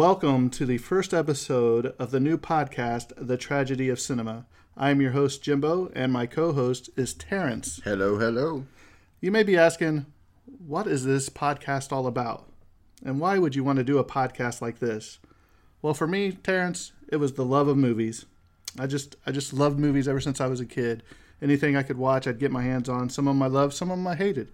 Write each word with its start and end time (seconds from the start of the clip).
Welcome 0.00 0.48
to 0.52 0.64
the 0.64 0.78
first 0.78 1.12
episode 1.12 1.94
of 1.98 2.10
the 2.10 2.20
new 2.20 2.38
podcast, 2.38 3.12
The 3.18 3.36
Tragedy 3.36 3.90
of 3.90 4.00
Cinema. 4.00 4.46
I 4.74 4.88
am 4.88 5.02
your 5.02 5.10
host, 5.10 5.42
Jimbo, 5.42 5.92
and 5.94 6.10
my 6.10 6.24
co 6.24 6.54
host 6.54 6.88
is 6.96 7.12
Terrence. 7.12 7.82
Hello, 7.84 8.16
hello. 8.16 8.64
You 9.20 9.30
may 9.30 9.42
be 9.42 9.58
asking, 9.58 10.06
what 10.66 10.86
is 10.86 11.04
this 11.04 11.28
podcast 11.28 11.92
all 11.92 12.06
about? 12.06 12.48
And 13.04 13.20
why 13.20 13.36
would 13.36 13.54
you 13.54 13.62
want 13.62 13.76
to 13.76 13.84
do 13.84 13.98
a 13.98 14.02
podcast 14.04 14.62
like 14.62 14.78
this? 14.78 15.18
Well, 15.82 15.92
for 15.92 16.06
me, 16.06 16.32
Terrence, 16.32 16.92
it 17.08 17.16
was 17.16 17.34
the 17.34 17.44
love 17.44 17.68
of 17.68 17.76
movies. 17.76 18.24
I 18.78 18.86
just 18.86 19.16
I 19.26 19.32
just 19.32 19.52
loved 19.52 19.78
movies 19.78 20.08
ever 20.08 20.20
since 20.20 20.40
I 20.40 20.46
was 20.46 20.60
a 20.60 20.66
kid. 20.66 21.02
Anything 21.42 21.76
I 21.76 21.82
could 21.82 21.98
watch, 21.98 22.26
I'd 22.26 22.38
get 22.38 22.50
my 22.50 22.62
hands 22.62 22.88
on. 22.88 23.10
Some 23.10 23.28
of 23.28 23.34
them 23.34 23.42
I 23.42 23.48
loved, 23.48 23.74
some 23.74 23.90
of 23.90 23.98
them 23.98 24.06
I 24.06 24.16
hated. 24.16 24.48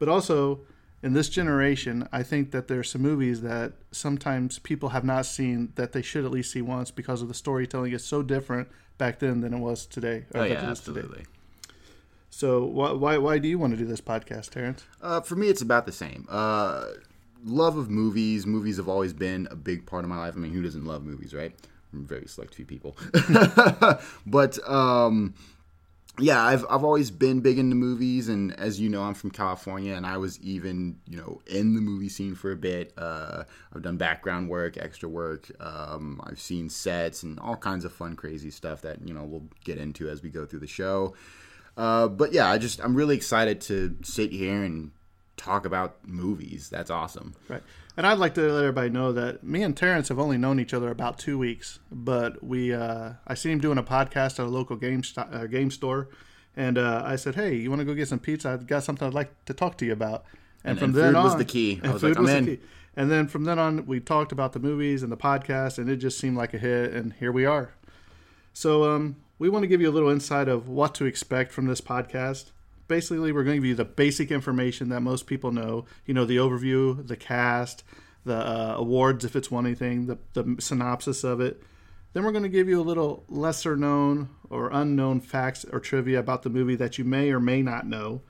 But 0.00 0.08
also, 0.08 0.62
in 1.04 1.12
this 1.12 1.28
generation, 1.28 2.08
I 2.12 2.22
think 2.22 2.50
that 2.52 2.66
there's 2.66 2.90
some 2.90 3.02
movies 3.02 3.42
that 3.42 3.74
sometimes 3.92 4.58
people 4.58 4.88
have 4.88 5.04
not 5.04 5.26
seen 5.26 5.70
that 5.74 5.92
they 5.92 6.00
should 6.00 6.24
at 6.24 6.30
least 6.30 6.50
see 6.50 6.62
once 6.62 6.90
because 6.90 7.20
of 7.20 7.28
the 7.28 7.34
storytelling 7.34 7.92
is 7.92 8.02
so 8.02 8.22
different 8.22 8.68
back 8.96 9.18
then 9.18 9.42
than 9.42 9.52
it 9.52 9.58
was 9.58 9.84
today. 9.84 10.24
Oh 10.34 10.42
yeah, 10.44 10.54
absolutely. 10.54 11.18
Today. 11.18 11.30
So 12.30 12.64
why, 12.64 12.92
why 12.92 13.18
why 13.18 13.38
do 13.38 13.48
you 13.48 13.58
want 13.58 13.74
to 13.74 13.76
do 13.76 13.84
this 13.84 14.00
podcast, 14.00 14.48
Terrence? 14.48 14.82
Uh, 15.02 15.20
for 15.20 15.36
me, 15.36 15.48
it's 15.48 15.60
about 15.60 15.84
the 15.84 15.92
same. 15.92 16.26
Uh, 16.26 16.86
love 17.44 17.76
of 17.76 17.90
movies. 17.90 18.46
Movies 18.46 18.78
have 18.78 18.88
always 18.88 19.12
been 19.12 19.46
a 19.50 19.56
big 19.56 19.84
part 19.84 20.04
of 20.04 20.08
my 20.08 20.16
life. 20.16 20.32
I 20.34 20.38
mean, 20.38 20.52
who 20.52 20.62
doesn't 20.62 20.86
love 20.86 21.04
movies, 21.04 21.34
right? 21.34 21.52
I'm 21.92 22.06
very 22.06 22.26
select 22.26 22.54
few 22.54 22.64
people, 22.64 22.96
but 24.26 24.58
um, 24.68 25.34
yeah, 26.18 26.42
I've 26.42 26.64
I've 26.70 26.84
always 26.84 27.10
been 27.10 27.40
big 27.40 27.58
into 27.58 27.74
movies, 27.74 28.28
and 28.28 28.58
as 28.58 28.78
you 28.78 28.88
know, 28.88 29.02
I'm 29.02 29.14
from 29.14 29.30
California, 29.30 29.94
and 29.94 30.06
I 30.06 30.16
was 30.16 30.38
even 30.40 31.00
you 31.08 31.16
know 31.16 31.40
in 31.46 31.74
the 31.74 31.80
movie 31.80 32.08
scene 32.08 32.34
for 32.36 32.52
a 32.52 32.56
bit. 32.56 32.92
Uh, 32.96 33.44
I've 33.74 33.82
done 33.82 33.96
background 33.96 34.48
work, 34.48 34.76
extra 34.76 35.08
work. 35.08 35.50
Um, 35.60 36.20
I've 36.24 36.40
seen 36.40 36.68
sets 36.68 37.24
and 37.24 37.40
all 37.40 37.56
kinds 37.56 37.84
of 37.84 37.92
fun, 37.92 38.14
crazy 38.14 38.50
stuff 38.50 38.82
that 38.82 39.06
you 39.06 39.12
know 39.12 39.24
we'll 39.24 39.48
get 39.64 39.78
into 39.78 40.08
as 40.08 40.22
we 40.22 40.30
go 40.30 40.46
through 40.46 40.60
the 40.60 40.68
show. 40.68 41.14
Uh, 41.76 42.06
but 42.06 42.32
yeah, 42.32 42.48
I 42.48 42.58
just 42.58 42.80
I'm 42.80 42.94
really 42.94 43.16
excited 43.16 43.60
to 43.62 43.96
sit 44.02 44.30
here 44.30 44.62
and 44.62 44.92
talk 45.36 45.66
about 45.66 46.06
movies. 46.06 46.68
That's 46.70 46.90
awesome. 46.90 47.34
Right. 47.48 47.62
And 47.96 48.06
I'd 48.06 48.18
like 48.18 48.34
to 48.34 48.40
let 48.40 48.64
everybody 48.64 48.90
know 48.90 49.12
that 49.12 49.44
me 49.44 49.62
and 49.62 49.76
Terrence 49.76 50.08
have 50.08 50.18
only 50.18 50.36
known 50.36 50.58
each 50.58 50.74
other 50.74 50.90
about 50.90 51.18
two 51.18 51.38
weeks, 51.38 51.78
but 51.92 52.42
we 52.42 52.74
uh, 52.74 53.12
I 53.26 53.34
seen 53.34 53.52
him 53.52 53.60
doing 53.60 53.78
a 53.78 53.84
podcast 53.84 54.40
at 54.40 54.40
a 54.40 54.46
local 54.46 54.76
game 54.76 55.04
st- 55.04 55.32
uh, 55.32 55.46
game 55.46 55.70
store, 55.70 56.08
and 56.56 56.76
uh, 56.76 57.02
I 57.04 57.14
said, 57.14 57.36
"Hey, 57.36 57.54
you 57.54 57.70
want 57.70 57.80
to 57.80 57.84
go 57.84 57.94
get 57.94 58.08
some 58.08 58.18
pizza? 58.18 58.50
I've 58.50 58.66
got 58.66 58.82
something 58.82 59.06
I'd 59.06 59.14
like 59.14 59.44
to 59.44 59.54
talk 59.54 59.78
to 59.78 59.86
you 59.86 59.92
about." 59.92 60.24
And, 60.64 60.70
and 60.70 60.78
from 60.78 60.90
and 60.90 60.94
then 60.94 61.16
on, 61.16 61.24
was 61.24 61.36
the 61.36 61.44
key. 61.44 61.80
I 61.84 61.92
was 61.92 62.02
like, 62.02 62.18
I'm 62.18 62.26
in. 62.26 62.60
And 62.96 63.10
then 63.10 63.28
from 63.28 63.44
then 63.44 63.58
on, 63.58 63.86
we 63.86 64.00
talked 64.00 64.32
about 64.32 64.52
the 64.54 64.60
movies 64.60 65.02
and 65.02 65.12
the 65.12 65.16
podcast, 65.16 65.78
and 65.78 65.88
it 65.88 65.96
just 65.96 66.18
seemed 66.18 66.36
like 66.36 66.54
a 66.54 66.58
hit. 66.58 66.92
And 66.92 67.12
here 67.14 67.30
we 67.32 67.44
are. 67.44 67.74
So 68.52 68.84
um, 68.92 69.16
we 69.38 69.48
want 69.48 69.62
to 69.64 69.66
give 69.66 69.80
you 69.80 69.90
a 69.90 69.92
little 69.92 70.10
insight 70.10 70.48
of 70.48 70.68
what 70.68 70.94
to 70.96 71.04
expect 71.04 71.52
from 71.52 71.66
this 71.66 71.80
podcast 71.80 72.50
basically 72.88 73.32
we're 73.32 73.44
going 73.44 73.56
to 73.56 73.60
give 73.60 73.68
you 73.68 73.74
the 73.74 73.84
basic 73.84 74.30
information 74.30 74.88
that 74.90 75.00
most 75.00 75.26
people 75.26 75.52
know. 75.52 75.86
You 76.06 76.14
know, 76.14 76.24
the 76.24 76.36
overview, 76.36 77.06
the 77.06 77.16
cast, 77.16 77.84
the 78.24 78.36
uh, 78.36 78.74
awards 78.76 79.24
if 79.24 79.36
it's 79.36 79.50
won 79.50 79.66
anything, 79.66 80.06
the, 80.06 80.18
the 80.32 80.56
synopsis 80.60 81.24
of 81.24 81.40
it. 81.40 81.62
Then 82.12 82.24
we're 82.24 82.32
going 82.32 82.44
to 82.44 82.48
give 82.48 82.68
you 82.68 82.80
a 82.80 82.82
little 82.82 83.24
lesser 83.28 83.76
known 83.76 84.28
or 84.48 84.70
unknown 84.72 85.20
facts 85.20 85.64
or 85.72 85.80
trivia 85.80 86.20
about 86.20 86.42
the 86.42 86.50
movie 86.50 86.76
that 86.76 86.96
you 86.96 87.04
may 87.04 87.30
or 87.30 87.40
may 87.40 87.60
not 87.60 87.86
know. 87.86 88.22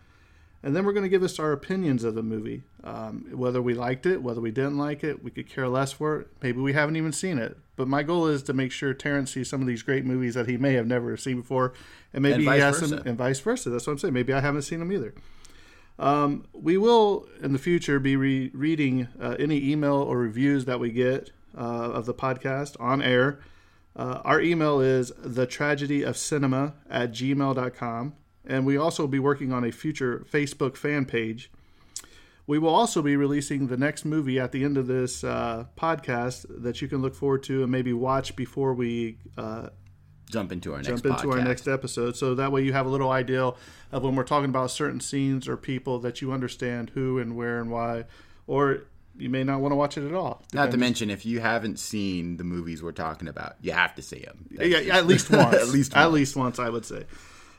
And 0.63 0.75
then 0.75 0.87
we're 0.87 0.95
going 0.95 1.05
to 1.05 1.11
give 1.11 1.23
us 1.23 1.39
our 1.39 1.53
opinions 1.53 2.05
of 2.05 2.15
the 2.15 2.23
movie, 2.23 2.63
um, 2.83 3.27
whether 3.33 3.61
we 3.61 3.75
liked 3.75 4.07
it, 4.07 4.23
whether 4.23 4.41
we 4.41 4.51
didn't 4.51 4.79
like 4.79 5.05
it, 5.05 5.23
we 5.23 5.31
could 5.31 5.47
care 5.47 5.69
less 5.69 5.93
for 5.93 6.21
it. 6.21 6.29
Maybe 6.43 6.61
we 6.61 6.73
haven't 6.73 6.97
even 6.97 7.13
seen 7.13 7.37
it. 7.37 7.59
But 7.77 7.89
my 7.89 8.03
goal 8.03 8.27
is 8.27 8.43
to 8.45 8.53
make 8.53 8.73
sure 8.73 8.95
Terrence 8.95 9.33
sees 9.33 9.49
some 9.49 9.61
of 9.61 9.67
these 9.67 9.83
great 9.83 10.05
movies 10.05 10.35
that 10.35 10.49
he 10.49 10.57
may 10.57 10.75
have 10.75 10.87
never 10.87 11.17
seen 11.17 11.41
before, 11.41 11.75
and 12.13 12.23
maybe 12.23 12.47
and 12.47 12.55
he 12.55 12.61
has 12.61 12.79
some, 12.79 12.93
and 12.93 13.19
vice 13.19 13.41
versa. 13.41 13.71
That's 13.71 13.87
what 13.87 13.95
I'm 13.95 13.99
saying. 13.99 14.15
Maybe 14.15 14.33
I 14.33 14.41
haven't 14.41 14.63
seen 14.63 14.79
them 14.79 14.93
either. 14.93 15.15
Um, 15.99 16.47
we 16.53 16.77
will 16.77 17.29
in 17.43 17.53
the 17.53 17.59
future 17.59 18.01
be 18.01 18.17
re- 18.17 18.51
reading 18.53 19.09
uh, 19.21 19.37
any 19.39 19.71
email 19.71 19.95
or 19.95 20.19
reviews 20.19 20.65
that 20.65 20.81
we 20.81 20.91
get 20.91 21.31
uh, 21.57 21.61
of 21.61 22.07
the 22.07 22.15
podcast 22.15 22.81
on 22.81 23.01
air. 23.01 23.41
Uh, 23.97 24.21
our 24.25 24.41
email 24.41 24.81
is 24.81 25.13
the 25.19 25.47
tragedy 25.47 26.03
of 26.03 26.17
cinema 26.17 26.75
at 26.91 27.13
gmail.com 27.13 28.15
and 28.47 28.67
we 28.67 28.77
also 28.77 29.05
will 29.05 29.09
be 29.09 29.19
working 29.19 29.53
on 29.53 29.65
a 29.65 29.73
future 29.73 30.25
Facebook 30.31 30.77
fan 30.77 31.05
page. 31.05 31.51
We 32.47 32.59
will 32.59 32.75
also 32.75 33.01
be 33.01 33.17
releasing 33.17 33.69
the 33.69 33.77
next 33.77 34.05
movie 34.05 34.39
at 34.39 34.53
the 34.53 34.65
end 34.65 34.77
of 34.77 34.87
this 34.87 35.25
uh, 35.25 35.65
podcast 35.79 36.45
that 36.63 36.83
you 36.83 36.89
can 36.89 37.01
look 37.01 37.15
forward 37.15 37.43
to 37.45 37.63
and 37.63 37.73
maybe 37.73 37.93
watch 37.93 38.37
before 38.37 38.75
we 38.75 39.19
uh, 39.39 39.69
jump 40.31 40.53
into 40.53 40.73
our 40.73 40.79
next 40.79 40.89
jump 40.89 41.07
into 41.07 41.27
podcast. 41.27 41.33
our 41.33 41.45
next 41.45 41.69
episode. 41.69 42.17
So 42.17 42.35
that 42.35 42.53
way 42.53 42.63
you 42.63 42.73
have 42.75 42.87
a 42.87 42.91
little 42.91 43.11
idea 43.11 43.53
of 43.93 44.03
when 44.03 44.15
we're 44.15 44.25
talking 44.25 44.51
about 44.51 44.71
certain 44.71 45.01
scenes 45.01 45.49
or 45.49 45.57
people 45.57 45.99
that 46.01 46.21
you 46.21 46.33
understand 46.33 46.91
who 46.91 47.19
and 47.19 47.35
where 47.37 47.61
and 47.61 47.71
why, 47.71 48.05
or 48.47 48.81
you 49.17 49.31
may 49.31 49.45
not 49.45 49.61
want 49.61 49.73
to 49.73 49.77
watch 49.77 49.97
it 49.97 50.07
at 50.07 50.13
all. 50.15 50.43
Depends. 50.51 50.55
Not 50.55 50.71
to 50.73 50.77
mention, 50.77 51.09
if 51.11 51.25
you 51.25 51.41
haven't 51.41 51.79
seen 51.79 52.37
the 52.37 52.45
movies 52.45 52.83
we're 52.83 52.93
talking 52.93 53.29
about, 53.29 53.55
you 53.63 53.73
have 53.73 53.95
to 53.95 54.03
see 54.03 54.19
them. 54.21 54.49
yeah, 54.51 54.97
at 54.97 55.07
least 55.07 55.31
once. 55.31 55.55
at 55.55 55.69
least 55.69 55.95
once. 55.95 56.05
at 56.05 56.13
least 56.13 56.37
once, 56.37 56.59
I 56.59 56.69
would 56.69 56.85
say. 56.85 57.05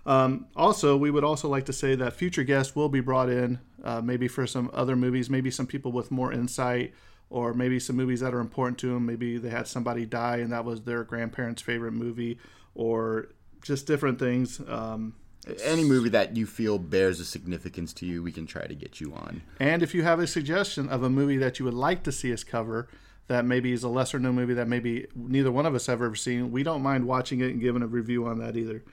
Um, 0.06 0.48
also, 0.56 0.96
we 0.96 1.10
would 1.10 1.24
also 1.24 1.48
like 1.50 1.66
to 1.66 1.74
say 1.74 1.96
that 1.96 2.14
future 2.14 2.44
guests 2.44 2.76
will 2.76 2.90
be 2.90 3.00
brought 3.00 3.30
in, 3.30 3.60
uh, 3.84 4.02
maybe 4.02 4.28
for 4.28 4.46
some 4.46 4.70
other 4.74 4.96
movies, 4.96 5.30
maybe 5.30 5.50
some 5.50 5.66
people 5.66 5.92
with 5.92 6.12
more 6.12 6.32
insight, 6.32 6.94
or 7.30 7.54
maybe 7.54 7.80
some 7.80 7.96
movies 7.96 8.20
that 8.20 8.34
are 8.34 8.40
important 8.40 8.78
to 8.80 8.94
them. 8.94 9.06
Maybe 9.06 9.38
they 9.38 9.50
had 9.50 9.68
somebody 9.68 10.06
die 10.06 10.38
and 10.38 10.52
that 10.52 10.64
was 10.64 10.82
their 10.82 11.04
grandparents' 11.04 11.62
favorite 11.62 11.94
movie, 11.94 12.38
or 12.76 13.30
just 13.64 13.88
different 13.88 14.20
things. 14.20 14.62
Um, 14.68 15.16
any 15.64 15.84
movie 15.84 16.10
that 16.10 16.36
you 16.36 16.46
feel 16.46 16.78
bears 16.78 17.20
a 17.20 17.26
significance 17.26 17.94
to 17.94 18.06
you, 18.06 18.24
we 18.24 18.32
can 18.32 18.46
try 18.46 18.66
to 18.66 18.76
get 18.76 19.00
you 19.00 19.14
on. 19.14 19.42
And 19.60 19.84
if 19.84 19.94
you 19.94 20.04
have 20.04 20.20
a 20.20 20.28
suggestion 20.28 20.90
of 20.90 21.04
a 21.04 21.10
movie 21.10 21.38
that 21.38 21.60
you 21.60 21.66
would 21.66 21.74
like 21.74 22.04
to 22.04 22.12
see 22.12 22.34
us 22.34 22.44
cover, 22.44 22.88
that 23.28 23.46
maybe 23.46 23.72
is 23.72 23.84
a 23.84 23.90
lesser 23.90 24.20
known 24.20 24.36
movie 24.36 24.54
that 24.54 24.68
maybe 24.68 25.08
neither 25.16 25.52
one 25.52 25.66
of 25.66 25.74
us 25.74 25.88
have 25.88 26.02
ever 26.02 26.16
seen, 26.16 26.52
we 26.52 26.64
don't 26.64 26.82
mind 26.82 27.06
watching 27.06 27.42
it 27.42 27.50
and 27.50 27.62
giving 27.62 27.82
a 27.82 27.88
review 27.88 28.28
on 28.28 28.38
that 28.40 28.56
either. 28.56 28.84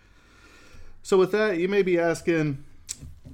So, 1.03 1.17
with 1.19 1.33
that, 1.33 1.59
you 1.59 1.69
may 1.69 1.83
be 1.83 1.99
asking, 1.99 2.65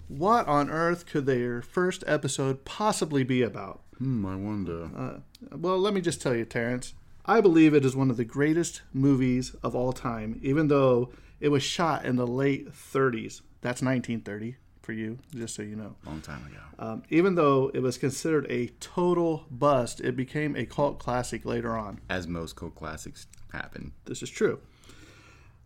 what 0.08 0.46
on 0.46 0.70
earth 0.70 1.06
could 1.06 1.26
their 1.26 1.60
first 1.60 2.02
episode 2.06 2.64
possibly 2.64 3.24
be 3.24 3.42
about? 3.42 3.82
Hmm, 3.98 4.24
I 4.24 4.36
wonder. 4.36 4.88
Uh, 4.96 5.18
well, 5.56 5.78
let 5.78 5.92
me 5.92 6.00
just 6.00 6.22
tell 6.22 6.34
you, 6.34 6.44
Terrence. 6.44 6.94
I 7.26 7.42
believe 7.42 7.74
it 7.74 7.84
is 7.84 7.94
one 7.94 8.10
of 8.10 8.16
the 8.16 8.24
greatest 8.24 8.80
movies 8.94 9.54
of 9.62 9.74
all 9.74 9.92
time, 9.92 10.40
even 10.42 10.68
though 10.68 11.12
it 11.40 11.50
was 11.50 11.62
shot 11.62 12.06
in 12.06 12.16
the 12.16 12.26
late 12.26 12.72
30s. 12.72 13.42
That's 13.60 13.82
1930 13.82 14.56
for 14.80 14.94
you, 14.94 15.18
just 15.34 15.54
so 15.54 15.60
you 15.60 15.76
know. 15.76 15.94
Long 16.06 16.22
time 16.22 16.46
ago. 16.46 16.60
Um, 16.78 17.02
even 17.10 17.34
though 17.34 17.70
it 17.74 17.80
was 17.80 17.98
considered 17.98 18.46
a 18.48 18.68
total 18.80 19.44
bust, 19.50 20.00
it 20.00 20.16
became 20.16 20.56
a 20.56 20.64
cult 20.64 20.98
classic 20.98 21.44
later 21.44 21.76
on. 21.76 22.00
As 22.08 22.26
most 22.26 22.56
cult 22.56 22.74
classics 22.74 23.26
happen. 23.52 23.92
This 24.06 24.22
is 24.22 24.30
true. 24.30 24.60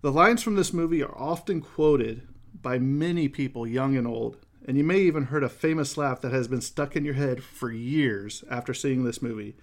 The 0.03 0.11
lines 0.11 0.43
from 0.43 0.57
this 0.57 0.73
movie 0.73 1.01
are 1.01 1.17
often 1.17 1.61
quoted 1.61 2.27
by 2.61 2.81
many 2.81 3.29
people, 3.29 3.69
young 3.69 3.97
and 3.97 4.05
old, 4.05 4.37
and 4.67 4.77
you 4.77 4.83
may 4.83 4.99
even 4.99 5.27
heard 5.27 5.45
a 5.45 5.49
famous 5.49 5.97
laugh 5.97 6.21
that 6.23 6.33
has 6.33 6.49
been 6.49 6.61
stuck 6.61 6.97
in 6.97 7.05
your 7.05 7.15
head 7.15 7.41
for 7.45 7.71
years 7.71 8.43
after 8.51 8.75
seeing 8.75 9.05
this 9.05 9.23
movie. 9.23 9.55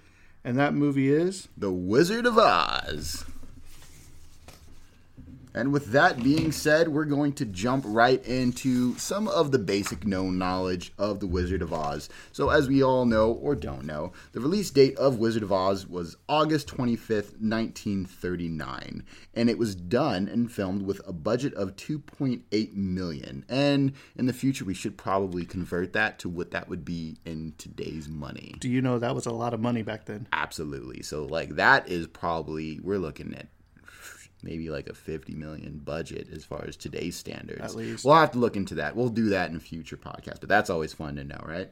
And 0.41 0.57
that 0.57 0.73
movie 0.73 1.11
is 1.11 1.49
The 1.57 1.73
Wizard 1.73 2.25
of 2.25 2.37
Oz. 2.37 3.25
And 5.53 5.73
with 5.73 5.87
that 5.87 6.21
being 6.21 6.51
said, 6.51 6.89
we're 6.89 7.05
going 7.05 7.33
to 7.33 7.45
jump 7.45 7.83
right 7.87 8.23
into 8.25 8.95
some 8.97 9.27
of 9.27 9.51
the 9.51 9.57
basic 9.57 10.05
known 10.05 10.37
knowledge 10.37 10.93
of 10.97 11.19
The 11.19 11.27
Wizard 11.27 11.63
of 11.63 11.73
Oz. 11.73 12.07
So, 12.31 12.49
as 12.49 12.67
we 12.67 12.83
all 12.83 13.05
know 13.05 13.31
or 13.31 13.55
don't 13.55 13.85
know, 13.85 14.13
the 14.31 14.41
release 14.41 14.69
date 14.69 14.95
of 14.97 15.17
Wizard 15.17 15.41
of 15.41 15.51
Oz 15.51 15.87
was 15.87 16.17
August 16.27 16.67
25th, 16.67 17.41
1939, 17.41 19.03
and 19.33 19.49
it 19.49 19.57
was 19.57 19.73
done 19.73 20.27
and 20.27 20.51
filmed 20.51 20.83
with 20.83 21.01
a 21.07 21.13
budget 21.13 21.53
of 21.55 21.75
2.8 21.75 22.73
million. 22.73 23.43
And 23.49 23.93
in 24.15 24.27
the 24.27 24.33
future, 24.33 24.65
we 24.65 24.75
should 24.75 24.97
probably 24.97 25.45
convert 25.45 25.93
that 25.93 26.19
to 26.19 26.29
what 26.29 26.51
that 26.51 26.69
would 26.69 26.85
be 26.85 27.17
in 27.25 27.53
today's 27.57 28.07
money. 28.07 28.55
Do 28.59 28.69
you 28.69 28.81
know 28.81 28.99
that 28.99 29.15
was 29.15 29.25
a 29.25 29.31
lot 29.31 29.55
of 29.55 29.59
money 29.59 29.81
back 29.81 30.05
then? 30.05 30.27
Absolutely. 30.31 31.01
So, 31.01 31.25
like, 31.25 31.55
that 31.55 31.89
is 31.89 32.05
probably, 32.05 32.79
we're 32.81 32.99
looking 32.99 33.33
at 33.33 33.47
maybe 34.43 34.69
like 34.69 34.87
a 34.87 34.93
50 34.93 35.33
million 35.35 35.79
budget 35.83 36.27
as 36.33 36.43
far 36.45 36.63
as 36.67 36.75
today's 36.75 37.15
standards. 37.15 37.61
At 37.61 37.75
least. 37.75 38.05
We'll 38.05 38.15
have 38.15 38.31
to 38.31 38.39
look 38.39 38.55
into 38.55 38.75
that. 38.75 38.95
We'll 38.95 39.09
do 39.09 39.29
that 39.29 39.49
in 39.49 39.57
a 39.57 39.59
future 39.59 39.97
podcast, 39.97 40.39
but 40.39 40.49
that's 40.49 40.69
always 40.69 40.93
fun 40.93 41.15
to 41.15 41.23
know, 41.23 41.41
right? 41.43 41.69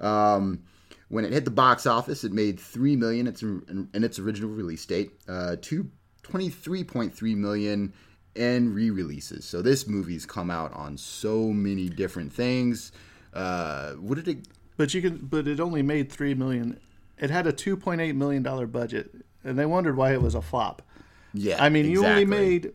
Um, 0.00 0.62
when 1.08 1.24
it 1.24 1.32
hit 1.32 1.44
the 1.44 1.50
box 1.50 1.86
office, 1.86 2.24
it 2.24 2.32
made 2.32 2.60
3 2.60 2.96
million 2.96 3.26
its, 3.26 3.42
in 3.42 3.88
its 3.92 4.18
original 4.18 4.50
release 4.50 4.84
date, 4.86 5.12
uh, 5.28 5.56
to 5.62 5.90
23.3 6.22 7.36
million 7.36 7.92
in 8.34 8.72
re-releases. 8.72 9.44
So 9.44 9.60
this 9.60 9.86
movie's 9.86 10.24
come 10.24 10.50
out 10.50 10.72
on 10.72 10.96
so 10.96 11.48
many 11.48 11.88
different 11.88 12.32
things. 12.32 12.92
Uh, 13.34 13.92
what 13.94 14.16
did 14.16 14.28
it 14.28 14.48
But 14.76 14.94
you 14.94 15.02
can 15.02 15.18
but 15.18 15.46
it 15.46 15.60
only 15.60 15.82
made 15.82 16.10
3 16.10 16.34
million. 16.34 16.78
It 17.18 17.30
had 17.30 17.46
a 17.46 17.52
2.8 17.52 18.14
million 18.14 18.42
dollar 18.42 18.66
budget, 18.66 19.10
and 19.44 19.58
they 19.58 19.66
wondered 19.66 19.96
why 19.96 20.12
it 20.12 20.22
was 20.22 20.34
a 20.34 20.42
flop. 20.42 20.82
Yeah. 21.32 21.62
I 21.62 21.68
mean, 21.68 21.90
you 21.90 22.04
only 22.06 22.24
made 22.24 22.72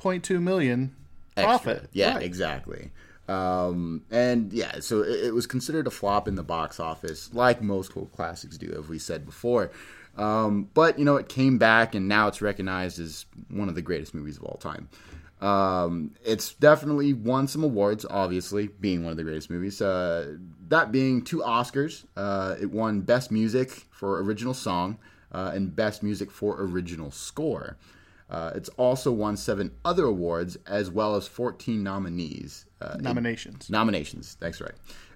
0.2 0.00 0.40
million 0.42 0.94
Extra. 1.36 1.44
profit. 1.74 1.90
Yeah, 1.92 2.14
Right. 2.14 2.22
exactly. 2.22 2.90
Um, 3.28 4.02
and 4.10 4.52
yeah, 4.52 4.78
so 4.80 5.02
it, 5.02 5.26
it 5.26 5.34
was 5.34 5.46
considered 5.46 5.86
a 5.86 5.90
flop 5.90 6.28
in 6.28 6.36
the 6.36 6.44
box 6.44 6.78
office, 6.78 7.32
like 7.34 7.60
most 7.60 7.92
cult 7.92 8.12
classics 8.12 8.56
do, 8.56 8.72
as 8.78 8.88
we 8.88 8.98
said 8.98 9.26
before. 9.26 9.70
Um, 10.16 10.68
but 10.74 10.98
you 10.98 11.04
know, 11.04 11.16
it 11.16 11.28
came 11.28 11.58
back, 11.58 11.94
and 11.94 12.08
now 12.08 12.28
it's 12.28 12.40
recognized 12.40 13.00
as 13.00 13.26
one 13.50 13.68
of 13.68 13.74
the 13.74 13.82
greatest 13.82 14.14
movies 14.14 14.36
of 14.36 14.44
all 14.44 14.56
time. 14.56 14.88
Um, 15.40 16.12
it's 16.24 16.54
definitely 16.54 17.12
won 17.12 17.48
some 17.48 17.62
awards, 17.62 18.06
obviously, 18.08 18.68
being 18.68 19.02
one 19.04 19.10
of 19.10 19.16
the 19.18 19.24
greatest 19.24 19.50
movies. 19.50 19.82
Uh, 19.82 20.36
that 20.68 20.90
being 20.92 21.22
two 21.22 21.38
Oscars. 21.38 22.04
Uh, 22.16 22.54
it 22.60 22.70
won 22.70 23.00
Best 23.02 23.30
Music 23.30 23.70
for 23.90 24.22
Original 24.22 24.54
Song 24.54 24.96
uh, 25.32 25.50
and 25.54 25.74
Best 25.76 26.02
Music 26.02 26.30
for 26.30 26.62
Original 26.62 27.10
Score. 27.10 27.76
Uh, 28.28 28.52
it's 28.54 28.68
also 28.70 29.12
won 29.12 29.36
seven 29.36 29.70
other 29.84 30.04
awards 30.04 30.56
as 30.66 30.90
well 30.90 31.14
as 31.14 31.28
14 31.28 31.82
nominees. 31.82 32.66
Uh, 32.80 32.96
Nominations. 33.00 33.70
nominations, 33.70 34.36
that's 34.40 34.60
right. 34.60 34.74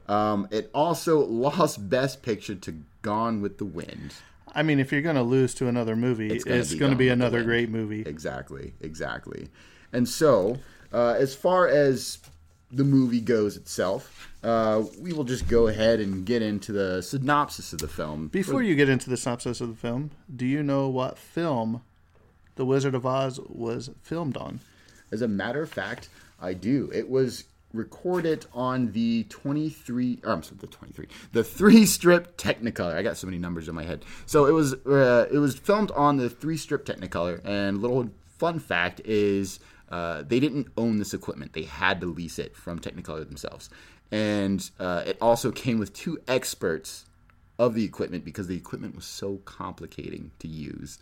Um, 0.09 0.49
it 0.51 0.71
also 0.75 1.19
lost 1.27 1.89
Best 1.89 2.23
Picture 2.23 2.55
to 2.55 2.83
Gone 3.03 3.41
with 3.41 3.59
the 3.59 3.65
Wind. 3.65 4.15
I 4.55 4.63
mean, 4.63 4.81
if 4.81 4.91
you're 4.91 5.03
going 5.03 5.17
to 5.17 5.23
lose 5.23 5.55
to 5.55 5.69
another 5.69 5.95
movie, 5.95 6.29
it's 6.29 6.45
going 6.45 6.63
be 6.63 6.79
to 6.79 6.97
be 6.97 7.09
another 7.09 7.45
great 7.45 7.71
movie. 7.71 8.03
Exactly, 8.03 8.75
exactly. 8.81 9.49
And 9.93 10.09
so, 10.09 10.59
uh, 10.93 11.15
as 11.19 11.35
far 11.35 11.69
as 11.69 12.19
the 12.73 12.85
movie 12.85 13.21
goes 13.21 13.57
itself, 13.57 14.29
uh, 14.43 14.83
we 14.99 15.13
will 15.13 15.25
just 15.25 15.49
go 15.49 15.69
ahead 15.69 16.01
and 16.01 16.25
get 16.25 16.43
into 16.43 16.73
the 16.73 17.03
synopsis 17.03 17.73
of 17.73 17.81
the 17.81 17.89
film. 17.89 18.29
Before 18.29 18.63
you 18.63 18.75
get 18.75 18.89
into 18.89 19.11
the 19.11 19.17
synopsis 19.17 19.61
of 19.61 19.69
the 19.69 19.77
film, 19.77 20.11
do 20.35 20.47
you 20.47 20.63
know 20.63 20.89
what 20.89 21.19
film 21.19 21.83
The 22.57 22.65
Wizard 22.65 22.95
of 22.95 23.07
Oz 23.07 23.41
was 23.49 23.91
filmed 24.03 24.37
on? 24.37 24.61
As 25.13 25.23
a 25.23 25.29
matter 25.29 25.63
of 25.63 25.71
fact, 25.71 26.09
I 26.41 26.55
do. 26.55 26.91
It 26.93 27.09
was 27.09 27.45
recorded 27.73 28.47
on 28.53 28.91
the 28.93 29.25
23 29.29 30.21
or 30.25 30.33
I'm 30.33 30.43
sorry, 30.43 30.57
the 30.61 30.67
23 30.67 31.07
the 31.33 31.45
three 31.45 31.87
strip 31.87 32.37
technicolor. 32.37 32.97
I 32.97 33.03
got 33.03 33.17
so 33.17 33.27
many 33.27 33.39
numbers 33.39 33.69
in 33.69 33.75
my 33.75 33.85
head. 33.85 34.05
So 34.27 34.47
it 34.47 34.53
was 34.53 34.75
uh, 34.75 35.29
it 35.31 35.39
was 35.39 35.57
filmed 35.57 35.91
on 35.93 36.17
the 36.17 36.29
three 36.29 36.57
strip 36.57 36.85
technicolor 36.85 37.41
and 37.45 37.81
little 37.81 38.11
fun 38.39 38.59
fact 38.59 39.01
is 39.05 39.61
uh, 39.91 40.23
they 40.27 40.41
didn't 40.41 40.69
own 40.77 40.99
this 40.99 41.15
equipment. 41.15 41.53
They 41.53 41.65
had 41.65 42.01
to 42.01 42.07
lease 42.07 42.39
it 42.39 42.57
from 42.57 42.79
technicolor 42.79 43.27
themselves. 43.27 43.71
And 44.11 44.69
uh, 44.79 45.05
it 45.07 45.19
also 45.21 45.53
came 45.53 45.79
with 45.79 45.93
two 45.93 46.19
experts 46.27 47.05
of 47.59 47.75
the 47.75 47.85
equipment 47.85 48.25
because 48.25 48.47
the 48.47 48.57
equipment 48.57 48.97
was 48.97 49.05
so 49.05 49.37
complicating 49.45 50.31
to 50.39 50.49
use 50.49 50.99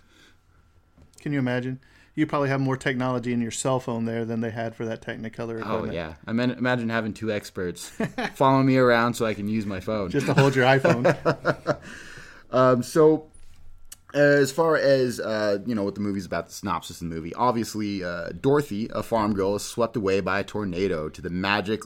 Can 1.20 1.32
you 1.32 1.38
imagine? 1.38 1.80
You 2.14 2.26
probably 2.26 2.48
have 2.48 2.60
more 2.60 2.76
technology 2.76 3.32
in 3.32 3.40
your 3.40 3.52
cell 3.52 3.78
phone 3.78 4.04
there 4.04 4.24
than 4.24 4.40
they 4.40 4.50
had 4.50 4.74
for 4.74 4.84
that 4.86 5.02
Technicolor 5.02 5.62
Oh 5.64 5.84
yeah, 5.84 6.14
I 6.26 6.32
mean, 6.32 6.50
imagine 6.50 6.88
having 6.88 7.14
two 7.14 7.30
experts 7.30 7.90
following 8.34 8.66
me 8.66 8.76
around 8.76 9.14
so 9.14 9.24
I 9.24 9.34
can 9.34 9.46
use 9.46 9.66
my 9.66 9.78
phone. 9.78 10.10
Just 10.10 10.26
to 10.26 10.34
hold 10.34 10.56
your 10.56 10.64
iPhone. 10.64 11.78
Um, 12.50 12.82
so, 12.82 13.26
as 14.14 14.50
far 14.52 14.76
as 14.76 15.20
uh, 15.20 15.58
you 15.66 15.74
know, 15.74 15.84
what 15.84 15.94
the 15.94 16.00
movie's 16.00 16.26
about, 16.26 16.46
the 16.46 16.52
synopsis 16.52 17.00
of 17.02 17.08
the 17.08 17.14
movie, 17.14 17.34
obviously, 17.34 18.02
uh, 18.02 18.30
Dorothy, 18.30 18.88
a 18.92 19.02
farm 19.02 19.34
girl, 19.34 19.56
is 19.56 19.64
swept 19.64 19.96
away 19.96 20.20
by 20.20 20.40
a 20.40 20.44
tornado 20.44 21.08
to 21.08 21.22
the 21.22 21.30
magic. 21.30 21.82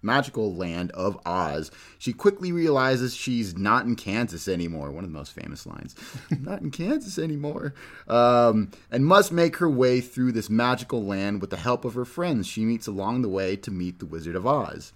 Magical 0.00 0.54
land 0.54 0.90
of 0.92 1.18
Oz. 1.26 1.70
She 1.98 2.12
quickly 2.12 2.52
realizes 2.52 3.14
she's 3.14 3.56
not 3.56 3.84
in 3.84 3.96
Kansas 3.96 4.46
anymore. 4.46 4.90
One 4.90 5.04
of 5.04 5.10
the 5.10 5.18
most 5.18 5.32
famous 5.32 5.66
lines. 5.66 5.94
not 6.40 6.60
in 6.60 6.70
Kansas 6.70 7.18
anymore. 7.18 7.74
Um, 8.06 8.70
and 8.90 9.04
must 9.04 9.32
make 9.32 9.56
her 9.56 9.68
way 9.68 10.00
through 10.00 10.32
this 10.32 10.48
magical 10.48 11.04
land 11.04 11.40
with 11.40 11.50
the 11.50 11.56
help 11.56 11.84
of 11.84 11.94
her 11.94 12.04
friends 12.04 12.46
she 12.46 12.64
meets 12.64 12.86
along 12.86 13.22
the 13.22 13.28
way 13.28 13.56
to 13.56 13.70
meet 13.70 13.98
the 13.98 14.06
Wizard 14.06 14.36
of 14.36 14.46
Oz. 14.46 14.92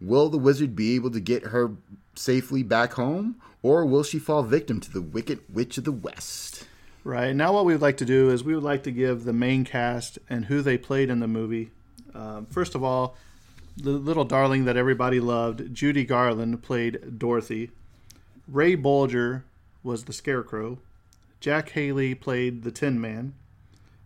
Will 0.00 0.28
the 0.28 0.38
wizard 0.38 0.74
be 0.74 0.96
able 0.96 1.10
to 1.12 1.20
get 1.20 1.44
her 1.44 1.72
safely 2.16 2.62
back 2.62 2.94
home, 2.94 3.36
or 3.62 3.86
will 3.86 4.02
she 4.02 4.18
fall 4.18 4.42
victim 4.42 4.80
to 4.80 4.90
the 4.90 5.00
wicked 5.00 5.40
witch 5.48 5.78
of 5.78 5.84
the 5.84 5.92
West? 5.92 6.66
right. 7.04 7.36
Now, 7.36 7.52
what 7.52 7.64
we 7.64 7.74
would 7.74 7.82
like 7.82 7.98
to 7.98 8.04
do 8.04 8.30
is 8.30 8.42
we 8.42 8.54
would 8.54 8.64
like 8.64 8.82
to 8.84 8.90
give 8.90 9.24
the 9.24 9.32
main 9.32 9.64
cast 9.64 10.18
and 10.28 10.46
who 10.46 10.62
they 10.62 10.78
played 10.78 11.10
in 11.10 11.20
the 11.20 11.28
movie. 11.28 11.70
Um, 12.14 12.46
first 12.46 12.74
of 12.74 12.82
all, 12.82 13.16
the 13.76 13.90
little 13.92 14.24
darling 14.24 14.64
that 14.66 14.76
everybody 14.76 15.20
loved, 15.20 15.74
Judy 15.74 16.04
Garland, 16.04 16.62
played 16.62 17.18
Dorothy. 17.18 17.70
Ray 18.46 18.76
Bolger 18.76 19.42
was 19.82 20.04
the 20.04 20.12
Scarecrow. 20.12 20.78
Jack 21.40 21.70
Haley 21.70 22.14
played 22.14 22.62
the 22.62 22.70
Tin 22.70 23.00
Man. 23.00 23.34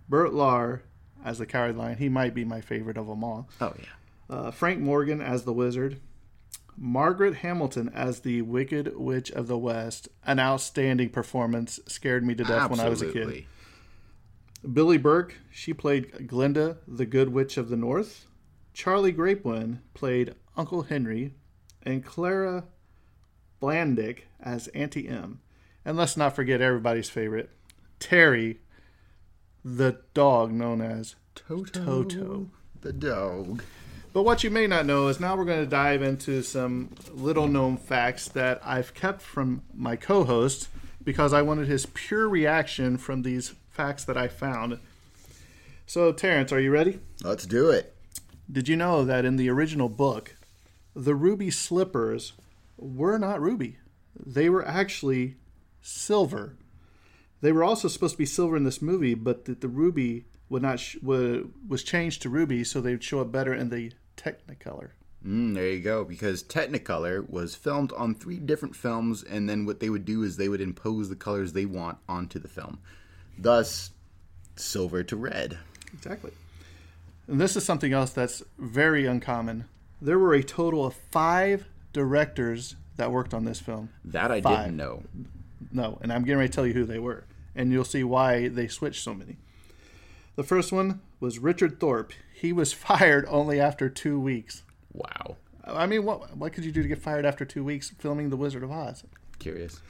Bert 0.09 0.33
Lahr 0.33 0.81
as 1.25 1.39
the 1.39 1.47
Coward 1.47 1.77
Lion. 1.77 1.99
He 1.99 2.09
might 2.09 2.35
be 2.35 2.45
my 2.45 2.61
favorite 2.61 2.97
of 2.97 3.07
them 3.07 3.23
all. 3.23 3.49
Oh 3.61 3.75
yeah, 3.79 3.85
Uh, 4.35 4.51
Frank 4.51 4.81
Morgan 4.81 5.21
as 5.21 5.45
the 5.45 5.53
Wizard. 5.53 6.01
Margaret 6.77 7.37
Hamilton 7.39 7.91
as 7.93 8.21
the 8.21 8.41
Wicked 8.43 8.97
Witch 8.97 9.31
of 9.33 9.49
the 9.49 9.59
West. 9.59 10.09
An 10.25 10.39
outstanding 10.39 11.11
performance. 11.11 11.79
Scared 11.87 12.25
me 12.25 12.35
to 12.37 12.45
death 12.45 12.71
when 12.71 12.81
I 12.81 12.89
was 12.89 13.03
a 13.03 13.07
kid. 13.07 13.17
absolutely. 13.17 13.47
Billie 14.73 14.99
Burke, 14.99 15.35
she 15.53 15.73
played 15.75 16.27
Glinda, 16.29 16.79
the 16.87 17.07
Good 17.07 17.31
Witch 17.31 17.57
of 17.57 17.69
the 17.69 17.77
North. 17.77 18.27
Charley 18.79 19.13
Grapewin 19.13 19.79
played 19.93 20.37
Uncle 20.57 20.83
Henry. 20.83 21.35
And 21.83 22.05
Clara 22.05 22.65
Blandick 23.61 24.21
as 24.41 24.69
Auntie 24.69 25.09
Em. 25.09 25.41
And 25.85 25.97
let's 25.97 26.17
not 26.17 26.37
forget 26.37 26.61
everybody's 26.61 27.11
favorite, 27.11 27.51
Terry, 27.99 28.61
the 29.65 30.01
dog 30.15 30.53
known 30.53 30.81
as 30.81 31.17
Toto, 31.35 32.05
Toto. 32.05 32.51
the 32.81 32.93
dog. 32.93 33.65
But 34.13 34.23
what 34.23 34.45
you 34.45 34.51
may 34.51 34.69
not 34.69 34.87
know 34.87 35.09
is 35.09 35.19
now 35.19 35.37
we're 35.37 35.45
going 35.45 35.65
to 35.65 35.71
dive 35.71 36.03
into 36.03 36.43
some 36.43 36.91
little 37.13 37.49
known 37.49 37.79
facts 37.79 38.29
that 38.29 38.61
I've 38.65 38.95
kept 38.95 39.23
from 39.23 39.63
my 39.75 39.97
co 39.97 40.23
host 40.23 40.69
because 41.03 41.33
I 41.33 41.43
wanted 41.43 41.67
his 41.67 41.87
pure 41.87 42.29
reaction 42.29 42.97
from 42.97 43.23
these 43.23 43.55
facts 43.71 44.05
that 44.05 44.17
I 44.17 44.29
found. 44.29 44.79
So, 45.87 46.13
Terrence, 46.13 46.53
are 46.53 46.61
you 46.61 46.71
ready? 46.71 47.01
Let's 47.25 47.47
do 47.47 47.71
it. 47.71 47.95
Did 48.51 48.69
you 48.69 48.77
know 48.77 49.05
that 49.05 49.25
in 49.25 49.37
the 49.37 49.51
original 49.51 49.89
book, 49.89 50.37
the 50.95 51.15
ruby 51.15 51.51
slippers 51.51 52.33
were 52.77 53.19
not 53.19 53.41
ruby? 53.41 53.79
They 54.19 54.49
were 54.49 54.67
actually 54.67 55.37
silver. 55.83 56.57
They 57.41 57.53
were 57.53 57.63
also 57.63 57.89
supposed 57.89 58.15
to 58.15 58.19
be 58.19 58.27
silver 58.27 58.57
in 58.57 58.65
this 58.65 58.83
movie, 58.83 59.15
but 59.15 59.45
the, 59.45 59.55
the 59.55 59.69
ruby 59.69 60.25
would 60.49 60.63
not 60.63 60.81
sh- 60.81 60.97
would, 61.03 61.53
was 61.69 61.83
changed 61.83 62.23
to 62.23 62.29
ruby 62.31 62.65
so 62.65 62.81
they'd 62.81 63.05
show 63.05 63.21
up 63.21 63.31
better 63.31 63.55
in 63.55 63.69
the 63.69 63.93
Technicolor. 64.17 64.91
Mm, 65.25 65.55
there 65.55 65.69
you 65.69 65.81
go. 65.81 66.05
Because 66.05 66.43
Technicolor 66.43 67.29
was 67.29 67.55
filmed 67.55 67.93
on 67.93 68.15
three 68.15 68.39
different 68.39 68.75
films, 68.75 69.23
and 69.23 69.49
then 69.49 69.67
what 69.67 69.81
they 69.81 69.91
would 69.91 70.05
do 70.05 70.23
is 70.23 70.37
they 70.37 70.49
would 70.49 70.61
impose 70.61 71.09
the 71.09 71.17
colors 71.17 71.53
they 71.53 71.67
want 71.67 71.99
onto 72.09 72.39
the 72.39 72.49
film. 72.49 72.79
Thus, 73.39 73.91
silver 74.57 75.05
to 75.05 75.17
red. 75.17 75.59
Exactly. 75.93 76.33
And 77.29 77.41
this 77.41 77.57
is 77.57 77.65
something 77.65 77.93
else 77.93 78.11
that's 78.11 78.43
very 78.59 79.07
uncommon. 79.07 79.67
There 80.01 80.19
were 80.19 80.33
a 80.35 80.43
total 80.43 80.87
of 80.87 80.95
five 80.95 81.67
directors 81.93 82.77
that 82.97 83.13
worked 83.13 83.35
on 83.35 83.45
this 83.45 83.61
film. 83.61 83.91
That 84.05 84.31
I 84.31 84.41
Five. 84.41 84.65
didn't 84.65 84.77
know. 84.77 85.03
No, 85.71 85.99
and 86.01 86.13
I'm 86.13 86.23
getting 86.25 86.39
ready 86.39 86.49
to 86.49 86.55
tell 86.55 86.67
you 86.67 86.73
who 86.73 86.85
they 86.85 86.99
were, 86.99 87.25
and 87.55 87.71
you'll 87.71 87.85
see 87.85 88.03
why 88.03 88.49
they 88.49 88.67
switched 88.69 89.03
so 89.03 89.15
many. 89.15 89.37
The 90.37 90.43
first 90.45 90.73
one 90.73 91.01
was 91.21 91.39
Richard 91.39 91.79
Thorpe. 91.81 92.13
He 92.33 92.53
was 92.53 92.73
fired 92.87 93.27
only 93.29 93.61
after 93.61 93.89
two 93.89 94.19
weeks. 94.19 94.63
Wow. 94.93 95.37
I 95.65 95.87
mean, 95.87 96.05
what 96.05 96.35
what 96.37 96.53
could 96.55 96.65
you 96.65 96.73
do 96.73 96.83
to 96.83 96.89
get 96.89 96.99
fired 97.03 97.27
after 97.27 97.45
two 97.45 97.63
weeks 97.63 97.91
filming 97.99 98.31
The 98.31 98.37
Wizard 98.37 98.63
of 98.63 98.71
Oz? 98.71 99.05
Curious. 99.39 99.81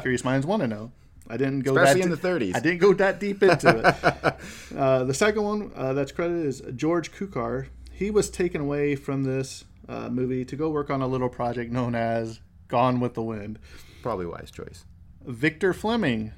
Curious 0.00 0.24
minds 0.24 0.46
want 0.46 0.62
to 0.62 0.68
know. 0.68 0.92
I 1.28 1.36
didn't 1.36 1.60
go 1.60 1.76
Especially 1.76 2.00
that 2.02 2.06
in 2.06 2.10
the 2.10 2.16
30s. 2.46 2.56
I 2.56 2.60
didn't 2.60 2.78
go 2.78 2.94
that 2.94 3.20
deep 3.20 3.42
into 3.42 3.68
it. 3.68 4.76
uh, 4.76 5.04
the 5.04 5.14
second 5.14 5.42
one 5.42 5.72
uh, 5.76 5.92
that's 5.92 6.12
credited 6.12 6.46
is 6.46 6.62
George 6.74 7.12
Cukor. 7.12 7.68
He 7.92 8.10
was 8.10 8.30
taken 8.30 8.60
away 8.60 8.96
from 8.96 9.24
this 9.24 9.64
uh, 9.88 10.08
movie 10.08 10.44
to 10.44 10.56
go 10.56 10.70
work 10.70 10.90
on 10.90 11.02
a 11.02 11.06
little 11.06 11.28
project 11.28 11.70
known 11.72 11.94
as 11.94 12.40
Gone 12.68 13.00
with 13.00 13.14
the 13.14 13.22
Wind. 13.22 13.58
Probably 14.02 14.26
wise 14.26 14.50
choice. 14.50 14.84
Victor 15.26 15.72
Fleming 15.72 16.32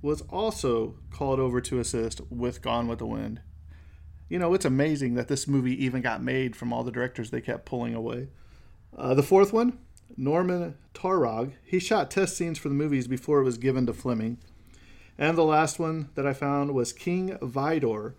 was 0.00 0.22
also 0.22 0.94
called 1.10 1.40
over 1.40 1.60
to 1.60 1.80
assist 1.80 2.20
with 2.30 2.62
Gone 2.62 2.88
with 2.88 3.00
the 3.00 3.06
Wind. 3.06 3.40
You 4.28 4.38
know, 4.38 4.54
it's 4.54 4.64
amazing 4.64 5.14
that 5.14 5.28
this 5.28 5.48
movie 5.48 5.84
even 5.84 6.02
got 6.02 6.22
made 6.22 6.54
from 6.54 6.72
all 6.72 6.84
the 6.84 6.92
directors 6.92 7.30
they 7.30 7.40
kept 7.40 7.64
pulling 7.64 7.94
away. 7.94 8.28
Uh, 8.96 9.14
the 9.14 9.22
fourth 9.22 9.52
one, 9.52 9.78
Norman 10.16 10.76
Taurog, 10.94 11.52
he 11.64 11.78
shot 11.78 12.10
test 12.10 12.36
scenes 12.36 12.58
for 12.58 12.68
the 12.68 12.74
movies 12.74 13.06
before 13.06 13.40
it 13.40 13.44
was 13.44 13.58
given 13.58 13.86
to 13.86 13.92
Fleming. 13.92 14.38
And 15.18 15.36
the 15.36 15.44
last 15.44 15.78
one 15.78 16.10
that 16.14 16.26
I 16.26 16.32
found 16.32 16.72
was 16.74 16.92
King 16.92 17.36
Vidor. 17.38 18.14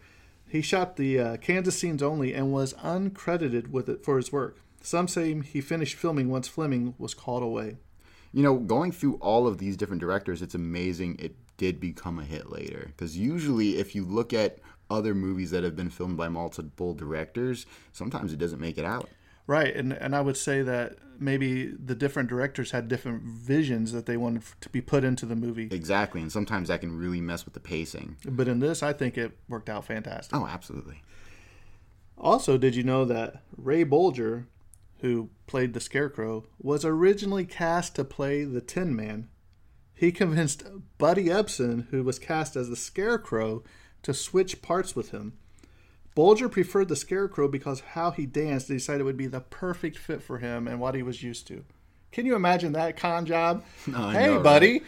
He 0.47 0.61
shot 0.61 0.95
the 0.95 1.19
uh, 1.19 1.37
Kansas 1.37 1.77
scenes 1.77 2.03
only 2.03 2.33
and 2.33 2.51
was 2.51 2.73
uncredited 2.73 3.69
with 3.69 3.87
it 3.87 4.03
for 4.03 4.17
his 4.17 4.31
work. 4.31 4.59
Some 4.81 5.07
say 5.07 5.39
he 5.41 5.61
finished 5.61 5.95
filming 5.95 6.29
once 6.29 6.47
Fleming 6.47 6.95
was 6.97 7.13
called 7.13 7.43
away. 7.43 7.77
You 8.33 8.43
know, 8.43 8.57
going 8.57 8.91
through 8.91 9.15
all 9.15 9.47
of 9.47 9.57
these 9.57 9.77
different 9.77 10.01
directors, 10.01 10.41
it's 10.41 10.55
amazing 10.55 11.17
it 11.19 11.35
did 11.57 11.79
become 11.79 12.19
a 12.19 12.23
hit 12.23 12.49
later. 12.49 12.85
Because 12.87 13.17
usually, 13.17 13.77
if 13.77 13.95
you 13.95 14.05
look 14.05 14.33
at 14.33 14.59
other 14.89 15.13
movies 15.13 15.51
that 15.51 15.63
have 15.63 15.75
been 15.75 15.89
filmed 15.89 16.17
by 16.17 16.29
multiple 16.29 16.93
directors, 16.93 17.65
sometimes 17.91 18.33
it 18.33 18.39
doesn't 18.39 18.59
make 18.59 18.77
it 18.77 18.85
out. 18.85 19.09
Right, 19.49 19.75
and 19.75 19.91
and 19.93 20.15
I 20.15 20.21
would 20.21 20.37
say 20.37 20.61
that 20.61 20.97
maybe 21.17 21.71
the 21.71 21.95
different 21.95 22.29
directors 22.29 22.69
had 22.69 22.87
different 22.87 23.23
visions 23.23 23.91
that 23.93 24.05
they 24.05 24.15
wanted 24.15 24.43
to 24.61 24.69
be 24.69 24.79
put 24.79 25.03
into 25.03 25.25
the 25.25 25.35
movie. 25.35 25.67
Exactly, 25.71 26.21
and 26.21 26.31
sometimes 26.31 26.67
that 26.67 26.81
can 26.81 26.95
really 26.95 27.19
mess 27.19 27.45
with 27.45 27.55
the 27.55 27.59
pacing. 27.59 28.17
But 28.23 28.47
in 28.47 28.59
this, 28.59 28.83
I 28.83 28.93
think 28.93 29.17
it 29.17 29.39
worked 29.47 29.67
out 29.67 29.85
fantastic. 29.85 30.37
Oh, 30.37 30.45
absolutely. 30.45 31.01
Also, 32.15 32.59
did 32.59 32.75
you 32.75 32.83
know 32.83 33.05
that 33.05 33.41
Ray 33.57 33.83
Bolger, 33.83 34.45
who 34.99 35.31
played 35.47 35.73
the 35.73 35.79
Scarecrow, 35.79 36.45
was 36.61 36.85
originally 36.85 37.45
cast 37.45 37.95
to 37.95 38.03
play 38.03 38.43
the 38.43 38.61
Tin 38.61 38.95
Man? 38.95 39.29
He 39.95 40.11
convinced 40.11 40.63
Buddy 40.99 41.25
Ebsen, 41.25 41.87
who 41.89 42.03
was 42.03 42.19
cast 42.19 42.55
as 42.55 42.69
the 42.69 42.75
Scarecrow, 42.75 43.63
to 44.03 44.13
switch 44.13 44.61
parts 44.61 44.95
with 44.95 45.09
him. 45.09 45.39
Bolger 46.15 46.51
preferred 46.51 46.89
the 46.89 46.95
Scarecrow 46.95 47.47
because 47.47 47.81
how 47.81 48.11
he 48.11 48.25
danced, 48.25 48.67
they 48.67 48.75
decided 48.75 49.01
it 49.01 49.05
would 49.05 49.17
be 49.17 49.27
the 49.27 49.39
perfect 49.39 49.97
fit 49.97 50.21
for 50.21 50.39
him 50.39 50.67
and 50.67 50.79
what 50.79 50.95
he 50.95 51.03
was 51.03 51.23
used 51.23 51.47
to. 51.47 51.63
Can 52.11 52.25
you 52.25 52.35
imagine 52.35 52.73
that 52.73 52.97
con 52.97 53.25
job? 53.25 53.63
I 53.95 54.13
hey, 54.13 54.25
know, 54.25 54.35
right? 54.35 54.43
buddy, 54.43 54.81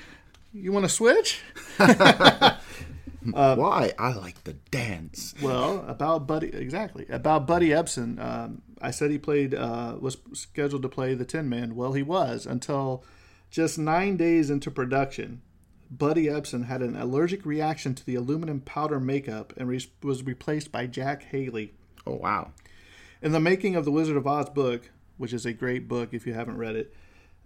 you 0.53 0.71
want 0.71 0.85
to 0.85 0.89
switch? 0.89 1.41
Why? 3.31 3.93
I 3.99 4.13
like 4.13 4.43
the 4.43 4.53
dance. 4.53 5.35
Well, 5.41 5.85
about 5.87 6.25
Buddy, 6.25 6.47
exactly 6.47 7.05
about 7.09 7.45
Buddy 7.45 7.69
Ebsen. 7.69 8.19
Um, 8.19 8.61
I 8.81 8.91
said 8.91 9.11
he 9.11 9.19
played 9.19 9.53
uh, 9.53 9.97
was 9.99 10.17
scheduled 10.33 10.81
to 10.81 10.89
play 10.89 11.13
the 11.13 11.25
Tin 11.25 11.47
Man. 11.47 11.75
Well, 11.75 11.93
he 11.93 12.01
was 12.01 12.45
until 12.45 13.03
just 13.51 13.77
nine 13.77 14.17
days 14.17 14.49
into 14.49 14.71
production. 14.71 15.41
Buddy 15.91 16.25
Ebsen 16.27 16.65
had 16.67 16.81
an 16.81 16.95
allergic 16.95 17.45
reaction 17.45 17.93
to 17.95 18.05
the 18.05 18.15
aluminum 18.15 18.61
powder 18.61 18.99
makeup 18.99 19.53
and 19.57 19.67
re- 19.67 19.85
was 20.01 20.23
replaced 20.23 20.71
by 20.71 20.87
Jack 20.87 21.23
Haley. 21.23 21.73
Oh, 22.07 22.15
wow. 22.15 22.51
In 23.21 23.33
the 23.33 23.39
making 23.41 23.75
of 23.75 23.83
the 23.85 23.91
Wizard 23.91 24.15
of 24.17 24.25
Oz 24.25 24.49
book, 24.49 24.89
which 25.17 25.33
is 25.33 25.45
a 25.45 25.53
great 25.53 25.87
book 25.87 26.13
if 26.13 26.25
you 26.25 26.33
haven't 26.33 26.57
read 26.57 26.75
it, 26.75 26.93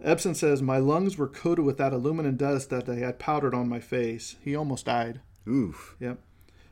Ebsen 0.02 0.36
says, 0.36 0.62
My 0.62 0.78
lungs 0.78 1.18
were 1.18 1.26
coated 1.26 1.64
with 1.64 1.76
that 1.78 1.92
aluminum 1.92 2.36
dust 2.36 2.70
that 2.70 2.86
they 2.86 3.00
had 3.00 3.18
powdered 3.18 3.54
on 3.54 3.68
my 3.68 3.80
face. 3.80 4.36
He 4.42 4.54
almost 4.54 4.86
died. 4.86 5.20
Oof. 5.48 5.96
Yep. 6.00 6.18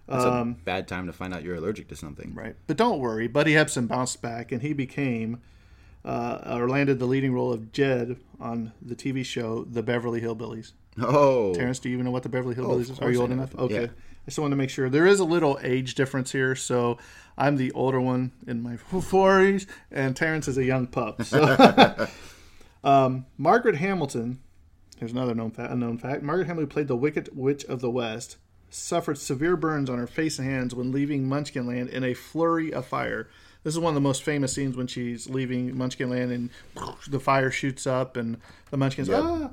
That's 0.06 0.24
Um, 0.24 0.56
a 0.60 0.64
bad 0.64 0.86
time 0.86 1.06
to 1.06 1.12
find 1.12 1.34
out 1.34 1.42
you're 1.42 1.56
allergic 1.56 1.88
to 1.88 1.96
something. 1.96 2.34
Right. 2.34 2.54
But 2.66 2.76
don't 2.76 3.00
worry, 3.00 3.26
Buddy 3.26 3.52
Ebsen 3.54 3.88
bounced 3.88 4.22
back 4.22 4.52
and 4.52 4.62
he 4.62 4.72
became 4.74 5.40
uh, 6.04 6.56
or 6.58 6.68
landed 6.68 6.98
the 6.98 7.06
leading 7.06 7.32
role 7.32 7.50
of 7.52 7.72
Jed 7.72 8.18
on 8.38 8.72
the 8.82 8.94
TV 8.94 9.24
show 9.24 9.64
The 9.64 9.82
Beverly 9.82 10.20
Hillbillies. 10.20 10.72
Oh. 11.00 11.54
Terrence, 11.54 11.78
do 11.78 11.88
you 11.88 11.94
even 11.94 12.04
know 12.04 12.10
what 12.10 12.22
the 12.22 12.28
Beverly 12.28 12.54
Hillbillies 12.54 12.90
of 12.90 12.90
is? 12.90 13.00
Are 13.00 13.10
you 13.10 13.20
old 13.20 13.30
enough? 13.30 13.54
Okay. 13.54 13.82
Yeah. 13.82 13.86
I 13.86 14.26
just 14.26 14.38
want 14.38 14.52
to 14.52 14.56
make 14.56 14.70
sure. 14.70 14.88
There 14.88 15.06
is 15.06 15.20
a 15.20 15.24
little 15.24 15.58
age 15.62 15.94
difference 15.94 16.32
here, 16.32 16.54
so 16.54 16.98
I'm 17.36 17.56
the 17.56 17.72
older 17.72 18.00
one 18.00 18.32
in 18.46 18.62
my 18.62 18.76
40s, 18.76 19.66
and 19.90 20.16
Terrence 20.16 20.48
is 20.48 20.56
a 20.56 20.64
young 20.64 20.86
pup. 20.86 21.22
So, 21.24 22.08
um, 22.84 23.26
Margaret 23.36 23.76
Hamilton, 23.76 24.40
here's 24.98 25.12
another 25.12 25.34
known 25.34 25.50
fact, 25.50 25.72
unknown 25.72 25.98
fact. 25.98 26.22
Margaret 26.22 26.46
Hamilton 26.46 26.70
played 26.70 26.88
the 26.88 26.96
Wicked 26.96 27.30
Witch 27.34 27.64
of 27.64 27.80
the 27.80 27.90
West, 27.90 28.38
suffered 28.70 29.18
severe 29.18 29.56
burns 29.56 29.90
on 29.90 29.98
her 29.98 30.06
face 30.06 30.38
and 30.38 30.48
hands 30.48 30.74
when 30.74 30.90
leaving 30.90 31.26
Munchkinland 31.28 31.90
in 31.90 32.02
a 32.02 32.14
flurry 32.14 32.72
of 32.72 32.86
fire. 32.86 33.28
This 33.62 33.74
is 33.74 33.80
one 33.80 33.90
of 33.90 33.94
the 33.94 34.00
most 34.00 34.22
famous 34.22 34.52
scenes 34.52 34.76
when 34.76 34.86
she's 34.86 35.28
leaving 35.28 35.74
Munchkinland 35.74 36.32
and 36.34 36.50
the 37.08 37.20
fire 37.20 37.50
shoots 37.50 37.86
up 37.86 38.16
and 38.16 38.38
the 38.70 38.76
Munchkins. 38.76 39.08
Yep. 39.08 39.22
Ah! 39.22 39.50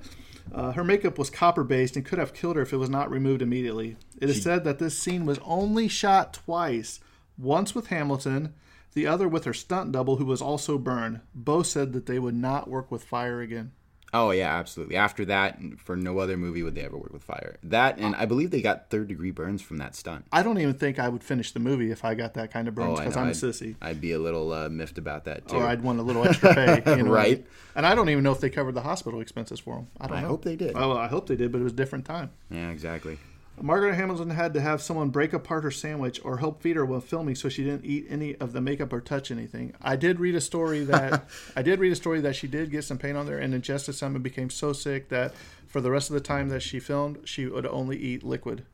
Uh, 0.54 0.72
her 0.74 0.84
makeup 0.84 1.18
was 1.18 1.30
copper 1.30 1.64
based 1.64 1.96
and 1.96 2.06
could 2.06 2.20
have 2.20 2.34
killed 2.34 2.58
her 2.58 2.62
if 2.62 2.74
it 2.74 2.78
was 2.78 2.90
not 2.90 3.10
removed 3.10 3.42
immediately. 3.42 3.96
It 4.20 4.30
is 4.30 4.44
said 4.44 4.64
that 4.66 4.80
this 4.80 4.98
scene 4.98 5.26
was 5.26 5.40
only 5.44 5.88
shot 5.88 6.34
twice 6.34 7.00
once 7.38 7.74
with 7.74 7.88
Hamilton, 7.88 8.54
the 8.94 9.08
other 9.08 9.28
with 9.28 9.46
her 9.46 9.54
stunt 9.54 9.92
double, 9.94 10.18
who 10.18 10.26
was 10.26 10.42
also 10.42 10.78
burned. 10.78 11.22
Both 11.34 11.68
said 11.68 11.94
that 11.94 12.06
they 12.06 12.20
would 12.20 12.36
not 12.36 12.70
work 12.70 12.92
with 12.92 13.04
fire 13.04 13.40
again. 13.40 13.72
Oh 14.14 14.32
yeah, 14.32 14.54
absolutely. 14.58 14.98
After 14.98 15.24
that, 15.26 15.58
for 15.78 15.96
no 15.96 16.20
other 16.20 16.36
movie 16.36 16.64
would 16.64 16.76
they 16.76 16.82
ever 16.82 16.98
work 16.98 17.14
with 17.14 17.24
fire. 17.24 17.56
That 17.64 17.98
and 17.98 18.14
I 18.16 18.26
believe 18.26 18.52
they 18.52 18.62
got 18.62 18.90
third 18.90 19.08
degree 19.08 19.32
burns 19.32 19.62
from 19.62 19.78
that 19.78 19.96
stunt. 19.96 20.26
I 20.34 20.44
don't 20.44 20.58
even 20.58 20.74
think 20.74 21.00
I 21.00 21.08
would 21.08 21.24
finish 21.24 21.52
the 21.54 21.60
movie 21.62 21.92
if 21.92 22.04
I 22.04 22.14
got 22.14 22.34
that 22.34 22.52
kind 22.52 22.68
of 22.68 22.76
burns 22.76 23.00
Oh, 23.00 23.02
because 23.04 23.16
know. 23.16 23.22
I'm 23.22 23.28
a 23.28 23.32
I'd- 23.32 23.40
sissy. 23.40 23.76
I'd 23.82 24.02
be 24.02 24.12
a 24.12 24.20
little 24.20 24.52
uh, 24.52 24.68
miffed 24.70 24.98
about 24.98 25.24
that 25.26 25.48
too. 25.48 25.56
Or 25.58 25.64
I'd 25.66 25.82
want 25.82 26.00
a 26.00 26.04
little 26.04 26.26
extra 26.28 26.54
pay. 26.54 26.84
You 26.98 27.04
know? 27.04 27.12
Right. 27.12 27.46
And 27.76 27.86
I 27.86 27.96
don't 27.96 28.10
even 28.10 28.24
know 28.24 28.34
if 28.34 28.42
they 28.42 28.50
covered 28.50 28.74
the 28.74 28.82
hospital 28.82 29.22
expenses 29.22 29.60
for 29.62 29.76
them. 29.76 29.88
I 30.00 30.08
don't 30.08 30.18
I 30.18 30.22
know. 30.24 30.28
hope 30.28 30.44
they 30.44 30.58
did. 30.58 30.74
Oh, 30.76 30.92
I 30.98 31.08
hope 31.08 31.28
they 31.28 31.38
did, 31.38 31.52
but 31.54 31.62
it 31.62 31.64
was 31.64 31.72
a 31.74 31.76
different 31.78 32.04
time. 32.06 32.32
Yeah, 32.50 32.70
exactly. 32.70 33.18
Margaret 33.60 33.96
Hamilton 33.96 34.32
had 34.32 34.54
to 34.56 34.62
have 34.62 34.82
someone 34.82 35.10
break 35.10 35.34
apart 35.34 35.64
her 35.64 35.72
sandwich 35.72 36.20
or 36.24 36.38
help 36.38 36.62
feed 36.62 36.76
her 36.78 36.86
while 36.86 37.02
filming 37.02 37.36
so 37.36 37.48
she 37.50 37.64
didn't 37.64 37.86
eat 37.86 38.08
any 38.10 38.36
of 38.38 38.54
the 38.54 38.62
makeup 38.62 38.92
or 38.92 39.02
touch 39.02 39.30
anything. 39.30 39.74
I 39.82 39.96
did 39.96 40.20
read 40.20 40.36
a 40.36 40.42
story 40.42 40.84
that 40.86 41.26
I 41.56 41.62
did 41.62 41.80
read 41.80 41.92
a 41.92 41.96
story 41.96 42.22
that 42.22 42.36
she 42.36 42.48
did 42.48 42.72
get 42.72 42.84
some 42.86 42.98
paint 42.98 43.18
on 43.18 43.26
there 43.28 43.38
and 43.38 43.54
ingested 43.54 43.96
some 43.96 44.16
and 44.16 44.24
became 44.24 44.50
so 44.50 44.74
sick 44.74 45.10
that 45.10 45.34
for 45.68 45.80
the 45.80 45.92
rest 45.92 46.10
of 46.10 46.16
the 46.16 46.22
time 46.22 46.50
that 46.50 46.62
she 46.62 46.80
filmed, 46.80 47.20
she 47.26 47.46
would 47.46 47.66
only 47.66 47.98
eat 47.98 48.24
liquid, 48.24 48.66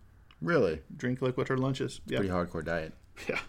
Really, 0.42 0.82
drink 0.96 1.22
liquid 1.22 1.48
her 1.48 1.58
lunches. 1.58 2.00
Yeah. 2.06 2.20
pretty 2.20 2.32
hardcore 2.32 2.64
diet. 2.64 2.94
Yeah. 3.28 3.40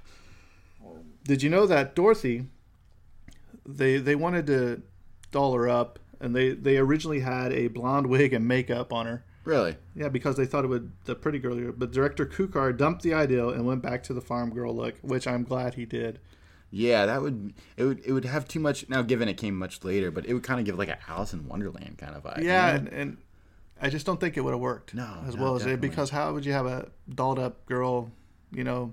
Did 1.25 1.43
you 1.43 1.51
know 1.51 1.67
that 1.67 1.95
Dorothy? 1.95 2.47
They 3.67 3.99
they 3.99 4.15
wanted 4.15 4.47
to 4.47 4.83
doll 5.31 5.53
her 5.53 5.69
up, 5.69 5.99
and 6.21 6.35
they 6.35 6.53
they 6.53 6.79
originally 6.79 7.21
had 7.21 7.53
a 7.53 7.69
blonde 7.69 8.07
wig 8.07 8.33
and 8.33 8.49
makeup 8.49 8.93
on 8.93 9.05
her. 9.05 9.25
Really? 9.49 9.77
Yeah, 9.95 10.11
because 10.11 10.37
they 10.37 10.45
thought 10.45 10.65
it 10.65 10.69
would 10.69 10.93
the 11.07 11.15
pretty 11.15 11.39
girl. 11.39 11.73
But 11.75 11.91
director 11.91 12.27
Cukor 12.27 12.77
dumped 12.77 13.03
the 13.03 13.15
idea 13.15 13.49
and 13.49 13.65
went 13.67 13.81
back 13.81 14.03
to 14.03 14.13
the 14.13 14.21
farm 14.21 14.51
girl 14.51 14.77
look, 14.77 14.99
which 15.01 15.27
I'm 15.27 15.43
glad 15.43 15.73
he 15.73 15.87
did. 15.87 16.21
Yeah, 16.71 17.07
that 17.07 17.23
would 17.23 17.55
it 17.79 17.85
would 17.85 18.03
it 18.05 18.13
would 18.13 18.27
have 18.27 18.47
too 18.47 18.61
much. 18.61 18.87
Now, 18.91 19.01
given 19.01 19.27
it 19.27 19.39
came 19.39 19.57
much 19.57 19.83
later, 19.85 20.11
but 20.11 20.27
it 20.27 20.35
would 20.35 20.43
kind 20.43 20.61
of 20.61 20.67
give 20.67 20.77
like 20.77 20.91
a 20.91 20.99
Alice 21.09 21.33
in 21.33 21.49
Wonderland 21.49 21.97
kind 21.97 22.15
of 22.15 22.25
vibe. 22.25 22.43
Yeah, 22.43 22.67
you 22.67 22.73
know? 22.73 22.79
and, 22.79 22.89
and 22.89 23.17
I 23.81 23.89
just 23.89 24.05
don't 24.05 24.21
think 24.21 24.37
it 24.37 24.43
would 24.43 24.53
have 24.53 24.61
worked. 24.61 24.93
No, 24.93 25.17
as 25.27 25.35
no, 25.35 25.43
well 25.43 25.57
as 25.57 25.65
it 25.65 25.81
because 25.81 26.11
how 26.11 26.35
would 26.35 26.45
you 26.45 26.53
have 26.53 26.67
a 26.67 26.91
dolled 27.09 27.39
up 27.39 27.65
girl? 27.65 28.13
You 28.53 28.65
know, 28.65 28.93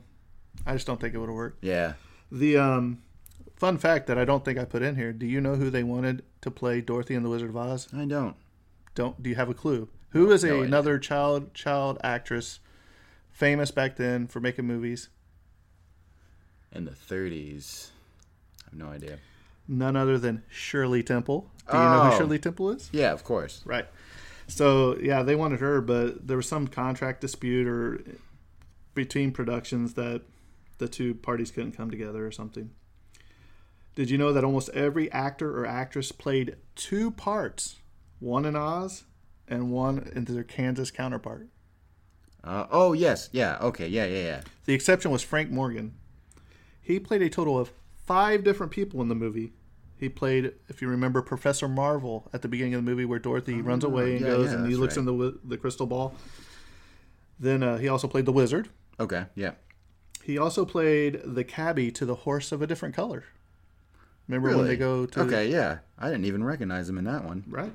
I 0.66 0.72
just 0.72 0.88
don't 0.88 1.02
think 1.02 1.14
it 1.14 1.18
would 1.18 1.28
have 1.28 1.36
worked. 1.36 1.66
yeah. 1.66 1.96
The 2.32 2.56
um, 2.56 3.02
fun 3.58 3.78
fact 3.78 4.08
that 4.08 4.18
I 4.18 4.24
don't 4.24 4.46
think 4.46 4.58
I 4.58 4.64
put 4.64 4.84
in 4.84 4.96
here: 4.96 5.12
Do 5.12 5.26
you 5.26 5.42
know 5.42 5.56
who 5.56 5.70
they 5.70 5.84
wanted 5.84 6.24
to 6.40 6.50
play 6.50 6.80
Dorothy 6.80 7.14
and 7.14 7.26
the 7.26 7.30
Wizard 7.30 7.50
of 7.50 7.58
Oz? 7.58 7.90
I 7.94 8.06
don't. 8.06 8.38
Don't. 8.94 9.22
Do 9.22 9.30
you 9.30 9.36
have 9.36 9.50
a 9.50 9.54
clue? 9.54 9.90
Who 10.16 10.32
is 10.32 10.46
No 10.46 10.54
idea. 10.54 10.64
another 10.64 10.98
child 10.98 11.54
child 11.54 11.98
actress, 12.02 12.60
famous 13.32 13.70
back 13.70 13.98
then 13.98 14.28
for 14.28 14.40
making 14.40 14.66
movies? 14.66 15.10
In 16.72 16.86
the 16.86 16.92
30s. 16.92 17.90
I 18.66 18.70
have 18.70 18.80
no 18.80 18.88
idea. 18.88 19.20
None 19.68 19.98
other 19.98 20.18
than 20.18 20.44
Shirley 20.50 21.04
Temple. 21.04 21.50
Do 21.70 21.76
you 21.76 21.84
know 21.84 22.04
who 22.04 22.14
Oh. 22.14 22.18
Shirley 22.18 22.40
Temple 22.40 22.70
is? 22.72 22.90
Yeah, 22.94 23.12
of 23.12 23.26
course. 23.26 23.62
Right. 23.66 23.88
So 24.48 24.98
yeah, 25.00 25.22
they 25.22 25.36
wanted 25.36 25.60
her, 25.60 25.82
but 25.82 26.26
there 26.28 26.38
was 26.38 26.48
some 26.48 26.70
contract 26.70 27.20
dispute 27.20 27.68
or 27.68 28.00
between 28.94 29.34
productions 29.34 29.96
that 29.96 30.22
the 30.78 30.88
two 30.88 31.14
parties 31.16 31.52
couldn't 31.52 31.74
come 31.74 31.92
together 31.92 32.26
or 32.26 32.32
something. 32.32 32.70
Did 33.96 34.10
you 34.10 34.18
know 34.18 34.32
that 34.32 34.46
almost 34.46 34.70
every 34.70 35.12
actor 35.12 35.58
or 35.60 35.66
actress 35.66 36.14
played 36.14 36.56
two 36.76 37.12
parts, 37.12 37.78
one 38.20 38.46
in 38.46 38.56
Oz 38.56 39.04
and 39.48 39.72
one 39.72 40.12
in 40.16 40.26
their 40.26 40.44
Kansas 40.44 40.92
counterpart? 40.92 41.48
Uh, 42.44 42.68
oh, 42.72 42.94
yes. 42.94 43.30
Yeah. 43.32 43.58
Okay. 43.62 43.88
Yeah, 43.88 44.06
yeah, 44.06 44.24
yeah. 44.24 44.42
The 44.66 44.74
exception 44.74 45.12
was 45.12 45.24
Frank 45.24 45.50
Morgan. 45.50 45.96
He 46.82 47.00
played 47.00 47.22
a 47.24 47.30
total 47.30 47.58
of 47.58 47.72
five 48.06 48.44
different 48.44 48.72
people 48.72 49.02
in 49.02 49.08
the 49.10 49.16
movie. 49.16 49.54
He 49.98 50.10
played, 50.10 50.54
if 50.68 50.82
you 50.82 50.88
remember, 50.90 51.22
Professor 51.22 51.68
Marvel 51.68 52.30
at 52.34 52.42
the 52.42 52.48
beginning 52.48 52.76
of 52.76 52.84
the 52.86 52.90
movie, 52.92 53.06
where 53.06 53.18
Dorothy 53.18 53.62
runs 53.62 53.84
away 53.84 54.18
and 54.18 54.26
Oh, 54.26 54.28
yeah, 54.28 54.34
goes, 54.36 54.52
yeah, 54.52 54.58
and 54.58 54.68
he 54.68 54.76
looks 54.76 54.98
right. 54.98 55.08
in 55.08 55.18
the 55.18 55.40
the 55.46 55.58
crystal 55.58 55.88
ball. 55.88 56.14
Then 57.40 57.64
uh, 57.64 57.78
he 57.78 57.88
also 57.88 58.08
played 58.08 58.26
the 58.26 58.32
wizard. 58.34 58.70
Okay. 59.00 59.26
Yeah. 59.36 59.52
He 60.24 60.38
also 60.38 60.66
played 60.66 61.22
the 61.24 61.44
cabbie 61.44 61.92
to 61.94 62.06
the 62.06 62.16
horse 62.16 62.52
of 62.52 62.62
a 62.62 62.68
different 62.68 62.96
color. 62.96 63.24
Remember 64.28 64.56
when 64.58 64.68
they 64.68 64.76
go 64.76 65.06
to 65.06 65.22
Okay, 65.22 65.50
yeah. 65.52 65.80
I 66.00 66.10
didn't 66.10 66.26
even 66.26 66.44
recognize 66.44 66.90
him 66.90 66.98
in 66.98 67.04
that 67.06 67.24
one. 67.24 67.44
right? 67.48 67.72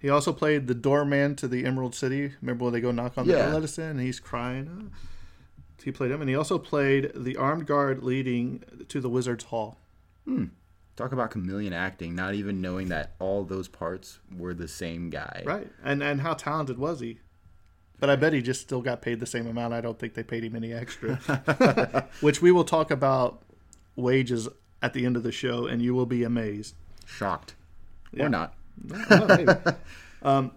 He 0.00 0.08
also 0.08 0.32
played 0.32 0.66
the 0.68 0.74
doorman 0.74 1.34
to 1.36 1.48
the 1.48 1.64
Emerald 1.64 1.94
City. 1.94 2.32
Remember 2.40 2.64
when 2.64 2.72
they 2.72 2.80
go 2.80 2.90
knock 2.92 3.18
on 3.18 3.26
the 3.26 3.32
Yeah. 3.32 3.44
door, 3.46 3.54
let 3.54 3.62
us 3.64 3.78
in, 3.78 3.84
and 3.90 4.00
he's 4.00 4.20
crying. 4.20 4.90
Uh, 4.92 4.96
He 5.84 5.92
played 5.92 6.10
him, 6.10 6.20
and 6.20 6.28
he 6.28 6.34
also 6.36 6.58
played 6.58 7.12
the 7.14 7.36
armed 7.36 7.66
guard 7.66 8.02
leading 8.02 8.62
to 8.88 9.00
the 9.00 9.08
Wizard's 9.08 9.44
Hall. 9.44 9.78
Talk 10.96 11.12
about 11.12 11.30
chameleon 11.30 11.72
acting, 11.72 12.14
not 12.16 12.34
even 12.34 12.60
knowing 12.60 12.88
that 12.88 13.12
all 13.20 13.44
those 13.44 13.68
parts 13.68 14.18
were 14.36 14.52
the 14.52 14.66
same 14.68 15.08
guy. 15.10 15.44
Right. 15.46 15.68
And 15.84 16.02
and 16.02 16.20
how 16.20 16.34
talented 16.34 16.76
was 16.78 16.98
he? 17.00 17.20
But 18.00 18.10
I 18.10 18.16
bet 18.16 18.32
he 18.32 18.42
just 18.42 18.60
still 18.60 18.82
got 18.82 19.00
paid 19.00 19.20
the 19.20 19.26
same 19.26 19.46
amount. 19.46 19.72
I 19.72 19.80
don't 19.80 19.98
think 19.98 20.14
they 20.14 20.24
paid 20.24 20.42
him 20.44 20.56
any 20.56 20.72
extra. 20.72 21.16
Which 22.20 22.42
we 22.42 22.50
will 22.52 22.64
talk 22.64 22.90
about 22.90 23.42
wages 23.96 24.48
at 24.82 24.92
the 24.92 25.06
end 25.06 25.16
of 25.16 25.22
the 25.22 25.32
show, 25.32 25.66
and 25.66 25.80
you 25.80 25.94
will 25.94 26.06
be 26.06 26.24
amazed. 26.24 26.74
Shocked. 27.06 27.54
Yeah. 28.12 28.24
Or 28.24 28.28
not. 28.28 28.54
Um, 30.20 30.50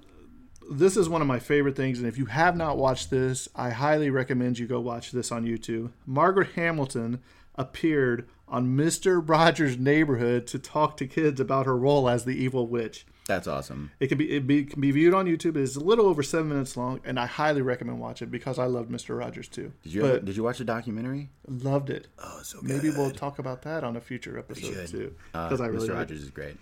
this 0.72 0.98
is 0.98 1.08
one 1.08 1.22
of 1.22 1.28
my 1.28 1.38
favorite 1.38 1.76
things, 1.76 2.00
and 2.00 2.08
if 2.08 2.18
you 2.18 2.26
have 2.26 2.56
not 2.56 2.78
watched 2.78 3.12
this, 3.12 3.48
I 3.56 3.70
highly 3.70 4.10
recommend 4.10 4.58
you 4.58 4.66
go 4.66 4.80
watch 4.80 5.12
this 5.12 5.32
on 5.32 5.46
YouTube. 5.46 5.92
Margaret 6.08 6.54
Hamilton 6.56 7.22
appeared 7.56 8.28
on 8.48 8.76
Mr. 8.76 9.22
Rogers' 9.28 9.78
Neighborhood 9.78 10.48
to 10.48 10.60
talk 10.60 10.98
to 10.98 11.08
kids 11.08 11.40
about 11.40 11.66
her 11.66 11.78
role 11.78 12.10
as 12.10 12.26
the 12.26 12.36
evil 12.36 12.68
witch. 12.68 13.06
That's 13.28 13.48
awesome. 13.48 13.92
It 14.00 14.08
can 14.08 14.18
be 14.18 14.32
it 14.32 14.48
be, 14.48 14.66
can 14.66 14.82
be 14.82 14.92
viewed 14.92 15.14
on 15.14 15.26
YouTube. 15.26 15.56
It's 15.56 15.76
a 15.76 15.80
little 15.80 16.08
over 16.08 16.24
seven 16.24 16.50
minutes 16.50 16.76
long, 16.76 17.00
and 17.06 17.20
I 17.20 17.28
highly 17.28 17.62
recommend 17.62 18.00
watch 18.00 18.22
it 18.22 18.32
because 18.32 18.60
I 18.60 18.66
loved 18.66 18.90
Mr. 18.92 19.18
Rogers 19.18 19.48
too. 19.48 19.72
Did 19.84 19.94
you 19.94 20.06
ever, 20.06 20.20
did 20.20 20.36
you 20.36 20.44
watch 20.44 20.58
the 20.58 20.66
documentary? 20.66 21.30
loved 21.48 21.90
it. 21.90 22.08
Oh, 22.20 22.42
so 22.44 22.60
Maybe 22.62 22.90
we'll 22.90 23.12
talk 23.12 23.40
about 23.40 23.62
that 23.62 23.84
on 23.84 23.96
a 23.96 24.02
future 24.02 24.38
episode 24.38 24.88
too, 24.88 25.16
because 25.32 25.62
I 25.62 25.68
really 25.68 25.88
it. 25.88 25.94
Rogers 25.94 26.24
is 26.24 26.30
great. 26.30 26.58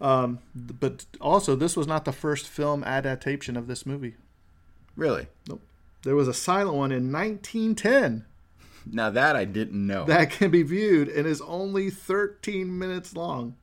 Um, 0.00 0.38
but 0.54 1.06
also, 1.20 1.56
this 1.56 1.76
was 1.76 1.86
not 1.86 2.04
the 2.04 2.12
first 2.12 2.46
film 2.46 2.84
adaptation 2.84 3.56
of 3.56 3.66
this 3.66 3.84
movie. 3.84 4.14
Really? 4.96 5.26
Nope. 5.48 5.62
There 6.04 6.14
was 6.14 6.28
a 6.28 6.34
silent 6.34 6.76
one 6.76 6.92
in 6.92 7.12
1910 7.12 8.24
Now 8.86 9.10
that 9.10 9.34
I 9.34 9.44
didn't 9.44 9.86
know. 9.86 10.04
that 10.04 10.30
can 10.30 10.50
be 10.50 10.62
viewed 10.62 11.08
and 11.08 11.26
is 11.26 11.40
only 11.40 11.90
13 11.90 12.78
minutes 12.78 13.14
long. 13.14 13.56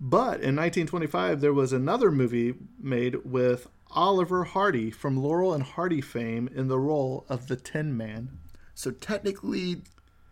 But 0.00 0.40
in 0.40 0.56
1925, 0.56 1.40
there 1.40 1.52
was 1.52 1.72
another 1.72 2.10
movie 2.10 2.54
made 2.78 3.24
with 3.24 3.68
Oliver 3.90 4.44
Hardy 4.44 4.90
from 4.90 5.22
Laurel 5.22 5.54
and 5.54 5.62
Hardy 5.62 6.00
fame 6.00 6.48
in 6.54 6.68
the 6.68 6.78
role 6.78 7.24
of 7.28 7.46
the 7.46 7.56
Tin 7.56 7.96
Man 7.96 8.38
so 8.74 8.90
technically, 8.90 9.82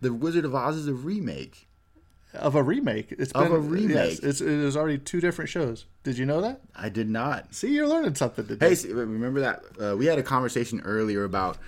The 0.00 0.12
Wizard 0.12 0.44
of 0.44 0.54
Oz 0.54 0.76
is 0.76 0.88
a 0.88 0.94
remake. 0.94 1.68
Of 2.34 2.54
a 2.54 2.62
remake. 2.62 3.12
It's 3.12 3.32
Of 3.32 3.44
been 3.44 3.52
a 3.52 3.58
remake. 3.58 3.94
Yes, 3.94 4.18
it's, 4.20 4.40
it 4.40 4.48
is 4.48 4.76
already 4.76 4.98
two 4.98 5.20
different 5.20 5.50
shows. 5.50 5.86
Did 6.04 6.18
you 6.18 6.26
know 6.26 6.40
that? 6.40 6.60
I 6.74 6.88
did 6.88 7.08
not. 7.08 7.54
See, 7.54 7.72
you're 7.74 7.88
learning 7.88 8.14
something 8.14 8.46
today. 8.46 8.70
Hey, 8.70 8.74
see, 8.74 8.92
remember 8.92 9.40
that 9.40 9.62
uh, 9.80 9.96
we 9.96 10.06
had 10.06 10.18
a 10.18 10.22
conversation 10.22 10.80
earlier 10.84 11.24
about 11.24 11.58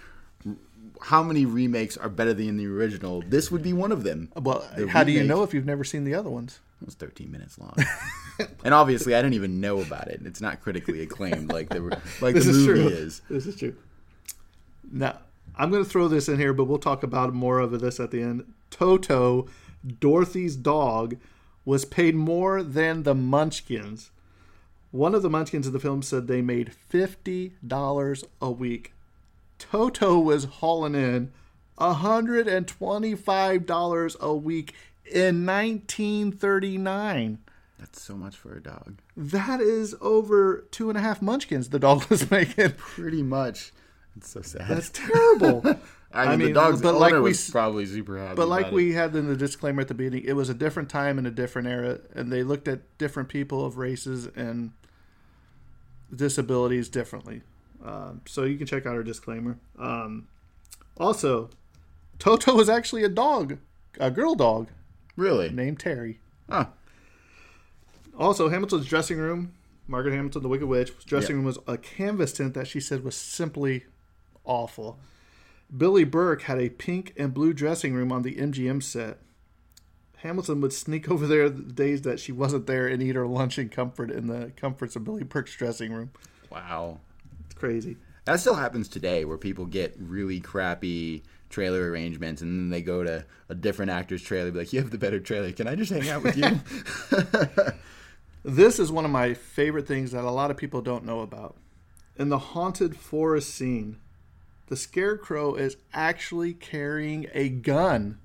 how 1.03 1.23
many 1.23 1.45
remakes 1.45 1.97
are 1.97 2.09
better 2.09 2.33
than 2.33 2.57
the 2.57 2.67
original. 2.67 3.23
This 3.27 3.51
would 3.51 3.63
be 3.63 3.73
one 3.73 3.93
of 3.93 4.05
them. 4.05 4.31
well, 4.37 4.67
the 4.77 4.87
how 4.89 5.05
do 5.05 5.13
you 5.13 5.23
know 5.25 5.43
if 5.43 5.53
you've 5.53 5.67
never 5.67 5.85
seen 5.85 6.05
the 6.05 6.15
other 6.15 6.31
ones? 6.31 6.61
It 6.81 6.87
was 6.87 6.95
13 6.95 7.31
minutes 7.31 7.59
long, 7.59 7.75
and 8.65 8.75
obviously 8.75 9.15
I 9.15 9.23
didn't 9.23 9.35
even 9.35 9.61
know 9.61 9.81
about 9.81 10.09
it. 10.09 10.21
It's 10.25 10.41
not 10.41 10.61
critically 10.61 11.03
acclaimed 11.03 11.51
like 11.51 11.69
the 11.71 11.81
like 12.21 12.35
This 12.35 12.45
the 12.45 12.51
is 12.51 12.67
movie 12.67 12.81
true. 12.81 12.89
is. 12.89 13.23
This 13.31 13.47
is 13.47 13.57
true. 13.57 13.75
Now, 14.91 15.19
I'm 15.57 15.71
going 15.71 15.83
to 15.85 15.89
throw 15.89 16.09
this 16.09 16.29
in 16.29 16.39
here, 16.39 16.53
but 16.53 16.65
we'll 16.65 16.79
talk 16.79 17.03
about 17.03 17.33
more 17.33 17.59
of 17.61 17.81
this 17.81 18.01
at 18.01 18.11
the 18.11 18.21
end. 18.23 18.53
Toto, 18.71 19.47
Dorothy's 20.01 20.57
dog, 20.57 21.17
was 21.65 21.85
paid 21.85 22.15
more 22.15 22.63
than 22.63 23.03
the 23.03 23.15
Munchkins. 23.15 24.11
One 24.91 25.15
of 25.15 25.23
the 25.23 25.31
Munchkins 25.31 25.67
in 25.67 25.73
the 25.73 25.81
film 25.81 26.03
said 26.03 26.29
they 26.29 26.43
made 26.43 26.73
$50 26.93 28.25
a 28.41 28.51
week. 28.51 28.93
Toto 29.59 30.19
was 30.19 30.45
hauling 30.45 30.95
in 30.95 31.33
$125 31.79 34.21
a 34.21 34.35
week 34.35 34.75
in 35.11 35.47
1939. 35.47 37.39
That's 37.79 38.03
so 38.03 38.15
much 38.15 38.37
for 38.37 38.55
a 38.55 38.63
dog. 38.63 38.99
That 39.17 39.61
is 39.61 39.95
over 40.01 40.65
two 40.71 40.89
and 40.89 40.99
a 40.99 41.01
half 41.01 41.21
Munchkins 41.21 41.71
the 41.71 41.79
dog 41.79 42.05
was 42.09 42.31
making. 42.31 42.73
Pretty 42.73 43.23
much. 43.23 43.73
It's 44.17 44.31
so 44.31 44.43
sad. 44.43 44.69
That's 44.69 44.91
terrible. 44.91 45.79
I 46.17 46.23
mean, 46.23 46.33
I 46.33 46.37
mean, 46.37 46.49
the 46.49 46.55
dog's 46.55 46.81
but 46.81 46.91
owner 46.91 46.99
like 47.01 47.13
we 47.15 47.21
was 47.21 47.51
probably 47.51 47.87
super 47.87 48.17
happy. 48.19 48.37
But 48.37 48.47
like 48.49 48.71
we 48.71 48.93
it. 48.93 48.95
had 48.95 49.17
in 49.17 49.27
the 49.27 49.37
disclaimer 49.37 49.81
at 49.81 49.89
the 49.89 49.95
beginning, 49.95 50.25
it 50.25 50.35
was 50.35 50.49
a 50.49 50.55
different 50.55 50.89
time 50.89 51.19
and 51.19 51.27
a 51.27 51.31
different 51.31 51.67
era, 51.67 51.99
and 52.15 52.33
they 52.33 52.45
looked 52.45 52.69
at 52.69 52.97
different 52.99 53.29
people 53.29 53.67
of 53.67 53.77
races 53.79 54.29
and 54.37 54.71
disabilities 56.15 56.89
differently. 56.89 57.43
Um, 57.85 58.23
so 58.27 58.45
you 58.45 58.57
can 58.57 58.67
check 58.67 58.87
out 58.87 58.95
our 58.95 59.03
disclaimer. 59.03 59.59
Um, 59.79 60.29
also, 60.97 61.51
Toto 62.19 62.55
was 62.55 62.69
actually 62.69 63.03
a 63.05 63.09
dog, 63.09 63.59
a 63.99 64.11
girl 64.11 64.35
dog 64.35 64.69
really, 65.17 65.51
named 65.51 65.81
Terry. 65.81 66.21
huh? 66.49 66.67
Also, 68.17 68.49
Hamilton's 68.49 68.87
dressing 68.87 69.19
room, 69.19 69.53
Margaret 69.89 70.15
Hamilton, 70.15 70.43
the 70.43 70.49
Wicked 70.49 70.69
Witch, 70.69 70.93
dressing 71.05 71.31
Yeah. 71.31 71.37
room 71.39 71.45
was 71.45 71.59
a 71.67 71.77
canvas 71.77 72.33
tent 72.33 72.55
that 72.55 72.69
she 72.69 72.79
said 72.81 73.03
was 73.03 73.17
simply 73.17 73.85
awful. 74.45 74.99
Billie 75.77 76.05
Burke 76.05 76.43
had 76.43 76.59
a 76.59 76.69
pink 76.69 77.13
and 77.17 77.35
blue 77.35 77.53
dressing 77.53 77.95
room 77.95 78.13
on 78.13 78.23
the 78.23 78.37
MGM 78.37 78.83
set. 78.83 79.19
Hamilton 80.19 80.61
would 80.61 80.73
sneak 80.73 81.11
over 81.11 81.27
there 81.27 81.51
the 81.51 81.73
days 81.73 82.03
that 82.03 82.21
she 82.21 82.33
wasn't 82.33 82.67
there 82.67 82.87
and 82.87 83.03
eat 83.03 83.17
her 83.17 83.27
lunch 83.27 83.59
in 83.59 83.69
comfort 83.69 84.11
in 84.11 84.27
the 84.27 84.53
comforts 84.57 84.97
of 84.97 85.05
Billie 85.05 85.25
Burke's 85.25 85.57
dressing 85.57 85.93
room. 85.93 86.11
Wow. 86.51 87.01
It's 87.45 87.55
crazy. 87.55 87.97
That 88.25 88.41
still 88.41 88.55
happens 88.55 88.89
today, 88.89 89.25
where 89.25 89.37
people 89.37 89.67
get 89.67 89.95
really 89.99 90.41
crappy 90.41 91.25
trailer 91.51 91.91
arrangements, 91.91 92.41
and 92.41 92.59
then 92.59 92.71
they 92.71 92.81
go 92.81 93.05
to 93.05 93.27
a 93.51 93.55
different 93.55 93.91
actor's 93.91 94.23
trailer, 94.23 94.51
be 94.51 94.61
like, 94.61 94.73
"You 94.73 94.81
have 94.81 94.91
the 94.91 94.99
better 94.99 95.21
trailer. 95.21 95.53
Can 95.53 95.69
I 95.69 95.75
just 95.75 95.93
hang 95.93 96.09
out 96.09 96.23
with 96.23 96.37
you?" 96.37 97.73
This 98.47 98.79
is 98.79 98.93
one 98.93 99.07
of 99.07 99.11
my 99.11 99.33
favorite 99.33 99.87
things 99.87 100.13
that 100.13 100.23
a 100.23 100.31
lot 100.31 100.51
of 100.51 100.59
people 100.59 100.83
don't 100.83 101.07
know 101.07 101.21
about. 101.21 101.57
In 102.17 102.29
the 102.29 102.39
haunted 102.39 102.95
forest 102.95 103.55
scene, 103.55 103.97
the 104.67 104.77
scarecrow 104.77 105.55
is 105.55 105.77
actually 105.93 106.55
carrying 106.55 107.27
a 107.35 107.49
gun. 107.49 108.19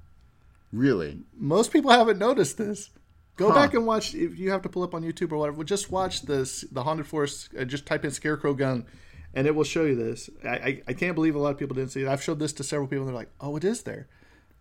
really? 0.71 1.19
Most 1.37 1.71
people 1.73 1.91
haven't 1.91 2.19
noticed 2.19 2.57
this. 2.57 2.89
Go 3.35 3.49
Huh. 3.49 3.55
back 3.55 3.73
and 3.73 3.85
watch 3.85 4.13
if 4.13 4.37
you 4.37 4.51
have 4.51 4.61
to 4.63 4.69
pull 4.69 4.83
up 4.83 4.93
on 4.93 5.01
YouTube 5.03 5.31
or 5.31 5.37
whatever. 5.37 5.63
Just 5.63 5.89
watch 5.91 6.23
this 6.23 6.61
the 6.71 6.83
haunted 6.83 7.07
forest. 7.07 7.49
Uh, 7.57 7.63
just 7.65 7.85
type 7.85 8.03
in 8.05 8.11
scarecrow 8.11 8.53
gun, 8.53 8.85
and 9.33 9.47
it 9.47 9.55
will 9.55 9.63
show 9.63 9.85
you 9.85 9.95
this. 9.95 10.29
I, 10.43 10.49
I 10.49 10.81
I 10.89 10.93
can't 10.93 11.15
believe 11.15 11.35
a 11.35 11.39
lot 11.39 11.51
of 11.51 11.57
people 11.57 11.73
didn't 11.75 11.91
see 11.91 12.01
it. 12.03 12.07
I've 12.07 12.21
showed 12.21 12.39
this 12.39 12.53
to 12.53 12.63
several 12.63 12.87
people. 12.87 13.03
and 13.03 13.09
They're 13.09 13.15
like, 13.15 13.31
"Oh, 13.39 13.55
it 13.55 13.63
is 13.63 13.83
there," 13.83 14.07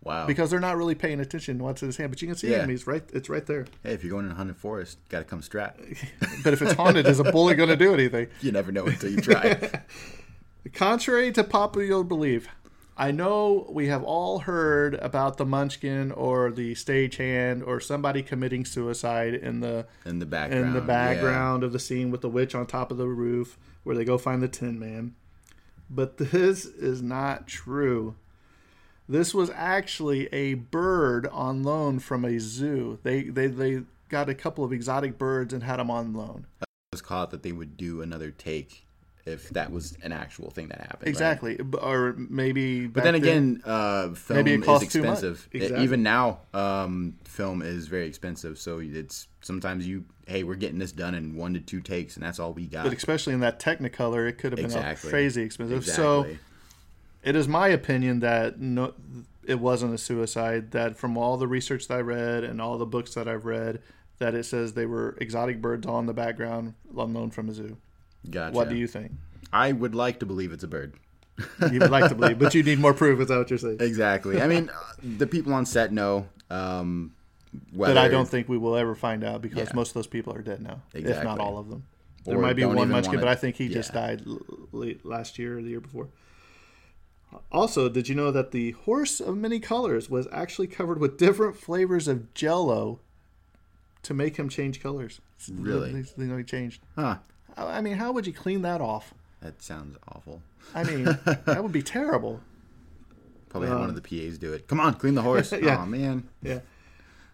Wow. 0.01 0.25
because 0.27 0.49
they're 0.49 0.61
not 0.61 0.77
really 0.77 0.95
paying 0.95 1.19
attention 1.19 1.57
to 1.57 1.63
what's 1.65 1.81
in 1.81 1.89
his 1.89 1.97
hand. 1.97 2.09
But 2.11 2.21
you 2.21 2.27
can 2.29 2.37
see 2.37 2.49
Yeah. 2.51 2.63
him. 2.63 2.69
He's 2.69 2.87
right. 2.87 3.03
It's 3.13 3.27
right 3.29 3.45
there. 3.45 3.65
hey, 3.83 3.91
if 3.93 4.03
you're 4.03 4.11
going 4.11 4.25
in 4.25 4.31
a 4.31 4.35
haunted 4.35 4.55
forest, 4.55 4.97
got 5.09 5.19
to 5.19 5.25
come 5.25 5.41
strapped. 5.41 5.81
But 6.43 6.53
if 6.53 6.61
it's 6.61 6.71
haunted, 6.73 7.05
is 7.05 7.19
a 7.19 7.25
bullet 7.25 7.55
going 7.55 7.69
to 7.69 7.75
do 7.75 7.93
anything? 7.93 8.27
You 8.41 8.53
never 8.53 8.71
know 8.71 8.85
until 8.85 9.11
you 9.11 9.19
try. 9.21 9.59
Contrary 10.73 11.31
to 11.31 11.43
popular 11.43 12.03
belief, 12.03 12.47
I 12.97 13.11
know 13.11 13.65
we 13.69 13.87
have 13.87 14.03
all 14.03 14.39
heard 14.39 14.95
about 14.95 15.37
the 15.37 15.45
Munchkin 15.45 16.11
or 16.11 16.51
the 16.51 16.73
stagehand 16.75 17.65
or 17.65 17.79
somebody 17.79 18.21
committing 18.21 18.65
suicide 18.65 19.33
in 19.33 19.61
the 19.61 19.87
In 20.05 20.19
the 20.19 20.25
background. 20.25 20.65
in 20.65 20.73
the 20.73 20.79
yeah. 20.81 20.85
background 20.85 21.63
of 21.63 21.71
the 21.71 21.79
scene 21.79 22.11
with 22.11 22.21
the 22.21 22.29
witch 22.29 22.53
on 22.53 22.67
top 22.67 22.91
of 22.91 22.97
the 22.97 23.07
roof 23.07 23.57
where 23.83 23.95
they 23.95 24.03
go 24.03 24.17
find 24.17 24.43
the 24.43 24.47
Tin 24.49 24.77
Man. 24.77 25.15
But 25.89 26.17
this 26.17 26.65
is 26.65 27.01
not 27.01 27.47
true. 27.47 28.15
This 29.07 29.33
was 29.33 29.49
actually 29.55 30.27
a 30.33 30.53
bird 30.55 31.25
on 31.27 31.63
loan 31.63 31.97
from 31.99 32.25
a 32.25 32.37
zoo. 32.39 32.99
They 33.01 33.23
they 33.23 33.47
they 33.47 33.83
got 34.09 34.29
a 34.29 34.35
couple 34.35 34.63
of 34.63 34.71
exotic 34.73 35.17
birds 35.17 35.51
and 35.53 35.63
had 35.63 35.77
them 35.79 35.89
on 35.89 36.13
loan. 36.13 36.45
It 36.61 36.67
was 36.91 37.01
caught 37.01 37.31
that 37.31 37.41
they 37.43 37.51
would 37.53 37.75
do 37.77 38.01
another 38.01 38.29
take 38.29 38.85
if 39.29 39.49
that 39.49 39.71
was 39.71 39.97
an 40.03 40.11
actual 40.11 40.49
thing 40.49 40.67
that 40.69 40.81
happened. 40.81 41.07
Exactly, 41.07 41.55
B- 41.55 41.77
or 41.81 42.13
maybe. 42.17 42.87
But 42.87 43.03
then 43.03 43.15
again, 43.15 43.61
uh, 43.65 44.09
film 44.09 44.47
it 44.47 44.59
is 44.59 44.65
costs 44.65 44.91
too 44.91 45.01
much. 45.03 45.11
expensive. 45.11 45.47
Exactly. 45.53 45.83
Even 45.83 46.03
now, 46.03 46.39
um, 46.53 47.15
film 47.23 47.61
is 47.61 47.87
very 47.87 48.07
expensive. 48.07 48.57
So 48.57 48.79
it's 48.79 49.27
sometimes 49.41 49.87
you, 49.87 50.05
hey, 50.27 50.43
we're 50.43 50.55
getting 50.55 50.79
this 50.79 50.91
done 50.91 51.15
in 51.15 51.35
one 51.35 51.53
to 51.53 51.59
two 51.59 51.81
takes, 51.81 52.15
and 52.15 52.25
that's 52.25 52.39
all 52.39 52.53
we 52.53 52.65
got. 52.65 52.83
but 52.85 52.93
especially 52.93 53.33
in 53.33 53.39
that 53.41 53.59
Technicolor, 53.59 54.27
it 54.27 54.37
could 54.37 54.51
have 54.51 54.57
been 54.57 54.65
Exactly. 54.65 55.09
crazy 55.09 55.43
expensive. 55.43 55.85
So 55.85 56.27
it 57.23 57.35
is 57.35 57.47
my 57.47 57.67
opinion 57.67 58.19
that 58.21 58.59
no, 58.59 58.93
it 59.45 59.59
wasn't 59.59 59.93
a 59.93 59.97
suicide. 59.97 60.71
That 60.71 60.97
from 60.97 61.17
all 61.17 61.37
the 61.37 61.47
research 61.47 61.87
that 61.87 61.97
I 61.97 62.01
read 62.01 62.43
and 62.43 62.61
all 62.61 62.77
the 62.77 62.85
books 62.85 63.13
that 63.13 63.27
I've 63.27 63.45
read, 63.45 63.81
that 64.19 64.35
it 64.35 64.43
says 64.43 64.73
they 64.73 64.85
were 64.85 65.17
exotic 65.19 65.61
birds 65.61 65.85
all 65.87 65.99
in 65.99 66.05
the 66.05 66.13
background, 66.13 66.73
unknown 66.97 67.31
from 67.31 67.49
a 67.49 67.53
zoo. 67.53 67.77
Gotcha. 68.29 68.55
What 68.55 68.69
do 68.69 68.75
you 68.75 68.87
think? 68.87 69.11
I 69.53 69.71
would 69.71 69.95
like 69.95 70.19
to 70.19 70.25
believe 70.25 70.51
it's 70.51 70.63
a 70.63 70.67
bird. 70.67 70.93
You 71.71 71.79
would 71.79 71.89
like 71.91 72.09
to 72.09 72.15
believe, 72.15 72.37
but 72.39 72.53
you 72.53 72.63
need 72.63 72.79
more 72.79 72.93
proof. 72.93 73.19
Is 73.21 73.27
that 73.29 73.37
what 73.37 73.49
you're 73.49 73.59
saying? 73.59 73.77
Exactly. 73.79 74.41
I 74.41 74.47
mean, 74.47 74.69
uh, 74.69 74.93
the 75.17 75.25
people 75.27 75.53
on 75.53 75.65
set 75.65 75.91
know. 75.93 76.27
Um, 76.49 77.13
But 77.73 77.97
I 77.97 78.07
don't 78.09 78.27
think 78.27 78.49
we 78.49 78.57
will 78.57 78.75
ever 78.75 78.93
find 78.93 79.23
out 79.23 79.41
because 79.41 79.69
Yeah. 79.69 79.75
most 79.75 79.89
of 79.89 79.93
those 79.95 80.07
people 80.07 80.33
are 80.33 80.41
dead 80.41 80.61
now, 80.61 80.81
if 80.93 81.23
not 81.23 81.39
all 81.39 81.57
of 81.57 81.69
them. 81.69 81.83
There 82.25 82.37
Or 82.37 82.41
might 82.41 82.55
be 82.57 82.65
one 82.65 82.89
Munchkin, 82.89 83.11
wanna- 83.13 83.19
but 83.21 83.27
I 83.29 83.35
think 83.35 83.55
he 83.55 83.69
just 83.69 83.93
died 83.93 84.23
l- 84.27 84.41
late 84.73 85.05
last 85.05 85.39
year 85.39 85.57
or 85.57 85.61
the 85.61 85.69
year 85.69 85.79
before. 85.79 86.09
Also, 87.51 87.87
did 87.89 88.09
you 88.09 88.15
know 88.15 88.31
that 88.31 88.51
the 88.51 88.71
horse 88.71 89.19
of 89.21 89.37
many 89.37 89.59
colors 89.59 90.09
was 90.09 90.27
actually 90.31 90.67
covered 90.67 90.99
with 90.99 91.17
different 91.17 91.55
flavors 91.55 92.07
of 92.07 92.33
Jello 92.33 92.99
to 94.03 94.13
make 94.13 94.35
him 94.37 94.49
change 94.49 94.81
colors? 94.81 95.21
Really? 95.51 95.91
They, 95.93 96.25
they, 96.25 96.35
they 96.35 96.43
changed. 96.43 96.81
Huh. 96.95 97.17
I 97.57 97.81
mean, 97.81 97.95
how 97.97 98.11
would 98.11 98.25
you 98.27 98.33
clean 98.33 98.61
that 98.63 98.81
off? 98.81 99.13
That 99.41 99.61
sounds 99.61 99.97
awful. 100.07 100.41
I 100.75 100.83
mean, 100.83 101.03
that 101.25 101.59
would 101.63 101.71
be 101.71 101.81
terrible. 101.83 102.41
Probably 103.49 103.69
have 103.69 103.79
one 103.79 103.89
of 103.89 103.95
the 103.95 104.01
PAs 104.01 104.37
do 104.37 104.53
it. 104.53 104.67
Come 104.67 104.79
on, 104.79 104.93
clean 104.95 105.15
the 105.15 105.21
horse. 105.23 105.51
Yeah. 105.61 105.81
Oh 105.81 105.85
man. 105.85 106.27
Yeah. 106.41 106.59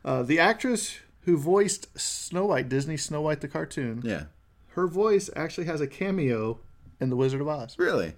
Uh, 0.04 0.24
the 0.24 0.40
actress 0.40 0.98
who 1.22 1.38
voiced 1.38 1.88
Snow 2.00 2.46
White, 2.46 2.70
Disney 2.70 2.96
Snow 2.98 3.22
White 3.22 3.42
the 3.42 3.48
cartoon, 3.48 4.02
Yeah. 4.04 4.26
her 4.70 4.88
voice 4.88 5.30
actually 5.36 5.66
has 5.66 5.82
a 5.82 5.88
cameo 5.88 6.60
in 7.02 7.10
The 7.10 7.16
Wizard 7.16 7.42
of 7.42 7.48
Oz. 7.48 7.76
Really? 7.78 8.14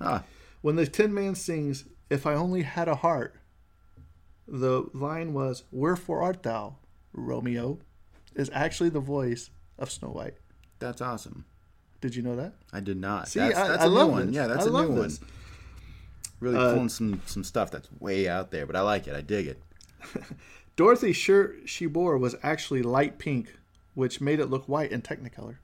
Huh. 0.00 0.20
When 0.62 0.76
the 0.76 0.86
Tin 0.86 1.12
Man 1.12 1.34
sings, 1.34 1.84
If 2.08 2.26
I 2.26 2.34
Only 2.34 2.62
Had 2.62 2.88
a 2.88 2.94
Heart, 2.94 3.34
the 4.46 4.84
line 4.94 5.32
was, 5.34 5.64
Wherefore 5.72 6.22
art 6.22 6.42
thou, 6.44 6.76
Romeo? 7.12 7.78
is 8.34 8.50
actually 8.52 8.88
the 8.90 9.00
voice 9.00 9.50
of 9.78 9.90
Snow 9.90 10.08
White. 10.08 10.34
That's 10.78 11.00
awesome. 11.00 11.44
Did 12.00 12.14
you 12.14 12.22
know 12.22 12.36
that? 12.36 12.52
I 12.72 12.80
did 12.80 12.98
not. 12.98 13.28
See, 13.28 13.38
that's 13.40 13.56
I- 13.58 13.68
that's 13.68 13.82
I 13.82 13.86
a 13.86 13.88
new 13.88 14.06
one. 14.06 14.26
this. 14.26 14.34
Yeah, 14.34 14.46
that's 14.46 14.66
I 14.66 14.68
a 14.68 14.72
love 14.72 14.90
new 14.90 15.02
this. 15.02 15.20
one. 15.20 15.28
Really 16.40 16.56
Uh, 16.58 16.72
pulling 16.74 16.88
some 16.90 17.22
some 17.26 17.44
stuff 17.44 17.70
that's 17.70 17.88
way 18.00 18.28
out 18.28 18.50
there, 18.50 18.66
but 18.66 18.76
I 18.76 18.80
like 18.82 19.06
it. 19.06 19.14
I 19.14 19.20
dig 19.22 19.46
it. 19.46 19.62
Dorothy's 20.76 21.16
shirt 21.16 21.62
she 21.66 21.86
wore 21.86 22.18
was 22.18 22.34
actually 22.42 22.82
light 22.82 23.18
pink, 23.18 23.54
which 23.94 24.20
made 24.20 24.40
it 24.40 24.46
look 24.46 24.68
white 24.68 24.90
in 24.92 25.00
Technicolor. 25.02 25.56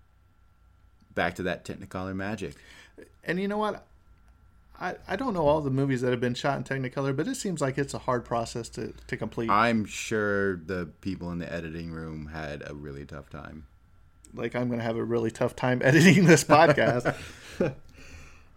Back 1.15 1.35
to 1.35 1.43
that 1.43 1.65
Technicolor 1.65 2.15
magic. 2.15 2.55
And 3.25 3.41
you 3.41 3.49
know 3.49 3.59
what? 3.59 3.85
I, 4.81 4.95
I 5.07 5.17
don't 5.17 5.35
know 5.35 5.47
all 5.47 5.61
the 5.61 5.71
movies 5.71 6.01
that 6.01 6.11
have 6.11 6.21
been 6.21 6.33
shot 6.35 6.57
in 6.57 6.65
Technicolor, 6.65 7.15
but 7.15 7.29
it 7.29 7.35
seems 7.35 7.61
like 7.61 7.77
it's 7.77 7.93
a 7.93 7.99
hard 7.99 8.25
process 8.25 8.69
to, 8.71 8.95
to 9.09 9.17
complete. 9.17 9.51
I'm 9.51 9.85
sure 9.85 10.57
the 10.57 10.89
people 11.03 11.31
in 11.33 11.39
the 11.39 11.53
editing 11.53 11.91
room 11.91 12.27
had 12.33 12.63
a 12.67 12.75
really 12.75 13.05
tough 13.05 13.29
time. 13.29 13.67
Like 14.35 14.55
I'm 14.55 14.69
going 14.69 14.79
to 14.79 14.85
have 14.85 14.97
a 14.97 15.05
really 15.05 15.31
tough 15.31 15.57
time 15.57 15.81
editing 15.85 16.25
this 16.25 16.45
podcast. 16.45 17.15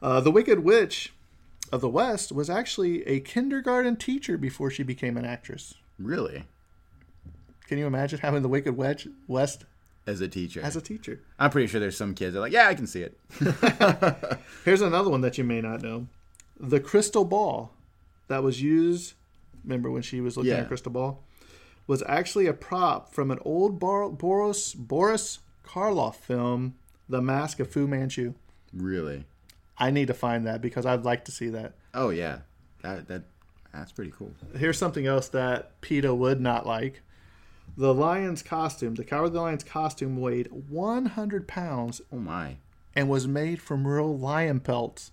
uh, 0.01 0.19
the 0.21 0.31
Wicked 0.31 0.59
Witch 0.59 1.13
of 1.71 1.81
the 1.81 1.89
West 1.89 2.31
was 2.31 2.49
actually 2.49 3.05
a 3.07 3.19
kindergarten 3.19 3.95
teacher 3.95 4.37
before 4.37 4.69
she 4.69 4.83
became 4.83 5.17
an 5.17 5.25
actress. 5.25 5.73
Really, 5.99 6.43
Can 7.67 7.77
you 7.77 7.87
imagine 7.87 8.19
having 8.19 8.41
the 8.41 8.49
Wicked 8.49 8.75
Witch 8.77 9.07
West 9.27 9.65
as 10.05 10.19
a 10.21 10.27
teacher. 10.27 10.61
as 10.61 10.75
a 10.75 10.81
teacher? 10.81 11.19
I'm 11.39 11.49
pretty 11.49 11.67
sure 11.67 11.79
there's 11.79 11.97
some 11.97 12.13
kids 12.13 12.33
that 12.33 12.39
are 12.39 12.41
like, 12.41 12.51
yeah, 12.51 12.67
I 12.67 12.75
can 12.75 12.87
see 12.87 13.01
it. 13.03 13.17
Here's 14.65 14.81
another 14.81 15.09
one 15.09 15.21
that 15.21 15.37
you 15.37 15.43
may 15.43 15.61
not 15.61 15.81
know: 15.81 16.07
the 16.59 16.79
crystal 16.79 17.25
ball 17.25 17.71
that 18.27 18.43
was 18.43 18.61
used. 18.61 19.13
Remember 19.63 19.89
when 19.89 20.01
she 20.01 20.19
was 20.19 20.35
looking 20.35 20.51
Yeah. 20.51 20.59
at 20.59 20.67
crystal 20.67 20.91
ball? 20.91 21.23
Was 21.87 22.03
actually 22.07 22.47
a 22.47 22.53
prop 22.53 23.13
from 23.13 23.29
an 23.31 23.39
old 23.45 23.79
Bor- 23.79 24.09
Boris 24.11 24.73
Boris 24.73 25.39
Karloff 25.65 26.15
film, 26.15 26.75
The 27.09 27.21
Mask 27.21 27.59
of 27.59 27.69
Fu 27.71 27.87
Manchu. 27.87 28.33
Really? 28.73 29.25
I 29.77 29.91
need 29.91 30.07
to 30.07 30.13
find 30.13 30.45
that 30.47 30.61
because 30.61 30.85
I'd 30.85 31.03
like 31.03 31.25
to 31.25 31.31
see 31.31 31.49
that. 31.49 31.73
Oh 31.93 32.09
yeah, 32.09 32.39
that 32.81 33.07
that 33.07 33.23
that's 33.73 33.91
pretty 33.91 34.11
cool. 34.15 34.31
Here's 34.55 34.77
something 34.77 35.07
else 35.07 35.27
that 35.29 35.79
PETA 35.81 36.13
would 36.13 36.39
not 36.39 36.65
like. 36.67 37.01
The 37.75 37.93
lion's 37.93 38.43
costume, 38.43 38.95
the 38.95 39.03
Cowardly 39.03 39.39
Lion's 39.39 39.63
costume 39.63 40.17
weighed 40.17 40.49
100 40.69 41.47
pounds 41.47 42.01
Oh 42.11 42.17
my. 42.17 42.57
and 42.95 43.09
was 43.09 43.27
made 43.27 43.61
from 43.61 43.87
real 43.87 44.15
lion 44.15 44.59
pelts. 44.59 45.11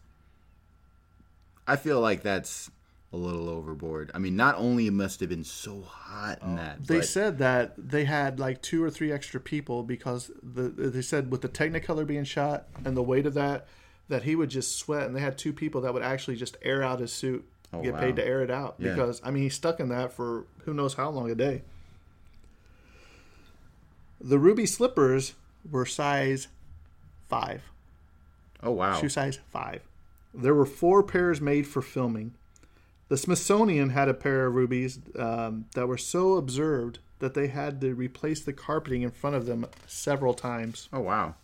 I 1.67 1.77
feel 1.77 2.01
like 2.01 2.23
that's 2.23 2.71
a 3.13 3.17
little 3.17 3.49
overboard. 3.49 4.11
I 4.15 4.19
mean, 4.19 4.37
not 4.37 4.55
only 4.57 4.87
it 4.87 4.93
must 4.93 5.19
have 5.21 5.29
been 5.29 5.43
so 5.45 5.83
hot 5.83 6.41
in 6.43 6.53
oh. 6.53 6.57
that, 6.57 6.77
Oh, 6.81 6.85
They 6.87 6.99
but 6.99 7.07
said 7.09 7.39
that 7.39 7.75
they 7.77 8.05
had 8.05 8.39
like 8.39 8.63
two 8.63 8.83
or 8.85 8.91
three 8.91 9.11
extra 9.11 9.41
people 9.41 9.83
because 9.83 10.31
the 10.43 10.69
they 10.69 11.03
said 11.03 11.31
with 11.33 11.43
the 11.43 11.49
Technicolor 11.49 12.07
being 12.07 12.25
shot 12.25 12.67
and 12.85 12.97
the 12.97 13.03
weight 13.03 13.27
of 13.27 13.35
that, 13.35 13.67
that 14.09 14.23
he 14.23 14.37
would 14.37 14.51
just 14.51 14.77
sweat. 14.77 15.07
And 15.07 15.17
they 15.17 15.21
had 15.21 15.37
two 15.39 15.53
people 15.53 15.81
that 15.81 15.93
would 15.93 16.03
actually 16.03 16.37
just 16.37 16.57
air 16.63 16.83
out 16.85 17.01
his 17.01 17.13
suit, 17.13 17.45
Oh, 17.73 17.83
get 17.83 17.95
wow. 17.95 18.01
paid 18.01 18.17
to 18.17 18.25
air 18.27 18.43
it 18.43 18.51
out 18.51 18.75
Yeah. 18.79 18.91
because 18.95 19.21
I 19.25 19.31
mean 19.31 19.43
he's 19.45 19.55
stuck 19.55 19.81
in 19.81 19.89
that 19.91 20.13
for 20.13 20.45
who 20.65 20.75
knows 20.75 20.95
how 20.95 21.11
long 21.11 21.31
a 21.31 21.35
day. 21.35 21.63
The 24.21 24.39
ruby 24.39 24.67
slippers 24.67 25.35
were 25.69 25.87
size 25.87 26.49
five. 27.29 27.63
oh 28.63 28.71
wow, 28.73 29.01
shoe 29.01 29.09
size 29.09 29.39
five. 29.51 29.83
There 30.35 30.55
were 30.55 30.67
four 30.67 31.03
pairs 31.03 31.41
made 31.41 31.67
for 31.67 31.81
filming. 31.83 32.35
The 33.11 33.17
Smithsonian 33.17 33.91
had 33.91 34.09
a 34.09 34.15
pair 34.15 34.47
of 34.47 34.55
rubies 34.55 35.01
um, 35.19 35.67
that 35.75 35.87
were 35.89 35.99
so 35.99 36.35
observed 36.37 37.01
that 37.19 37.35
they 37.35 37.49
had 37.49 37.81
to 37.81 37.93
replace 37.95 38.41
the 38.41 38.53
carpeting 38.53 39.03
in 39.03 39.11
front 39.11 39.35
of 39.37 39.47
them 39.47 39.67
several 39.87 40.33
times. 40.33 40.89
oh 40.93 41.01
wow. 41.01 41.35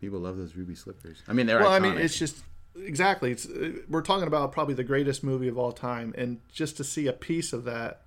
People 0.00 0.18
love 0.18 0.36
those 0.36 0.54
ruby 0.56 0.74
slippers. 0.74 1.22
I 1.26 1.32
mean, 1.32 1.46
they're 1.46 1.60
Well, 1.60 1.70
iconic. 1.70 1.74
I 1.76 1.78
mean, 1.78 1.98
it's 1.98 2.18
just 2.18 2.42
exactly. 2.76 3.30
It's 3.30 3.46
uh, 3.46 3.72
we're 3.88 4.02
talking 4.02 4.26
about 4.26 4.52
probably 4.52 4.74
the 4.74 4.84
greatest 4.84 5.24
movie 5.24 5.48
of 5.48 5.56
all 5.56 5.72
time, 5.72 6.12
and 6.18 6.40
just 6.52 6.76
to 6.78 6.84
see 6.84 7.06
a 7.06 7.12
piece 7.14 7.52
of 7.54 7.64
that, 7.64 8.02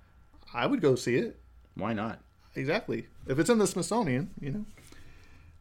I 0.54 0.66
would 0.66 0.80
go 0.80 0.94
see 0.94 1.16
it. 1.16 1.40
Why 1.74 1.92
not? 1.94 2.20
Exactly. 2.54 3.06
If 3.26 3.38
it's 3.40 3.50
in 3.50 3.58
the 3.58 3.66
Smithsonian, 3.66 4.30
you 4.40 4.50
know. 4.50 4.64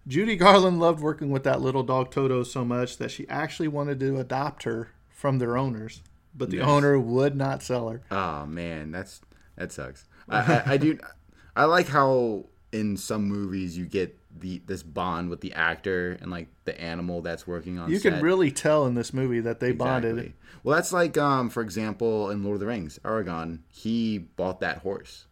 Judy 0.07 0.35
Garland 0.35 0.79
loved 0.79 1.01
working 1.01 1.29
with 1.31 1.43
that 1.45 1.61
little 1.61 1.83
dog 1.83 2.11
Toto 2.11 2.43
so 2.43 2.63
much 2.65 2.97
that 2.97 3.11
she 3.11 3.27
actually 3.29 3.67
wanted 3.67 3.99
to 4.01 4.19
adopt 4.19 4.63
her 4.63 4.89
from 5.09 5.39
their 5.39 5.57
owners, 5.57 6.01
but 6.35 6.49
the 6.49 6.57
Yes. 6.57 6.67
owner 6.67 6.99
would 6.99 7.35
not 7.35 7.61
sell 7.63 7.89
her. 7.89 8.01
Oh 8.11 8.45
man, 8.45 8.91
that's 8.91 9.21
that 9.55 9.71
sucks. 9.71 10.05
I, 10.27 10.39
I, 10.39 10.63
I 10.73 10.77
do. 10.77 10.97
I 11.55 11.65
like 11.65 11.87
how 11.87 12.45
in 12.71 12.95
some 12.97 13.25
movies 13.25 13.77
you 13.77 13.85
get 13.85 14.15
the 14.39 14.61
this 14.67 14.83
bond 14.83 15.29
with 15.29 15.41
the 15.41 15.53
actor 15.53 16.17
and 16.21 16.29
like 16.31 16.47
the 16.65 16.79
animal 16.79 17.21
that's 17.21 17.45
working 17.47 17.79
on. 17.79 17.89
You 17.89 17.97
set. 17.99 18.13
can 18.13 18.21
really 18.21 18.51
tell 18.51 18.85
in 18.85 18.93
this 18.93 19.13
movie 19.13 19.39
that 19.41 19.59
they 19.59 19.71
bonded. 19.71 20.11
Exactly. 20.17 20.33
Well, 20.63 20.75
that's 20.75 20.93
like, 20.93 21.17
um, 21.17 21.49
for 21.49 21.61
example, 21.63 22.29
in 22.29 22.43
Lord 22.43 22.55
of 22.55 22.59
the 22.59 22.67
Rings, 22.67 22.99
Aragon, 23.05 23.63
he 23.69 24.17
bought 24.17 24.59
that 24.59 24.79
horse 24.79 25.25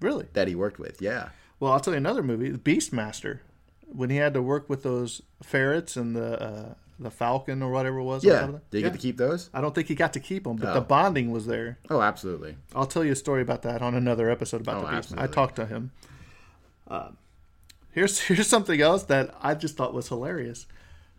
Really? 0.00 0.26
that 0.34 0.46
he 0.48 0.54
worked 0.54 0.78
with. 0.78 1.02
Yeah. 1.02 1.30
Well, 1.60 1.72
I'll 1.72 1.80
tell 1.80 1.92
you 1.94 1.98
another 1.98 2.22
movie, 2.22 2.50
Beastmaster, 2.52 3.40
when 3.86 4.08
he 4.10 4.16
had 4.16 4.34
to 4.34 4.42
work 4.42 4.68
with 4.70 4.82
those 4.84 5.20
ferrets 5.42 5.96
and 5.96 6.14
the 6.16 6.40
uh, 6.42 6.74
the 6.98 7.10
falcon 7.10 7.62
or 7.62 7.70
whatever 7.72 7.98
it 7.98 8.04
was. 8.04 8.22
Yeah. 8.24 8.46
Did 8.46 8.52
you 8.52 8.60
Yeah. 8.80 8.82
get 8.84 8.92
to 8.92 8.98
keep 8.98 9.16
those? 9.16 9.50
I 9.52 9.60
don't 9.60 9.74
think 9.74 9.88
he 9.88 9.94
got 9.94 10.12
to 10.12 10.20
keep 10.20 10.44
them, 10.44 10.56
but 10.56 10.70
Oh. 10.70 10.74
the 10.74 10.80
bonding 10.80 11.30
was 11.30 11.46
there. 11.46 11.78
Oh, 11.90 12.00
absolutely. 12.00 12.56
I'll 12.74 12.86
tell 12.86 13.04
you 13.04 13.12
a 13.12 13.16
story 13.16 13.42
about 13.42 13.62
that 13.62 13.82
on 13.82 13.94
another 13.94 14.30
episode 14.30 14.60
about 14.60 14.84
Oh, 14.84 14.86
the 14.90 14.96
beast. 14.96 15.14
I 15.16 15.26
talked 15.26 15.56
to 15.56 15.66
him. 15.66 15.90
Um, 16.88 17.16
here's 17.90 18.20
here's 18.28 18.46
something 18.46 18.80
else 18.80 19.04
that 19.04 19.34
I 19.40 19.54
just 19.54 19.76
thought 19.76 19.94
was 19.94 20.08
hilarious. 20.08 20.66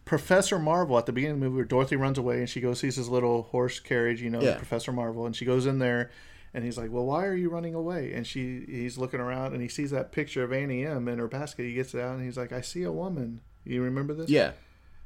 Professor 0.06 0.60
Marvel 0.60 0.98
at 0.98 1.06
the 1.06 1.14
beginning 1.14 1.36
of 1.36 1.40
the 1.40 1.46
movie 1.46 1.56
where 1.58 1.66
Dorothy 1.66 1.96
runs 1.96 2.18
away 2.18 2.40
and 2.40 2.50
she 2.50 2.60
goes 2.60 2.80
sees 2.80 2.98
his 2.98 3.08
little 3.10 3.44
horse 3.44 3.80
carriage, 3.80 4.22
you 4.22 4.30
know, 4.30 4.42
Yeah. 4.42 4.58
Professor 4.58 4.92
Marvel, 4.92 5.26
and 5.26 5.34
she 5.36 5.46
goes 5.46 5.66
in 5.66 5.80
there 5.80 6.12
and 6.54 6.64
he's 6.66 6.78
like, 6.78 6.92
Well, 6.92 7.06
why 7.06 7.26
are 7.26 7.36
you 7.36 7.50
running 7.50 7.74
away? 7.74 8.14
And 8.14 8.28
she 8.28 8.66
he's 8.68 8.98
looking 8.98 9.20
around 9.22 9.54
and 9.54 9.62
he 9.62 9.70
sees 9.70 9.92
that 9.92 10.12
picture 10.12 10.44
of 10.44 10.52
Annie 10.54 10.86
M 10.86 11.08
in 11.08 11.20
her 11.20 11.28
basket. 11.28 11.64
He 11.64 11.74
gets 11.74 11.94
it 11.94 12.02
out 12.02 12.16
and 12.16 12.24
he's 12.26 12.38
like, 12.38 12.52
I 12.52 12.62
see 12.62 12.84
a 12.84 12.92
woman. 12.92 13.42
You 13.66 13.82
remember 13.82 14.14
this? 14.14 14.30
Yeah. 14.30 14.52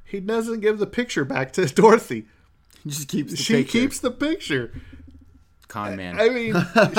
He 0.08 0.20
doesn't 0.20 0.62
give 0.62 0.80
the 0.80 0.88
picture 0.88 1.26
back 1.26 1.54
to 1.54 1.66
Dorothy. 1.74 2.26
He 2.84 2.90
just 2.90 3.08
keeps 3.10 3.32
the 3.32 3.38
She 3.38 3.54
picture. 3.56 3.72
keeps 3.72 4.00
the 4.00 4.12
picture. 4.12 4.72
con 5.68 5.96
man. 5.98 6.20
I 6.20 6.30
mean, 6.30 6.56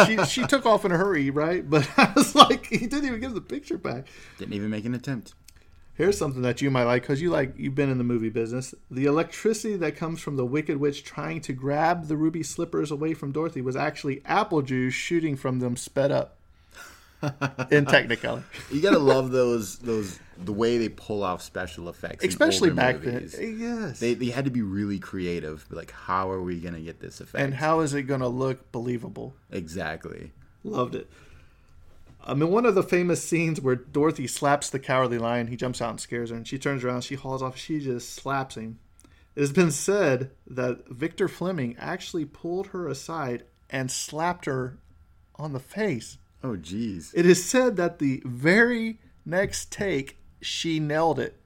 she 0.07 0.25
she 0.27 0.47
took 0.47 0.67
off 0.67 0.85
in 0.85 0.93
a 0.93 0.97
hurry, 0.99 1.31
right? 1.31 1.69
But 1.69 1.89
I 1.97 2.13
was 2.15 2.35
like, 2.35 2.67
he 2.67 2.79
didn't 2.87 3.07
even 3.07 3.21
give 3.21 3.35
the 3.35 3.41
picture 3.41 3.79
back. 3.79 4.07
Didn't 4.39 4.55
even 4.55 4.71
make 4.71 4.85
an 4.85 4.95
attempt. 4.95 5.35
Here's 5.95 6.17
something 6.17 6.43
that 6.43 6.63
you 6.63 6.71
might 6.71 6.85
like 6.85 7.03
because 7.03 7.21
you 7.21 7.31
like 7.31 7.55
you've 7.57 7.75
been 7.75 7.91
in 7.91 7.99
the 7.99 8.05
movie 8.05 8.29
business. 8.29 8.73
The 8.91 9.07
electricity 9.07 9.77
that 9.79 9.97
comes 9.97 10.21
from 10.21 10.37
the 10.37 10.45
Wicked 10.45 10.77
Witch 10.77 11.03
trying 11.03 11.41
to 11.41 11.53
grab 11.53 12.07
the 12.07 12.17
ruby 12.17 12.43
slippers 12.45 12.91
away 12.93 13.15
from 13.15 13.33
Dorothy 13.33 13.63
was 13.63 13.75
actually 13.75 14.23
apple 14.25 14.63
juice 14.63 14.95
shooting 14.95 15.35
from 15.35 15.59
them 15.59 15.77
sped 15.77 16.13
up 16.13 16.38
in 17.71 17.85
Technicolor. 17.87 18.43
You 18.71 18.81
gotta 18.81 18.99
love 18.99 19.31
those 19.31 19.79
those 19.79 20.19
the 20.37 20.53
way 20.53 20.79
they 20.79 20.89
pull 20.89 21.25
off 21.25 21.43
special 21.43 21.89
effects, 21.89 22.25
Especially 22.25 22.71
back 22.71 23.03
movies. 23.03 23.33
then. 23.33 23.59
Yes. 23.59 23.99
They 23.99 24.15
they 24.15 24.27
had 24.27 24.45
to 24.45 24.51
be 24.51 24.63
really 24.63 24.99
creative. 24.99 25.67
Like, 25.71 25.91
how 25.91 26.31
are 26.31 26.43
we 26.43 26.61
gonna 26.61 26.81
get 26.81 27.01
this 27.01 27.21
effect? 27.21 27.43
and 27.43 27.55
how 27.55 27.81
is 27.81 27.95
it 27.95 28.07
to 28.07 28.29
look 28.29 28.71
believable? 28.73 29.35
exactly. 29.51 30.33
Loved 30.65 30.95
it. 30.95 31.09
I 32.25 32.35
mean, 32.35 32.51
one 32.51 32.67
of 32.67 32.75
the 32.75 32.83
famous 32.83 33.25
scenes 33.25 33.61
where 33.61 33.77
Dorothy 33.77 34.27
slaps 34.27 34.71
the 34.71 34.79
cowardly 34.79 35.19
lion, 35.19 35.47
he 35.47 35.57
jumps 35.57 35.81
out 35.81 35.91
and 35.91 36.01
scares 36.01 36.31
her, 36.31 36.37
and 36.37 36.47
she 36.47 36.59
turns 36.59 36.85
around, 36.85 37.03
she 37.03 37.15
hauls 37.15 37.43
off, 37.43 37.57
she 37.57 37.81
just 37.81 38.13
slaps 38.13 38.57
him. 38.57 38.81
It 39.35 39.41
has 39.41 39.53
been 39.53 39.71
said 39.71 40.33
that 40.47 40.89
Victor 40.89 41.29
Fleming 41.29 41.77
actually 41.79 42.25
pulled 42.25 42.69
her 42.69 42.89
aside 42.89 43.45
and 43.71 43.91
slapped 43.91 44.45
her 44.47 44.79
on 45.37 45.53
the 45.53 45.61
face. 45.61 46.19
Oh, 46.43 46.57
jeez. 46.57 47.13
It 47.15 47.27
is 47.27 47.45
said 47.45 47.77
that 47.77 47.99
the 47.99 48.23
very 48.25 48.99
next 49.25 49.73
take, 49.73 50.17
she 50.41 50.79
nailed 50.79 51.19
it. 51.19 51.37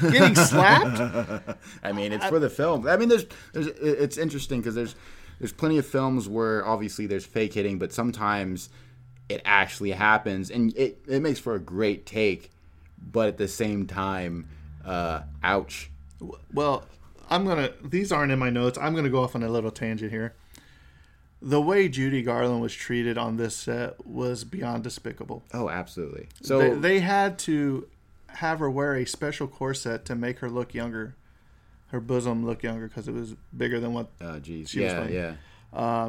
Getting 0.00 0.34
slapped? 0.34 1.58
I 1.82 1.92
mean, 1.92 2.12
it's 2.12 2.26
for 2.26 2.38
the 2.38 2.50
film. 2.50 2.86
I 2.86 2.96
mean, 2.96 3.08
there's, 3.08 3.26
there's 3.52 3.66
it's 3.66 4.16
interesting 4.16 4.60
because 4.60 4.74
there's 4.74 4.94
there's 5.38 5.52
plenty 5.52 5.78
of 5.78 5.86
films 5.86 6.28
where 6.28 6.64
obviously 6.66 7.06
there's 7.06 7.26
fake 7.26 7.54
hitting, 7.54 7.78
but 7.78 7.92
sometimes 7.92 8.68
it 9.28 9.42
actually 9.44 9.90
happens, 9.90 10.50
and 10.50 10.76
it 10.76 10.98
it 11.08 11.20
makes 11.20 11.38
for 11.40 11.54
a 11.54 11.58
great 11.58 12.06
take. 12.06 12.50
But 12.98 13.28
at 13.28 13.38
the 13.38 13.48
same 13.48 13.86
time, 13.86 14.48
uh, 14.84 15.22
ouch. 15.42 15.90
Well, 16.52 16.84
I'm 17.28 17.44
gonna. 17.44 17.72
These 17.82 18.12
aren't 18.12 18.32
in 18.32 18.38
my 18.38 18.50
notes. 18.50 18.78
I'm 18.78 18.94
gonna 18.94 19.10
go 19.10 19.22
off 19.22 19.34
on 19.34 19.42
a 19.42 19.48
little 19.48 19.70
tangent 19.70 20.12
here. 20.12 20.34
The 21.42 21.60
way 21.60 21.88
Judy 21.88 22.22
Garland 22.22 22.60
was 22.62 22.74
treated 22.74 23.18
on 23.18 23.36
this 23.36 23.54
set 23.54 24.06
was 24.06 24.44
beyond 24.44 24.84
despicable. 24.84 25.44
Oh, 25.52 25.68
absolutely. 25.68 26.28
So 26.42 26.58
they, 26.58 26.70
they 26.74 27.00
had 27.00 27.38
to 27.40 27.86
have 28.28 28.58
her 28.58 28.70
wear 28.70 28.94
a 28.94 29.04
special 29.04 29.46
corset 29.46 30.04
to 30.06 30.14
make 30.14 30.38
her 30.38 30.48
look 30.48 30.74
younger, 30.74 31.14
her 31.88 32.00
bosom 32.00 32.44
look 32.44 32.62
younger 32.62 32.88
because 32.88 33.06
it 33.06 33.14
was 33.14 33.34
bigger 33.56 33.78
than 33.80 33.92
what. 33.92 34.08
oh, 34.20 34.38
geez, 34.38 34.70
she 34.70 34.80
was 34.80 34.92
yeah, 34.92 35.00
fine. 35.00 35.12
yeah. 35.12 36.08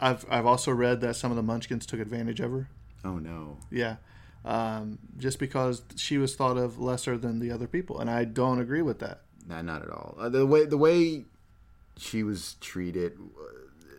I've 0.00 0.24
I've 0.30 0.46
also 0.46 0.72
read 0.72 1.00
that 1.00 1.16
some 1.16 1.30
of 1.30 1.36
the 1.36 1.42
Munchkins 1.42 1.86
took 1.86 2.00
advantage 2.00 2.40
of 2.40 2.50
her. 2.50 2.68
Oh 3.04 3.18
no. 3.18 3.58
Yeah. 3.70 3.96
Um, 4.44 4.98
just 5.18 5.38
because 5.38 5.82
she 5.96 6.18
was 6.18 6.36
thought 6.36 6.56
of 6.56 6.78
lesser 6.78 7.18
than 7.18 7.40
the 7.40 7.50
other 7.50 7.66
people, 7.66 7.98
and 7.98 8.08
I 8.08 8.24
don't 8.24 8.60
agree 8.60 8.82
with 8.82 9.00
that. 9.00 9.22
Nah, 9.48 9.62
not 9.62 9.82
at 9.82 9.90
all. 9.90 10.16
Uh, 10.18 10.28
the 10.28 10.46
way 10.46 10.66
the 10.66 10.76
way 10.76 11.24
she 11.96 12.22
was 12.22 12.56
treated, 12.60 13.18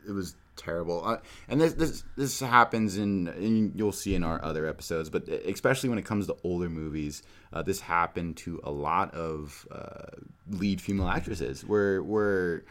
it 0.07 0.11
was 0.11 0.35
terrible. 0.55 1.05
Uh, 1.05 1.17
and 1.47 1.61
this 1.61 1.73
this 1.73 2.03
this 2.15 2.39
happens 2.39 2.97
in, 2.97 3.27
in 3.27 3.71
you'll 3.75 3.91
see 3.91 4.15
in 4.15 4.23
our 4.23 4.43
other 4.43 4.67
episodes, 4.67 5.09
but 5.09 5.27
especially 5.27 5.89
when 5.89 5.99
it 5.99 6.05
comes 6.05 6.27
to 6.27 6.35
older 6.43 6.69
movies, 6.69 7.23
uh, 7.53 7.61
this 7.61 7.79
happened 7.79 8.37
to 8.37 8.59
a 8.63 8.71
lot 8.71 9.13
of 9.13 9.67
uh, 9.71 10.17
lead 10.49 10.81
female 10.81 11.07
actresses. 11.07 11.63
Where 11.63 12.01
were 12.03 12.65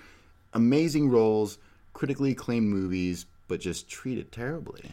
amazing 0.52 1.10
roles, 1.10 1.58
critically 1.92 2.32
acclaimed 2.32 2.68
movies, 2.68 3.26
but 3.48 3.60
just 3.60 3.88
treated 3.88 4.32
terribly. 4.32 4.90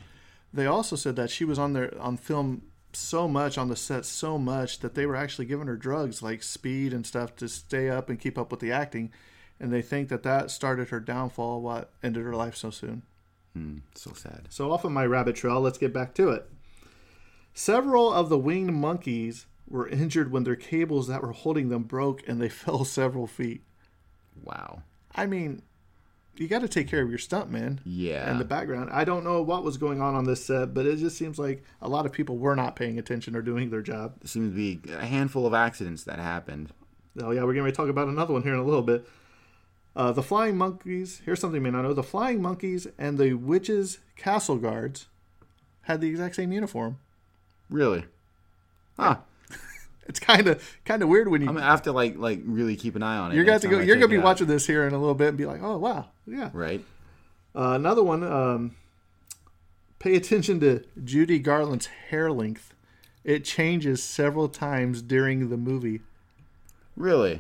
They 0.53 0.67
also 0.67 0.95
said 0.95 1.15
that 1.15 1.31
she 1.31 1.45
was 1.45 1.57
on 1.57 1.73
there 1.73 1.93
on 1.99 2.17
film 2.17 2.63
so 2.95 3.27
much 3.27 3.57
on 3.57 3.69
the 3.69 3.75
set 3.75 4.05
so 4.05 4.37
much 4.37 4.79
that 4.79 4.93
they 4.93 5.07
were 5.07 5.15
actually 5.15 5.45
giving 5.45 5.65
her 5.65 5.75
drugs 5.75 6.21
like 6.21 6.43
speed 6.43 6.93
and 6.93 7.07
stuff 7.07 7.35
to 7.35 7.49
stay 7.49 7.89
up 7.89 8.07
and 8.07 8.19
keep 8.19 8.37
up 8.37 8.51
with 8.51 8.59
the 8.59 8.71
acting 8.71 9.11
and 9.59 9.71
they 9.71 9.81
think 9.81 10.09
that 10.09 10.23
that 10.23 10.51
started 10.51 10.89
her 10.89 10.99
downfall 10.99 11.61
what 11.61 11.91
ended 12.01 12.23
her 12.23 12.35
life 12.35 12.55
so 12.55 12.69
soon 12.69 13.03
Hmm, 13.53 13.77
so 13.95 14.13
sad. 14.13 14.47
so 14.49 14.71
off 14.71 14.83
of 14.83 14.91
my 14.91 15.05
rabbit 15.05 15.35
trail 15.35 15.61
let's 15.61 15.77
get 15.77 15.93
back 15.93 16.13
to 16.15 16.29
it 16.29 16.49
several 17.53 18.11
of 18.11 18.29
the 18.29 18.37
winged 18.37 18.73
monkeys 18.73 19.45
were 19.67 19.87
injured 19.87 20.31
when 20.31 20.43
their 20.43 20.55
cables 20.55 21.07
that 21.07 21.21
were 21.21 21.31
holding 21.31 21.69
them 21.69 21.83
broke 21.83 22.27
and 22.27 22.41
they 22.41 22.49
fell 22.63 22.83
several 22.85 23.27
feet 23.27 23.63
Wow. 24.43 24.83
i 25.15 25.25
mean 25.25 25.61
you 26.35 26.47
got 26.47 26.61
to 26.63 26.67
take 26.67 26.87
care 26.87 27.03
of 27.03 27.09
your 27.11 27.19
stuntman 27.19 27.77
Yeah. 27.85 28.27
and 28.27 28.39
the 28.39 28.43
background. 28.43 28.89
I 28.91 29.03
don't 29.03 29.23
know 29.23 29.43
what 29.43 29.63
was 29.63 29.77
going 29.77 30.01
on 30.01 30.15
on 30.15 30.23
this 30.23 30.43
set, 30.43 30.73
but 30.73 30.87
it 30.87 30.95
just 30.97 31.15
seems 31.15 31.37
like 31.37 31.63
a 31.79 31.87
lot 31.87 32.07
of 32.07 32.11
people 32.11 32.39
were 32.39 32.55
not 32.55 32.75
paying 32.75 32.97
attention 32.97 33.35
or 33.35 33.43
doing 33.43 33.69
their 33.69 33.83
job. 33.83 34.15
There 34.19 34.27
seems 34.27 34.51
to 34.51 34.55
be 34.55 34.81
a 34.91 35.05
handful 35.05 35.45
of 35.45 35.53
accidents 35.53 36.05
that 36.05 36.17
happened. 36.17 36.71
Oh 37.21 37.29
yeah, 37.29 37.43
we're 37.43 37.53
going 37.53 37.67
to 37.67 37.71
talk 37.71 37.87
about 37.87 38.07
another 38.07 38.33
one 38.33 38.41
here 38.41 38.55
in 38.55 38.59
a 38.59 38.63
little 38.63 38.81
bit. 38.81 39.07
Uh, 39.95 40.11
the 40.11 40.23
flying 40.23 40.57
monkeys. 40.57 41.21
Here's 41.23 41.39
something 41.39 41.57
you 41.57 41.61
may 41.61 41.71
not 41.71 41.83
know: 41.83 41.93
the 41.93 42.03
flying 42.03 42.41
monkeys 42.41 42.87
and 42.97 43.17
the 43.17 43.33
witches' 43.33 43.99
castle 44.15 44.57
guards 44.57 45.07
had 45.83 46.01
the 46.01 46.09
exact 46.09 46.35
same 46.35 46.51
uniform. 46.51 46.97
Really? 47.69 48.05
Huh. 48.97 49.17
It's 50.05 50.19
kind 50.19 50.47
of 50.47 50.61
kind 50.83 51.01
of 51.01 51.07
weird 51.07 51.29
when 51.29 51.41
you 51.41 51.47
I'm 51.47 51.53
gonna 51.53 51.65
have 51.65 51.83
to 51.83 51.93
like 51.93 52.17
like 52.17 52.41
really 52.43 52.75
keep 52.75 52.97
an 52.97 53.03
eye 53.03 53.15
on 53.15 53.31
it. 53.31 53.35
you're 53.35 53.45
to 53.45 53.67
go. 53.69 53.79
I 53.79 53.83
You're 53.83 53.95
gonna 53.95 54.09
be 54.09 54.17
watching 54.17 54.47
this 54.47 54.67
here 54.67 54.85
in 54.85 54.93
a 54.93 54.97
little 54.99 55.15
bit 55.15 55.29
and 55.29 55.37
be 55.37 55.45
like, 55.45 55.63
oh 55.63 55.77
wow, 55.77 56.09
yeah. 56.27 56.49
Right. 56.51 56.83
Uh, 57.55 57.71
another 57.71 58.03
one. 58.03 58.21
Um, 58.21 58.75
pay 59.99 60.17
attention 60.17 60.59
to 60.59 60.83
Judy 61.01 61.39
Garland's 61.39 61.85
hair 61.85 62.33
length. 62.33 62.73
It 63.23 63.45
changes 63.45 64.03
several 64.03 64.49
times 64.49 65.01
during 65.01 65.49
the 65.49 65.55
movie. 65.55 66.01
Really? 66.97 67.39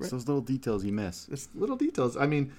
It's 0.00 0.10
those 0.10 0.26
little 0.28 0.42
details 0.42 0.84
you 0.84 0.92
miss. 0.92 1.28
It's 1.30 1.48
little 1.54 1.76
details. 1.76 2.16
I 2.16 2.26
mean, 2.26 2.52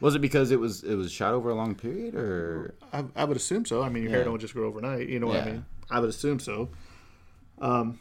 Was 0.00 0.14
it 0.14 0.20
because 0.20 0.50
it 0.50 0.60
was 0.60 0.82
it 0.82 0.94
was 0.94 1.10
shot 1.12 1.34
over 1.34 1.50
a 1.50 1.54
long 1.54 1.74
period, 1.74 2.14
or 2.14 2.74
I, 2.92 3.04
I 3.14 3.24
would 3.24 3.36
assume 3.36 3.64
so. 3.64 3.82
I 3.82 3.88
mean, 3.88 4.02
your 4.02 4.12
hair 4.12 4.24
don't 4.24 4.38
just 4.40 4.54
grow 4.54 4.66
overnight. 4.68 5.08
You 5.08 5.20
know 5.20 5.26
what 5.28 5.40
I 5.42 5.44
mean? 5.46 5.64
I 5.90 6.00
would 6.00 6.10
assume 6.10 6.38
so. 6.40 6.68
Um, 7.58 7.98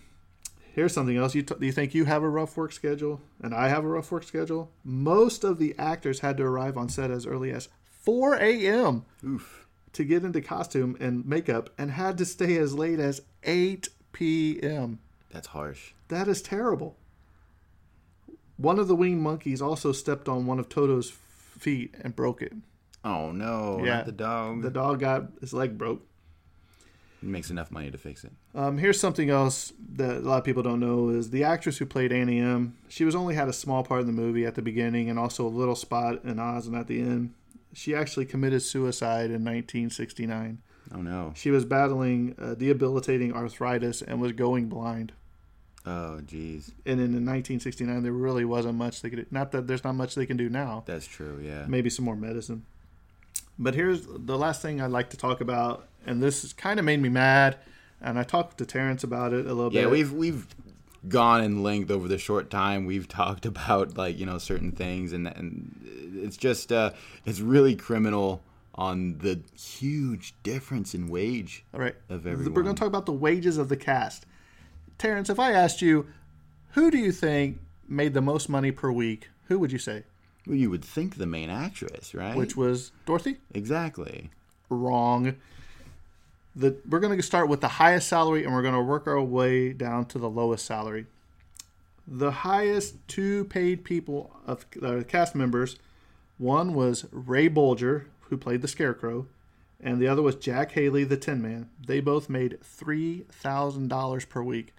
here's 0.74 0.94
something 0.94 1.16
else. 1.18 1.36
You 1.36 1.42
t- 1.44 1.56
do 1.60 1.66
you 1.66 1.72
think 1.72 1.94
you 1.94 2.06
have 2.06 2.24
a 2.24 2.30
rough 2.30 2.58
work 2.58 2.72
schedule, 2.74 3.22
and 3.42 3.54
I 3.54 3.68
have 3.70 3.86
a 3.86 3.88
rough 3.88 4.12
work 4.12 4.24
schedule? 4.24 4.72
Most 4.84 5.44
of 5.44 5.58
the 5.60 5.76
actors 5.78 6.20
had 6.20 6.38
to 6.38 6.44
arrive 6.44 6.78
on 6.78 6.90
set 6.90 7.12
as 7.12 7.26
early 7.26 7.52
as 7.52 7.70
4 8.04 8.36
a.m. 8.36 9.06
oof? 9.24 9.68
to 9.94 10.04
get 10.04 10.26
into 10.26 10.42
costume 10.42 10.98
and 11.00 11.26
makeup, 11.26 11.70
and 11.78 11.92
had 11.92 12.18
to 12.18 12.26
stay 12.26 12.58
as 12.58 12.74
late 12.74 13.00
as 13.00 13.22
8 13.44 13.88
p.m. 14.12 15.00
That's 15.32 15.48
harsh. 15.48 15.94
That 16.10 16.28
is 16.28 16.42
terrible. 16.42 16.98
One 18.58 18.80
of 18.80 18.88
the 18.88 18.96
winged 18.96 19.22
monkeys 19.22 19.62
also 19.62 19.92
stepped 19.92 20.30
on 20.30 20.46
one 20.46 20.60
of 20.60 20.70
Toto's 20.70 21.12
feet 21.12 21.96
and 22.02 22.16
broke 22.16 22.42
it. 22.42 22.54
Oh 23.04 23.32
no! 23.32 23.82
Yeah. 23.84 23.98
Not 23.98 24.06
the 24.06 24.12
dog. 24.12 24.62
The 24.62 24.72
dog 24.72 25.00
got 25.00 25.28
his 25.40 25.54
leg 25.54 25.78
broke. 25.78 26.06
He 27.22 27.28
makes 27.28 27.50
enough 27.50 27.72
money 27.72 27.90
to 27.90 27.98
fix 27.98 28.24
it. 28.24 28.32
Um, 28.54 28.78
here's 28.78 29.00
something 29.00 29.30
else 29.30 29.74
that 29.94 30.18
a 30.18 30.20
lot 30.20 30.38
of 30.38 30.44
people 30.44 30.64
don't 30.64 30.80
know 30.80 31.10
is 31.10 31.32
the 31.32 31.44
actress 31.44 31.78
who 31.78 31.86
played 31.86 32.12
Annie 32.12 32.40
M. 32.40 32.78
She 32.88 33.04
was 33.04 33.16
only 33.16 33.36
had 33.36 33.48
a 33.48 33.54
small 33.54 33.84
part 33.84 34.02
in 34.02 34.08
the 34.08 34.14
movie 34.14 34.46
at 34.46 34.56
the 34.56 34.62
beginning 34.62 35.10
and 35.10 35.18
also 35.18 35.46
a 35.46 35.50
little 35.50 35.76
spot 35.76 36.24
in 36.24 36.40
Oz 36.40 36.68
and 36.68 36.76
at 36.76 36.88
the 36.88 37.00
end. 37.00 37.34
She 37.74 37.96
actually 37.96 38.26
committed 38.26 38.62
suicide 38.62 39.26
in 39.26 39.44
1969. 39.44 40.60
Oh 40.94 41.02
no! 41.02 41.34
She 41.36 41.52
was 41.52 41.66
battling 41.66 42.36
uh, 42.40 42.54
debilitating 42.54 43.34
arthritis 43.34 44.02
and 44.02 44.22
was 44.22 44.32
going 44.34 44.68
blind. 44.68 45.14
Oh 45.86 46.20
jeez. 46.26 46.72
And 46.86 47.00
in, 47.00 47.14
in 47.16 47.26
1969, 47.26 48.02
there 48.04 48.12
really 48.12 48.46
wasn't 48.46 48.76
much 48.76 49.02
they 49.02 49.10
could. 49.10 49.20
do. 49.20 49.26
Not 49.32 49.52
that 49.52 49.68
there's 49.68 49.84
not 49.84 49.94
much 49.96 50.16
they 50.16 50.26
can 50.26 50.38
do 50.38 50.50
now. 50.50 50.84
That's 50.86 51.06
true. 51.08 51.40
Yeah. 51.44 51.66
maybe 51.68 51.90
some 51.90 52.06
more 52.06 52.16
medicine. 52.16 52.66
But 53.60 53.76
here's 53.76 54.06
the 54.08 54.38
last 54.38 54.62
thing 54.62 54.82
I'd 54.82 54.92
like 54.92 55.12
to 55.12 55.18
talk 55.18 55.40
about, 55.42 55.88
and 56.06 56.22
this 56.22 56.52
kind 56.54 56.80
of 56.80 56.86
made 56.86 57.02
me 57.02 57.10
mad. 57.10 57.58
And 58.02 58.20
I 58.20 58.24
talked 58.24 58.58
to 58.58 58.66
Terrence 58.66 59.04
about 59.04 59.32
it 59.32 59.46
a 59.46 59.54
little 59.54 59.72
Yeah, 59.74 59.82
bit. 59.84 59.92
we've 59.92 60.12
we've 60.12 60.48
gone 61.08 61.44
in 61.44 61.62
length 61.64 61.92
over 61.92 62.08
the 62.08 62.18
short 62.18 62.50
time 62.50 62.86
we've 62.86 63.08
talked 63.22 63.46
about 63.46 63.96
like 63.96 64.18
you 64.20 64.26
know 64.26 64.38
certain 64.40 64.72
things, 64.72 65.14
and 65.14 65.28
and 65.28 65.80
it's 66.16 66.36
just 66.38 66.72
uh, 66.72 66.92
it's 67.26 67.40
really 67.40 67.76
criminal 67.76 68.42
on 68.78 69.18
the 69.20 69.40
huge 69.58 70.34
difference 70.44 70.94
in 70.94 71.08
wage 71.08 71.64
All 71.74 71.80
right. 71.80 71.96
of 72.10 72.28
everyone. 72.28 72.54
We're 72.54 72.64
going 72.64 72.76
to 72.76 72.80
talk 72.80 72.90
about 72.90 73.06
the 73.06 73.14
wages 73.14 73.58
of 73.58 73.70
the 73.70 73.78
cast. 73.78 74.26
Terrence, 74.98 75.30
if 75.30 75.40
I 75.40 75.52
asked 75.52 75.82
you, 75.82 76.08
Who 76.72 76.90
do 76.92 76.98
you 76.98 77.12
think 77.12 77.60
made 77.88 78.14
the 78.14 78.22
most 78.22 78.50
money 78.50 78.72
per 78.72 78.92
week? 78.92 79.30
Who 79.48 79.60
would 79.60 79.72
you 79.72 79.78
say? 79.80 80.04
Well, 80.48 80.56
you 80.56 80.70
would 80.70 80.86
think 80.86 81.16
the 81.16 81.26
main 81.26 81.50
actress, 81.50 82.14
right? 82.14 82.36
Which 82.36 82.56
was 82.56 82.92
Dorothy? 83.06 83.38
exactly. 83.54 84.30
Wrong. 84.70 85.36
The, 86.56 86.78
we're 86.90 87.00
going 87.00 87.18
to 87.18 87.24
start 87.24 87.50
with 87.50 87.62
the 87.62 87.68
highest 87.68 88.08
salary 88.08 88.44
and 88.46 88.54
we're 88.54 88.62
going 88.62 88.74
to 88.76 88.82
work 88.82 89.08
our 89.08 89.22
way 89.22 89.74
down 89.74 90.06
to 90.06 90.20
the 90.20 90.30
lowest 90.30 90.66
salary. 90.66 91.06
The 92.08 92.32
highest 92.32 92.96
two 93.08 93.46
paid 93.46 93.84
people 93.84 94.32
of 94.46 94.66
uh, 94.82 95.02
cast 95.08 95.36
members, 95.36 95.78
one 96.38 96.74
was 96.74 97.06
Ray 97.12 97.50
Bolger, 97.50 98.06
who 98.30 98.38
played 98.38 98.62
the 98.62 98.68
Scarecrow, 98.68 99.28
and 99.82 100.00
the 100.00 100.08
other 100.08 100.22
was 100.22 100.36
Jack 100.36 100.72
Haley, 100.74 101.04
the 101.04 101.18
Tin 101.18 101.42
Man. 101.42 101.70
They 101.86 102.00
both 102.00 102.30
made 102.30 102.64
three 102.64 103.26
thousand 103.30 103.90
dollars 103.90 104.24
per 104.26 104.42
week 104.44 104.74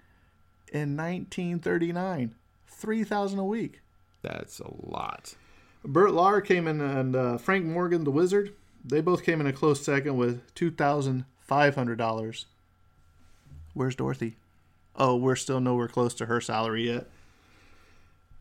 in 0.71 0.95
1939. 0.97 2.35
Three 2.67 3.03
thousand 3.03 3.39
a 3.39 3.45
week. 3.45 3.81
That's 4.21 4.59
a 4.59 4.71
lot. 4.71 5.35
Bert 5.83 6.11
Lahr 6.11 6.43
came 6.43 6.67
in, 6.67 6.81
and 6.81 7.15
uh, 7.15 7.37
Frank 7.37 7.65
Morgan, 7.65 8.03
the 8.03 8.11
Wizard, 8.11 8.53
they 8.83 9.01
both 9.01 9.23
came 9.23 9.41
in 9.41 9.47
a 9.47 9.53
close 9.53 9.83
second 9.83 10.17
with 10.17 10.53
two 10.53 10.71
thousand 10.71 11.25
five 11.39 11.75
hundred 11.75 11.97
dollars. 11.97 12.45
Where's 13.73 13.95
Dorothy? 13.95 14.37
Oh, 14.95 15.15
we're 15.15 15.35
still 15.35 15.59
nowhere 15.59 15.87
close 15.87 16.13
to 16.15 16.25
her 16.25 16.41
salary 16.41 16.87
yet. 16.87 17.07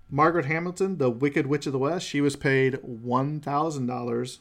Margaret 0.09 0.47
Hamilton, 0.47 0.99
the 0.99 1.11
Wicked 1.11 1.47
Witch 1.47 1.67
of 1.67 1.73
the 1.73 1.79
West, 1.79 2.07
she 2.07 2.21
was 2.21 2.37
paid 2.37 2.79
one 2.83 3.41
thousand 3.41 3.87
dollars 3.87 4.41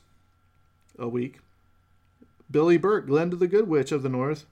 a 0.97 1.07
week. 1.07 1.39
Billie 2.49 2.77
Burke, 2.77 3.07
Glinda 3.07 3.35
the 3.35 3.47
Good 3.47 3.67
Witch 3.67 3.91
of 3.91 4.03
the 4.03 4.09
North, 4.09 4.45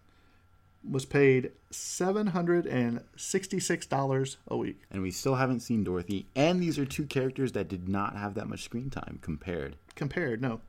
was 0.90 1.06
paid 1.06 1.52
seven 1.72 2.28
hundred 2.28 2.66
and 2.66 3.02
sixty-six 3.16 3.86
dollars 3.86 4.38
a 4.48 4.58
week. 4.58 4.82
And 4.92 5.02
we 5.02 5.12
still 5.12 5.36
haven't 5.36 5.62
seen 5.62 5.84
Dorothy. 5.84 6.26
And 6.36 6.62
these 6.62 6.78
are 6.78 6.86
two 6.86 7.06
characters 7.06 7.54
that 7.54 7.68
did 7.70 7.88
not 7.88 8.16
have 8.16 8.34
that 8.36 8.48
much 8.50 8.64
screen 8.64 8.90
time 8.90 9.20
compared. 9.22 9.76
compared. 9.96 10.42
No. 10.42 10.62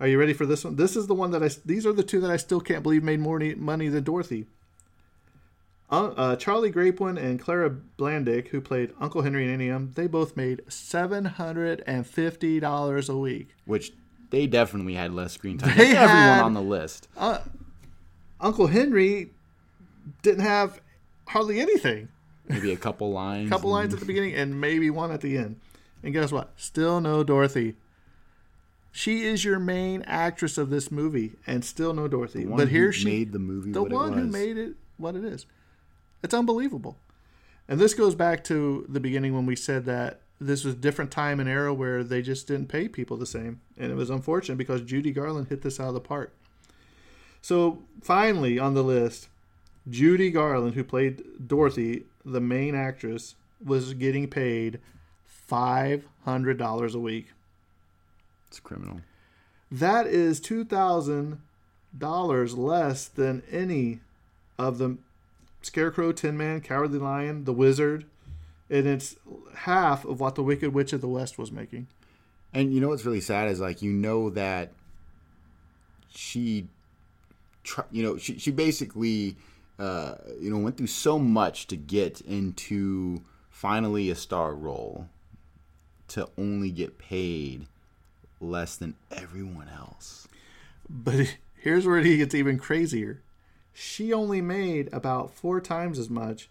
Are 0.00 0.06
you 0.08 0.18
ready 0.18 0.32
for 0.32 0.46
this 0.46 0.64
one? 0.64 0.76
This 0.76 0.96
is 0.96 1.06
the 1.08 1.14
one 1.14 1.30
that 1.32 1.42
I. 1.42 1.50
These 1.66 1.84
are 1.86 1.92
the 1.92 2.02
two 2.02 2.20
that 2.22 2.30
I 2.30 2.38
still 2.38 2.60
can't 2.60 2.82
believe 2.82 3.02
made 3.02 3.20
more 3.20 3.38
money 3.56 3.88
than 3.88 4.02
Dorothy. 4.04 4.46
Uh, 5.90 6.06
uh, 6.16 6.36
Charley 6.36 6.70
Grapewin 6.72 7.18
and 7.20 7.40
Clara 7.40 7.68
Blandick, 7.98 8.48
who 8.48 8.60
played 8.60 8.92
Uncle 9.00 9.22
Henry 9.22 9.42
and 9.44 9.52
Auntie 9.54 9.68
Em, 9.70 9.92
they 9.96 10.06
both 10.06 10.36
made 10.36 10.62
seven 10.68 11.24
hundred 11.24 11.82
and 11.86 12.06
fifty 12.06 12.60
dollars 12.60 13.08
a 13.08 13.16
week. 13.16 13.48
Which 13.64 13.92
they 14.30 14.46
definitely 14.46 14.94
had 14.94 15.12
less 15.12 15.32
screen 15.32 15.58
time 15.58 15.76
They 15.76 15.88
than 15.88 15.96
everyone 15.96 16.22
had- 16.22 16.42
on 16.44 16.54
the 16.54 16.62
list. 16.62 17.08
Uncle 18.40 18.66
Henry 18.68 19.30
didn't 20.22 20.44
have 20.44 20.80
hardly 21.28 21.60
anything. 21.60 22.08
Maybe 22.48 22.72
a 22.72 22.76
couple 22.76 23.12
lines. 23.12 23.46
A 23.46 23.50
couple 23.50 23.70
and- 23.70 23.82
lines 23.82 23.94
at 23.94 24.00
the 24.00 24.06
beginning 24.06 24.34
and 24.34 24.60
maybe 24.60 24.90
one 24.90 25.12
at 25.12 25.20
the 25.20 25.36
end. 25.36 25.60
And 26.02 26.12
guess 26.12 26.32
what? 26.32 26.52
Still 26.56 27.00
no 27.00 27.22
Dorothy. 27.22 27.76
She 28.92 29.22
is 29.22 29.44
your 29.44 29.60
main 29.60 30.02
actress 30.02 30.58
of 30.58 30.68
this 30.68 30.90
movie, 30.90 31.32
and 31.46 31.64
still 31.64 31.94
no 31.94 32.08
Dorothy. 32.08 32.44
but 32.44 32.68
here 32.68 32.92
she 32.92 33.04
made 33.04 33.32
the 33.32 33.38
movie 33.38 33.70
the 33.70 33.82
what 33.82 33.92
it 33.92 33.94
one 33.94 34.12
who 34.14 34.26
made 34.26 34.56
it 34.56 34.74
what 34.96 35.14
it 35.14 35.24
is. 35.24 35.46
It's 36.24 36.34
unbelievable. 36.34 36.96
And 37.68 37.78
this 37.78 37.94
goes 37.94 38.16
back 38.16 38.42
to 38.44 38.84
the 38.88 38.98
beginning 38.98 39.32
when 39.32 39.46
we 39.46 39.54
said 39.54 39.84
that 39.84 40.22
this 40.40 40.64
was 40.64 40.74
a 40.74 40.78
different 40.78 41.12
time 41.12 41.38
and 41.38 41.48
era 41.48 41.72
where 41.72 42.02
they 42.02 42.20
just 42.20 42.48
didn't 42.48 42.66
pay 42.66 42.88
people 42.88 43.16
the 43.16 43.26
same. 43.26 43.60
And 43.78 43.92
it 43.92 43.94
was 43.94 44.10
unfortunate 44.10 44.56
because 44.56 44.82
Judy 44.82 45.12
Garland 45.12 45.48
hit 45.48 45.62
this 45.62 45.78
out 45.78 45.88
of 45.88 45.94
the 45.94 46.00
park. 46.00 46.34
So 47.42 47.82
finally 48.02 48.58
on 48.58 48.74
the 48.74 48.84
list, 48.84 49.28
Judy 49.88 50.30
Garland, 50.30 50.74
who 50.74 50.84
played 50.84 51.22
Dorothy, 51.46 52.04
the 52.24 52.40
main 52.40 52.74
actress, 52.74 53.34
was 53.64 53.94
getting 53.94 54.28
paid 54.28 54.78
five 55.26 56.04
hundred 56.24 56.58
dollars 56.58 56.94
a 56.94 57.00
week. 57.00 57.28
It's 58.48 58.60
criminal. 58.60 59.00
That 59.70 60.06
is 60.06 60.40
two 60.40 60.64
thousand 60.64 61.40
dollars 61.96 62.56
less 62.56 63.08
than 63.08 63.42
any 63.50 64.00
of 64.58 64.78
the 64.78 64.98
Scarecrow, 65.62 66.12
Tin 66.12 66.36
Man, 66.36 66.60
Cowardly 66.60 66.98
Lion, 66.98 67.44
The 67.44 67.52
Wizard, 67.52 68.04
and 68.68 68.86
it's 68.86 69.16
half 69.54 70.04
of 70.04 70.20
what 70.20 70.34
the 70.34 70.42
Wicked 70.42 70.72
Witch 70.72 70.92
of 70.92 71.00
the 71.00 71.08
West 71.08 71.38
was 71.38 71.52
making. 71.52 71.86
And 72.52 72.72
you 72.72 72.80
know 72.80 72.88
what's 72.88 73.04
really 73.04 73.20
sad 73.20 73.48
is 73.48 73.60
like 73.60 73.82
you 73.82 73.92
know 73.92 74.30
that 74.30 74.72
she, 76.08 76.66
tr- 77.64 77.82
you 77.90 78.02
know, 78.02 78.16
she 78.16 78.38
she 78.38 78.50
basically, 78.50 79.36
uh, 79.78 80.14
you 80.40 80.50
know, 80.50 80.58
went 80.58 80.76
through 80.76 80.86
so 80.86 81.18
much 81.18 81.66
to 81.68 81.76
get 81.76 82.20
into 82.22 83.22
finally 83.50 84.10
a 84.10 84.14
star 84.14 84.54
role, 84.54 85.08
to 86.08 86.28
only 86.38 86.70
get 86.70 86.98
paid 86.98 87.66
less 88.40 88.76
than 88.76 88.94
everyone 89.10 89.68
else. 89.68 90.28
But 90.88 91.36
here's 91.56 91.86
where 91.86 91.98
it 91.98 92.16
gets 92.16 92.34
even 92.34 92.58
crazier. 92.58 93.22
She 93.72 94.12
only 94.12 94.42
made 94.42 94.92
about 94.92 95.32
four 95.32 95.60
times 95.60 95.98
as 95.98 96.10
much 96.10 96.50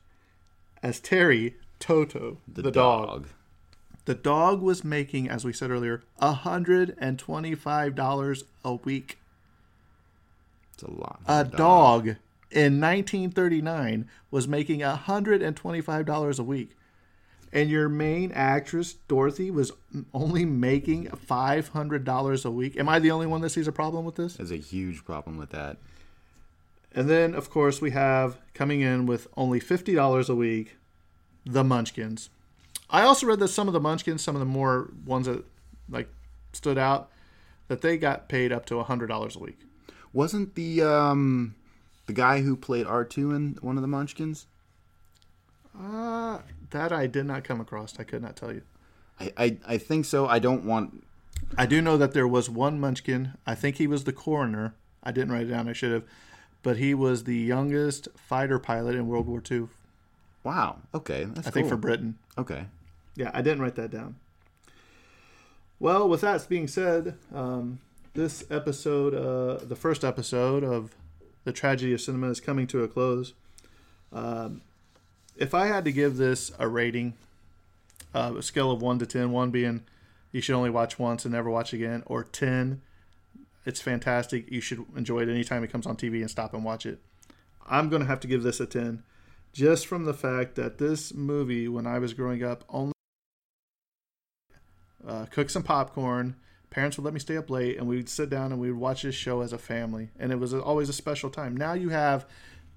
as 0.82 1.00
Terry 1.00 1.56
Toto, 1.80 2.38
the, 2.48 2.72
dog. 2.72 3.28
The 4.06 4.16
dog 4.16 4.62
was 4.62 4.84
making, 4.84 5.30
as 5.30 5.46
we 5.46 5.54
said 5.54 5.70
earlier, 5.70 6.02
$125 6.22 8.44
a 8.66 8.74
week. 8.74 9.19
It's 10.82 10.90
a 10.90 10.92
lot. 10.92 11.20
A 11.28 11.44
dog 11.44 12.08
in 12.52 12.80
1939 12.80 14.08
was 14.32 14.48
making 14.48 14.80
$125 14.80 16.40
a 16.40 16.44
week. 16.44 16.76
And 17.52 17.70
your 17.70 17.90
main 17.90 18.32
actress, 18.32 18.94
Dorothy, 19.08 19.50
was 19.50 19.72
only 20.14 20.46
making 20.46 21.08
$500 21.08 22.46
a 22.46 22.52
week. 22.52 22.78
Am 22.78 22.88
I 22.88 23.00
the 23.00 23.12
only 23.12 23.26
one 23.26 23.42
that 23.42 23.50
sees 23.50 23.68
a 23.68 23.72
problem 23.72 24.06
with 24.06 24.16
this? 24.16 24.36
There's 24.36 24.52
a 24.52 24.58
huge 24.58 25.04
problem 25.04 25.38
with 25.38 25.50
that. 25.50 25.78
And 26.94 27.10
then, 27.10 27.34
of 27.34 27.50
course, 27.50 27.82
we 27.82 27.92
have 27.92 28.38
coming 28.54 28.82
in 28.82 29.06
with 29.06 29.28
only 29.36 29.60
$50 29.60 30.30
a 30.30 30.36
week, 30.36 30.78
the 31.46 31.64
Munchkins. 31.64 32.30
I 32.90 33.02
also 33.02 33.28
read 33.28 33.40
that 33.40 33.48
some 33.50 33.68
of 33.68 33.74
the 33.74 33.80
Munchkins, 33.80 34.22
some 34.22 34.36
of 34.36 34.40
the 34.40 34.46
more 34.46 34.92
ones 35.06 35.26
that 35.26 35.44
like 35.90 36.10
stood 36.54 36.78
out, 36.78 37.10
that 37.68 37.82
they 37.82 37.98
got 37.98 38.30
paid 38.30 38.52
up 38.52 38.66
to 38.68 38.76
$100 38.76 39.36
a 39.36 39.40
week. 39.40 39.60
Wasn't 40.14 40.56
the 40.56 40.82
um 40.82 41.56
the 42.08 42.14
guy 42.14 42.42
who 42.42 42.56
played 42.56 42.86
R 42.86 43.06
two 43.06 43.32
in 43.32 43.58
one 43.62 43.78
of 43.78 43.82
the 43.82 43.88
Munchkins? 43.88 44.48
Uh, 45.80 46.40
that 46.72 46.92
I 46.92 47.08
did 47.08 47.26
not 47.26 47.44
come 47.44 47.62
across. 47.62 48.00
I 48.00 48.04
could 48.04 48.22
not 48.22 48.36
tell 48.36 48.52
you. 48.52 48.64
I, 49.20 49.32
I, 49.38 49.58
I 49.68 49.78
think 49.78 50.06
so. 50.06 50.28
I 50.28 50.40
don't 50.40 50.66
want 50.66 51.04
I 51.58 51.66
do 51.66 51.82
know 51.82 51.98
that 51.98 52.14
there 52.14 52.28
was 52.28 52.50
one 52.50 52.80
Munchkin. 52.80 53.34
I 53.46 53.56
think 53.56 53.78
he 53.78 53.88
was 53.88 54.04
the 54.04 54.14
coroner. 54.14 54.74
I 55.04 55.12
didn't 55.12 55.32
write 55.32 55.48
it 55.48 55.52
down. 55.52 55.68
I 55.68 55.74
should 55.74 55.92
have. 55.92 56.04
But 56.62 56.78
he 56.78 56.94
was 56.94 57.24
the 57.24 57.36
youngest 57.36 58.10
fighter 58.16 58.60
pilot 58.60 58.96
in 58.96 59.08
World 59.08 59.28
War 59.28 59.42
II. 59.50 59.68
Wow. 60.44 60.80
Okay. 60.94 61.26
That's 61.26 61.48
I 61.48 61.52
think 61.52 61.70
for. 61.70 61.78
Britain. 61.78 62.18
Okay. 62.38 62.66
Yeah, 63.16 63.32
I 63.34 63.42
didn't 63.42 63.62
write 63.62 63.76
that 63.76 63.92
down. 63.92 64.16
Well, 65.80 66.10
with 66.10 66.22
that 66.22 66.48
being 66.50 66.68
said, 66.68 67.18
um, 67.34 67.80
this 68.20 68.44
episode, 68.52 69.16
uh, 69.16 69.64
the 69.66 69.78
first 69.78 70.04
episode 70.04 70.62
of 70.62 70.94
the 71.46 71.54
tragedy 71.54 71.94
of 71.94 72.02
cinema, 72.02 72.28
is 72.28 72.42
coming 72.42 72.68
to 72.68 72.84
a 72.84 72.88
close. 72.88 73.34
Um, 74.12 74.62
if 75.38 75.54
I 75.54 75.68
had 75.68 75.86
to 75.86 75.92
give 75.94 76.18
this 76.18 76.52
a 76.60 76.68
rating, 76.68 77.14
uh, 78.14 78.34
a 78.38 78.42
scale 78.42 78.72
of 78.72 78.82
one 78.82 79.00
to 79.00 79.06
ten, 79.06 79.32
one 79.32 79.52
being 79.52 79.86
you 80.34 80.42
should 80.42 80.56
only 80.56 80.70
watch 80.70 81.00
once 81.00 81.24
and 81.24 81.34
never 81.34 81.50
watch 81.50 81.72
again, 81.72 82.04
or 82.08 82.26
ten, 82.26 82.82
it's 83.66 83.80
fantastic. 83.80 84.52
You 84.52 84.60
should 84.60 84.86
enjoy 84.98 85.22
it 85.22 85.30
anytime 85.30 85.64
it 85.64 85.72
comes 85.72 85.88
on 85.88 85.96
TV 85.96 86.20
and 86.20 86.30
stop 86.30 86.54
and 86.54 86.66
watch 86.66 86.86
it. 86.86 87.00
I'm 87.66 87.88
going 87.88 88.02
to 88.02 88.08
have 88.08 88.20
to 88.20 88.28
give 88.28 88.44
this 88.44 88.60
a 88.60 88.66
ten, 88.66 89.04
just 89.54 89.88
from 89.88 90.04
the 90.04 90.14
fact 90.14 90.56
that 90.56 90.78
this 90.78 91.14
movie, 91.14 91.70
when 91.70 91.88
I 91.88 92.00
was 92.00 92.14
growing 92.14 92.44
up, 92.44 92.66
only 92.68 92.92
uh, 95.08 95.26
cook 95.28 95.50
some 95.50 95.64
popcorn. 95.64 96.36
Parents 96.70 96.98
would 96.98 97.04
let 97.06 97.14
me 97.14 97.20
stay 97.20 97.36
up 97.38 97.50
late, 97.50 97.78
and 97.78 97.88
we'd 97.88 98.08
sit 98.10 98.30
down 98.30 98.52
and 98.52 98.62
we'd 98.62 98.72
watch 98.74 99.02
this 99.02 99.16
show 99.16 99.42
as 99.42 99.52
a 99.54 99.58
family, 99.58 100.10
and 100.20 100.32
it 100.32 100.40
was 100.40 100.54
always 100.54 100.88
a 100.90 100.94
special 100.94 101.30
time. 101.30 101.58
Now 101.58 101.74
you 101.74 101.90
have 101.90 102.28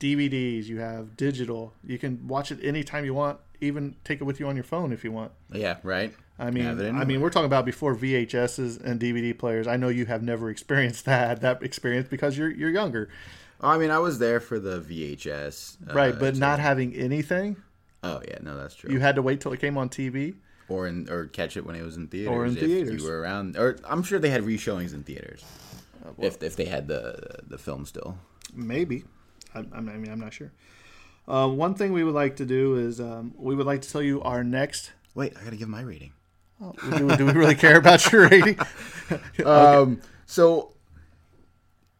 DVDs, 0.01 0.65
you 0.67 0.79
have 0.81 1.17
digital, 1.17 1.75
you 1.85 1.99
can 1.99 2.27
watch 2.27 2.51
it 2.51 2.59
anytime 2.65 3.05
you 3.05 3.15
want, 3.15 3.39
even 3.61 3.95
take 4.05 4.21
it 4.21 4.25
with 4.25 4.41
you 4.41 4.49
on 4.49 4.57
your 4.57 4.65
phone 4.65 4.93
if 4.93 5.05
you 5.05 5.13
want. 5.13 5.33
Yeah. 5.53 5.77
Right. 5.83 6.13
I 6.39 6.51
mean, 6.51 6.67
I 6.67 7.05
mean, 7.05 7.21
we're 7.21 7.31
talking 7.31 7.47
about 7.47 7.65
before 7.65 7.95
VHSs 7.95 8.83
and 8.83 8.99
DVD 9.01 9.37
players. 9.39 9.69
I 9.69 9.77
know 9.77 9.89
you 9.89 10.07
have 10.07 10.23
never 10.23 10.51
experienced 10.51 11.05
that 11.13 11.41
that 11.43 11.63
experience 11.63 12.09
because 12.09 12.37
you're 12.37 12.51
you're 12.51 12.71
younger, 12.71 13.09
I 13.61 13.79
mean, 13.79 13.91
I 13.93 13.99
was 14.01 14.19
there 14.19 14.41
for 14.41 14.59
the 14.59 14.81
VHS. 14.81 15.77
uh, 15.91 15.95
right? 15.95 16.19
But 16.19 16.35
so- 16.35 16.41
not 16.41 16.59
having 16.59 16.95
anything, 16.97 17.57
Oh 18.03 18.21
yeah, 18.27 18.39
no, 18.43 18.57
that's 18.57 18.75
true. 18.75 18.91
you 18.91 18.99
had 18.99 19.15
to 19.17 19.23
wait 19.23 19.41
till 19.41 19.53
it 19.53 19.61
came 19.61 19.79
on 19.79 19.89
TV. 19.89 20.35
Or 20.73 20.87
in 20.87 21.09
or 21.11 21.27
catch 21.27 21.57
it 21.57 21.65
when 21.65 21.77
it 21.77 21.83
was 21.83 21.97
in 21.97 22.09
theaters. 22.09 22.33
Or 22.33 22.47
in 22.47 22.57
if 22.57 22.61
theaters. 22.61 23.03
you 23.03 23.09
were 23.09 23.21
around. 23.21 23.57
Or 23.57 23.79
I'm 23.85 24.03
sure 24.03 24.19
they 24.19 24.31
had 24.31 24.43
reshowings 24.43 24.95
in 24.95 25.03
theaters. 25.03 25.45
Uh, 26.05 26.11
if 26.19 26.43
if 26.43 26.57
they 26.57 26.65
had 26.65 26.89
the 26.89 27.41
the 27.47 27.59
film 27.59 27.87
still. 27.87 28.19
Maybe. 28.55 29.05
I, 29.55 29.65
I 29.73 29.81
mean, 29.81 30.11
I'm 30.11 30.21
not 30.21 30.33
sure. 30.33 30.53
Uh, 31.29 31.49
one 31.49 31.75
thing 31.75 31.93
we 31.93 32.03
would 32.03 32.15
like 32.15 32.37
to 32.37 32.47
do 32.47 32.77
is 32.77 33.01
um, 33.01 33.35
we 33.37 33.55
would 33.55 33.67
like 33.67 33.83
to 33.83 33.91
tell 33.91 34.03
you 34.03 34.23
our 34.23 34.43
next. 34.43 34.93
Wait, 35.15 35.37
I 35.39 35.45
gotta 35.45 35.57
give 35.57 35.69
my 35.69 35.83
rating. 35.83 36.13
Oh, 36.61 36.73
do, 36.97 37.17
do 37.17 37.27
we 37.27 37.33
really 37.33 37.55
care 37.55 37.77
about 37.77 38.11
your 38.13 38.29
rating? 38.29 38.59
Um, 39.45 40.01
so 40.27 40.75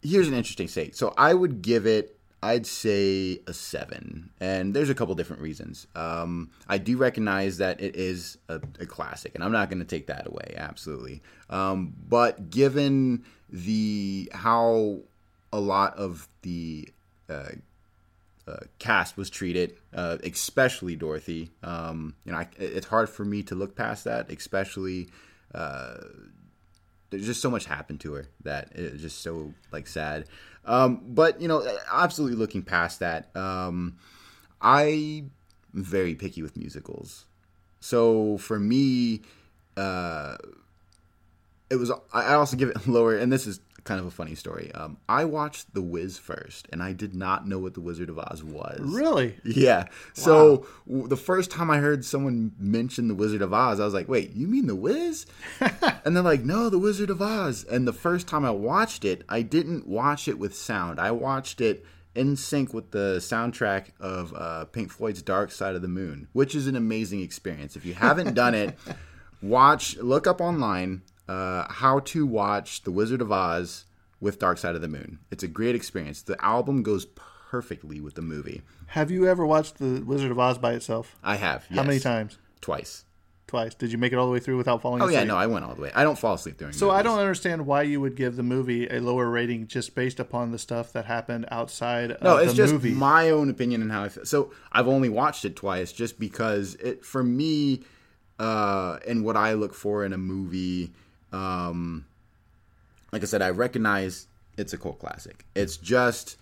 here's 0.03 0.29
an 0.29 0.35
interesting 0.35 0.69
state. 0.69 0.97
So 0.97 1.15
I 1.17 1.35
would 1.35 1.63
give 1.63 1.87
it, 1.87 2.19
I'd 2.43 2.67
say 2.67 3.41
a 3.47 3.53
seven, 3.53 4.31
and 4.41 4.75
there's 4.75 4.91
a 4.91 4.95
couple 4.95 5.15
different 5.15 5.43
reasons. 5.43 5.87
Um, 5.95 6.51
I 6.69 6.79
do 6.79 6.97
recognize 6.97 7.59
that 7.59 7.81
it 7.81 7.95
is 7.95 8.39
a, 8.49 8.61
a 8.81 8.87
classic, 8.87 9.35
and 9.35 9.45
I'm 9.45 9.53
not 9.53 9.71
going 9.71 9.79
to 9.79 9.85
take 9.85 10.09
that 10.09 10.27
away, 10.27 10.55
absolutely. 10.57 11.23
Um, 11.49 11.95
but 12.09 12.51
given 12.51 13.25
the 13.49 14.31
how 14.35 15.01
a 15.53 15.61
lot 15.61 15.97
of 15.97 16.29
the 16.43 16.89
uh, 17.29 17.51
uh, 18.49 18.57
cast 18.79 19.17
was 19.17 19.31
treated, 19.31 19.77
uh, 19.95 20.19
especially 20.25 20.97
Dorothy. 20.97 21.51
Um, 21.63 22.15
you 22.25 22.33
know, 22.33 22.39
I, 22.39 22.49
it's 22.59 22.87
hard 22.87 23.09
for 23.09 23.25
me 23.25 23.43
to 23.45 23.55
look 23.55 23.77
past 23.77 24.05
that, 24.05 24.31
especially 24.33 25.09
uh, 25.55 25.99
there's 27.11 27.27
just 27.27 27.41
so 27.41 27.51
much 27.51 27.67
happened 27.67 28.01
to 28.01 28.15
her 28.15 28.27
that 28.43 28.73
it's 28.75 29.01
just 29.01 29.21
so 29.21 29.55
like 29.71 29.87
sad. 29.87 30.25
Um, 30.65 31.01
but 31.07 31.41
you 31.41 31.49
know, 31.49 31.67
absolutely 31.91 32.37
looking 32.37 32.63
past 32.63 33.01
that, 33.01 33.35
um, 33.37 33.97
I'm 34.61 35.31
very 35.75 36.15
picky 36.15 36.43
with 36.43 36.57
musicals. 36.57 37.25
So 37.81 38.39
for 38.39 38.61
me, 38.61 39.23
uh, 39.77 40.37
it 41.73 41.77
was. 41.77 41.91
I 42.13 42.35
also 42.35 42.57
give 42.57 42.69
it 42.69 42.87
lower, 42.87 43.17
and 43.17 43.33
this 43.33 43.47
is 43.47 43.61
kind 43.85 43.99
of 43.99 44.07
a 44.07 44.11
funny 44.11 44.35
story. 44.35 44.71
Um, 44.73 44.97
I 45.09 45.25
watched 45.25 45.75
The 45.75 45.83
Wiz 45.83 46.19
first, 46.19 46.69
and 46.73 46.83
I 46.83 46.93
did 46.93 47.15
not 47.15 47.49
know 47.49 47.59
what 47.59 47.75
The 47.75 47.81
Wizard 47.81 48.09
of 48.09 48.19
Oz 48.19 48.45
was. 48.45 48.79
Really? 48.81 49.37
Yeah. 49.45 49.87
So 50.13 50.67
w- 50.87 51.09
the 51.09 51.17
first 51.17 51.51
time 51.51 51.71
I 51.71 51.79
heard 51.79 52.05
someone 52.05 52.53
mention 52.59 53.09
The 53.09 53.15
Wizard 53.15 53.43
of 53.43 53.53
Oz, 53.53 53.81
I 53.81 53.85
was 53.85 53.95
like, 53.95 54.09
"Wait, 54.09 54.33
you 54.35 54.47
mean 54.47 54.67
The 54.67 54.77
Wiz?" 54.77 55.27
and 56.05 56.15
they're 56.15 56.23
like, 56.23 56.45
"No, 56.45 56.69
The 56.69 56.79
Wizard 56.79 57.11
of 57.11 57.21
Oz." 57.21 57.65
And 57.65 57.89
the 57.89 57.93
first 57.93 58.29
time 58.29 58.45
I 58.45 58.51
watched 58.51 59.05
it, 59.05 59.25
I 59.29 59.43
didn't 59.43 59.87
watch 59.87 60.29
it 60.29 60.39
with 60.39 60.55
sound. 60.55 61.01
I 61.01 61.11
watched 61.11 61.61
it 61.61 61.85
in 62.15 62.37
sync 62.37 62.75
with 62.75 62.91
the 62.91 63.17
soundtrack 63.21 63.87
of 63.99 64.35
uh, 64.37 64.67
Pink 64.67 64.93
Floyd's 64.93 65.23
Dark 65.23 65.51
Side 65.51 65.75
of 65.75 65.83
the 65.83 65.89
Moon, 65.89 66.29
which 66.35 66.55
is 66.55 66.67
an 66.67 66.77
amazing 66.77 67.23
experience. 67.23 67.75
If 67.75 67.87
you 67.87 67.95
haven't 67.95 68.35
done 68.35 68.55
it, 68.55 68.79
watch, 69.43 69.97
look 69.97 70.27
up 70.27 70.41
online 70.41 71.03
uh, 71.33 71.73
how 71.73 72.01
to 72.01 72.27
watch 72.27 72.83
The 72.83 72.91
Wizard 72.93 73.21
of 73.23 73.33
Oz 73.33 73.85
with 74.21 74.39
Dark 74.39 74.59
Side 74.59 74.75
of 74.75 74.83
the 74.83 74.89
Moon. 74.89 75.19
It's 75.31 75.43
a 75.43 75.49
great 75.49 75.75
experience. 75.75 76.23
The 76.23 76.43
album 76.45 76.83
goes 76.83 77.05
perfectly 77.07 78.01
with 78.01 78.15
the 78.15 78.23
movie. 78.23 78.63
Have 78.89 79.11
you 79.11 79.27
ever 79.27 79.45
watched 79.47 79.79
The 79.79 80.01
Wizard 80.01 80.31
of 80.31 80.39
Oz 80.39 80.59
by 80.59 80.73
itself? 80.75 81.17
I 81.23 81.37
have. 81.37 81.67
How 81.71 81.83
many 81.83 81.99
times? 82.01 82.39
Twice. 82.61 83.05
Twice. 83.49 83.75
Did 83.75 83.93
you 83.93 83.99
make 83.99 84.13
it 84.13 84.17
all 84.17 84.27
the 84.27 84.33
way 84.33 84.39
through 84.39 84.57
without 84.57 84.81
falling 84.81 85.03
Oh 85.03 85.07
asleep? 85.07 85.19
yeah, 85.19 85.25
no, 85.25 85.37
I 85.37 85.47
went 85.47 85.65
all 85.65 85.75
the 85.75 85.83
way. 85.83 85.93
I 85.95 86.05
don't 86.05 86.19
fall 86.19 86.35
asleep 86.35 86.57
during. 86.59 86.73
So 86.73 86.91
I 86.91 87.03
don't 87.03 87.19
understand 87.19 87.67
why 87.67 87.83
you 87.83 88.01
would 88.01 88.15
give 88.17 88.37
the 88.37 88.43
movie 88.43 88.87
a 88.89 89.01
lower 89.01 89.29
rating 89.29 89.67
just 89.67 89.95
based 89.95 90.21
upon 90.21 90.53
the 90.53 90.59
stuff 90.59 90.93
that 90.95 91.05
happened 91.07 91.47
outside 91.51 92.17
No, 92.23 92.37
it's 92.39 92.55
just 92.55 92.73
movie. 92.73 92.93
my 92.93 93.29
own 93.31 93.51
opinion 93.51 93.83
and 93.83 93.91
how 93.93 94.05
I 94.05 94.09
feel. 94.09 94.25
So 94.25 94.53
I've 94.71 94.89
only 94.89 95.09
watched 95.11 95.45
it 95.45 95.55
twice, 95.57 95.93
just 95.93 96.19
because 96.19 96.77
it 96.77 97.05
for 97.05 97.23
me, 97.23 97.83
uh, 98.39 98.99
and 99.07 99.23
what 99.25 99.37
I 99.37 99.53
look 99.55 99.75
for 99.75 100.05
in 100.05 100.13
a 100.13 100.19
movie. 100.19 100.93
Um, 101.33 102.07
like 103.13 103.23
I 103.23 103.27
said, 103.27 103.43
I 103.43 103.51
recognize 103.51 104.27
it's 104.57 104.73
a 104.73 104.79
cult 104.79 104.99
classic. 104.99 105.45
It's 105.55 105.77
just 105.77 106.37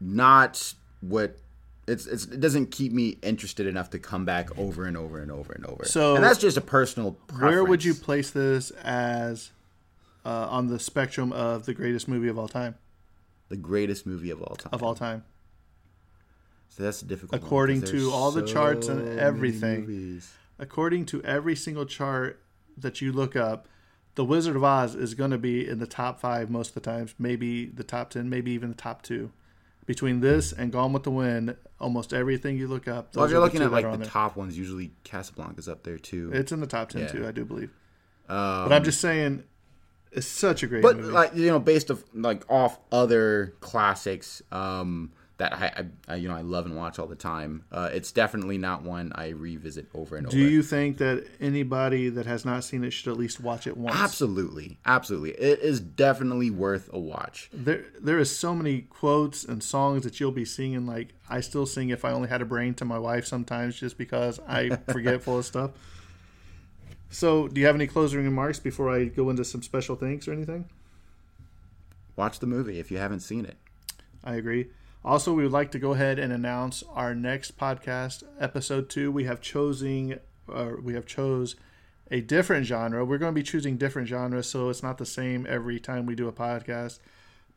not 0.00 0.74
what 1.00 1.38
it's, 1.86 2.06
it's 2.06 2.26
it 2.26 2.40
doesn't 2.40 2.70
keep 2.70 2.92
me 2.92 3.18
interested 3.22 3.66
enough 3.66 3.90
to 3.90 3.98
come 3.98 4.24
back 4.24 4.56
over 4.58 4.84
and 4.84 4.96
over 4.96 5.18
and 5.20 5.30
over 5.30 5.52
and 5.52 5.64
over. 5.66 5.84
So, 5.84 6.14
and 6.14 6.24
that's 6.24 6.38
just 6.38 6.56
a 6.56 6.62
personal. 6.62 7.12
Preference. 7.12 7.52
Where 7.52 7.64
would 7.64 7.84
you 7.84 7.94
place 7.94 8.30
this 8.30 8.70
as 8.82 9.50
uh, 10.24 10.48
on 10.50 10.66
the 10.68 10.78
spectrum 10.78 11.32
of 11.32 11.66
the 11.66 11.74
greatest 11.74 12.08
movie 12.08 12.28
of 12.28 12.38
all 12.38 12.48
time? 12.48 12.74
the 13.48 13.56
greatest 13.56 14.06
movie 14.06 14.30
of 14.30 14.42
all 14.42 14.56
time? 14.56 14.70
Of 14.72 14.82
all 14.82 14.94
time. 14.94 15.24
So 16.68 16.82
that's 16.82 17.02
a 17.02 17.06
difficult. 17.06 17.42
one, 17.42 17.90
to 17.90 18.10
all 18.12 18.30
the 18.30 18.42
charts 18.42 18.88
and 18.88 19.18
everything. 19.18 20.20
According 20.58 21.06
to 21.06 21.22
every 21.22 21.56
single 21.56 21.86
chart 21.86 22.42
that 22.76 23.00
you 23.00 23.12
look 23.12 23.36
up, 23.36 23.68
The 24.18 24.24
Wizard 24.24 24.56
of 24.56 24.64
Oz 24.64 24.96
is 24.96 25.14
going 25.14 25.30
to 25.30 25.38
be 25.38 25.64
in 25.68 25.78
the 25.78 25.86
top 25.86 26.18
five 26.18 26.50
most 26.50 26.70
of 26.70 26.74
the 26.74 26.80
times, 26.80 27.14
maybe 27.20 27.66
the 27.66 27.84
top 27.84 28.10
10, 28.10 28.28
maybe 28.28 28.50
even 28.50 28.70
the 28.70 28.74
top 28.74 29.02
two. 29.02 29.30
Between 29.86 30.18
this 30.18 30.50
and 30.52 30.72
Gone 30.72 30.92
with 30.92 31.04
the 31.04 31.12
Wind, 31.12 31.54
almost 31.78 32.12
everything 32.12 32.58
you 32.58 32.66
look 32.66 32.88
up, 32.88 33.14
Well, 33.14 33.26
if 33.26 33.30
you're 33.30 33.38
looking 33.38 33.62
at 33.62 33.70
like 33.70 33.88
the 33.88 33.96
there. 33.96 34.06
top 34.08 34.34
ones, 34.36 34.58
usually 34.58 34.90
Casablanca's 35.04 35.68
up 35.68 35.84
there 35.84 35.98
too. 35.98 36.32
It's 36.34 36.50
in 36.50 36.58
the 36.58 36.66
top 36.66 36.88
10 36.88 37.02
Yeah. 37.02 37.06
too, 37.12 37.28
I 37.28 37.30
do 37.30 37.44
believe. 37.44 37.70
Um, 38.28 38.64
But 38.64 38.72
I'm 38.72 38.82
just 38.82 39.00
saying, 39.00 39.44
it's 40.10 40.26
such 40.26 40.64
a 40.64 40.66
great 40.66 40.82
but 40.82 40.96
movie. 40.96 41.12
like 41.12 41.36
you 41.36 41.46
know, 41.46 41.60
based 41.60 41.88
of 41.88 42.02
like 42.12 42.42
off 42.50 42.76
other 42.90 43.54
classics 43.60 44.42
um, 44.50 45.12
that 45.38 45.52
I, 45.52 45.66
I, 45.66 46.12
I 46.12 46.16
you 46.16 46.28
know 46.28 46.36
I 46.36 46.42
love 46.42 46.66
and 46.66 46.76
watch 46.76 46.98
all 46.98 47.06
the 47.06 47.16
time. 47.16 47.64
Uh, 47.72 47.88
it's 47.92 48.12
definitely 48.12 48.58
not 48.58 48.82
one 48.82 49.12
I 49.14 49.28
revisit 49.28 49.86
over 49.94 50.16
and 50.16 50.26
do 50.26 50.36
over. 50.36 50.48
Do 50.48 50.52
you 50.52 50.62
think 50.62 50.98
that 50.98 51.26
anybody 51.40 52.08
that 52.10 52.26
has 52.26 52.44
not 52.44 52.64
seen 52.64 52.84
it 52.84 52.90
should 52.90 53.10
at 53.10 53.16
least 53.16 53.40
watch 53.40 53.66
it 53.66 53.76
once? 53.76 53.96
Absolutely, 53.96 54.78
absolutely. 54.84 55.30
It 55.30 55.60
is 55.60 55.80
definitely 55.80 56.50
worth 56.50 56.90
a 56.92 56.98
watch. 56.98 57.48
There, 57.52 57.84
there 58.00 58.18
is 58.18 58.36
so 58.36 58.54
many 58.54 58.82
quotes 58.82 59.44
and 59.44 59.62
songs 59.62 60.02
that 60.04 60.20
you'll 60.20 60.32
be 60.32 60.44
singing. 60.44 60.86
Like 60.86 61.14
I 61.30 61.40
still 61.40 61.66
sing 61.66 61.90
"If 61.90 62.04
I 62.04 62.10
Only 62.10 62.28
Had 62.28 62.42
a 62.42 62.46
Brain" 62.46 62.74
to 62.74 62.84
my 62.84 62.98
wife 62.98 63.26
sometimes, 63.26 63.78
just 63.78 63.96
because 63.96 64.40
I 64.46 64.70
forgetful 64.88 65.38
of 65.38 65.46
stuff. 65.46 65.70
So, 67.10 67.48
do 67.48 67.60
you 67.60 67.66
have 67.66 67.74
any 67.74 67.86
closing 67.86 68.22
remarks 68.22 68.58
before 68.58 68.90
I 68.90 69.06
go 69.06 69.30
into 69.30 69.44
some 69.44 69.62
special 69.62 69.96
thanks 69.96 70.28
or 70.28 70.32
anything? 70.32 70.68
Watch 72.16 72.40
the 72.40 72.46
movie 72.46 72.80
if 72.80 72.90
you 72.90 72.98
haven't 72.98 73.20
seen 73.20 73.46
it. 73.46 73.56
I 74.24 74.34
agree. 74.34 74.68
Also, 75.04 75.32
we 75.32 75.42
would 75.42 75.52
like 75.52 75.70
to 75.70 75.78
go 75.78 75.92
ahead 75.92 76.18
and 76.18 76.32
announce 76.32 76.82
our 76.94 77.14
next 77.14 77.56
podcast, 77.56 78.24
episode 78.40 78.90
two. 78.90 79.10
We 79.10 79.24
have 79.24 79.40
chosen, 79.40 80.20
uh, 80.52 80.72
we 80.82 80.94
have 80.94 81.06
chose 81.06 81.56
a 82.10 82.20
different 82.20 82.66
genre. 82.66 83.04
We're 83.04 83.18
going 83.18 83.32
to 83.32 83.38
be 83.38 83.44
choosing 83.44 83.76
different 83.76 84.08
genres, 84.08 84.48
so 84.48 84.68
it's 84.68 84.82
not 84.82 84.98
the 84.98 85.06
same 85.06 85.46
every 85.48 85.78
time 85.78 86.04
we 86.04 86.14
do 86.14 86.28
a 86.28 86.32
podcast. 86.32 86.98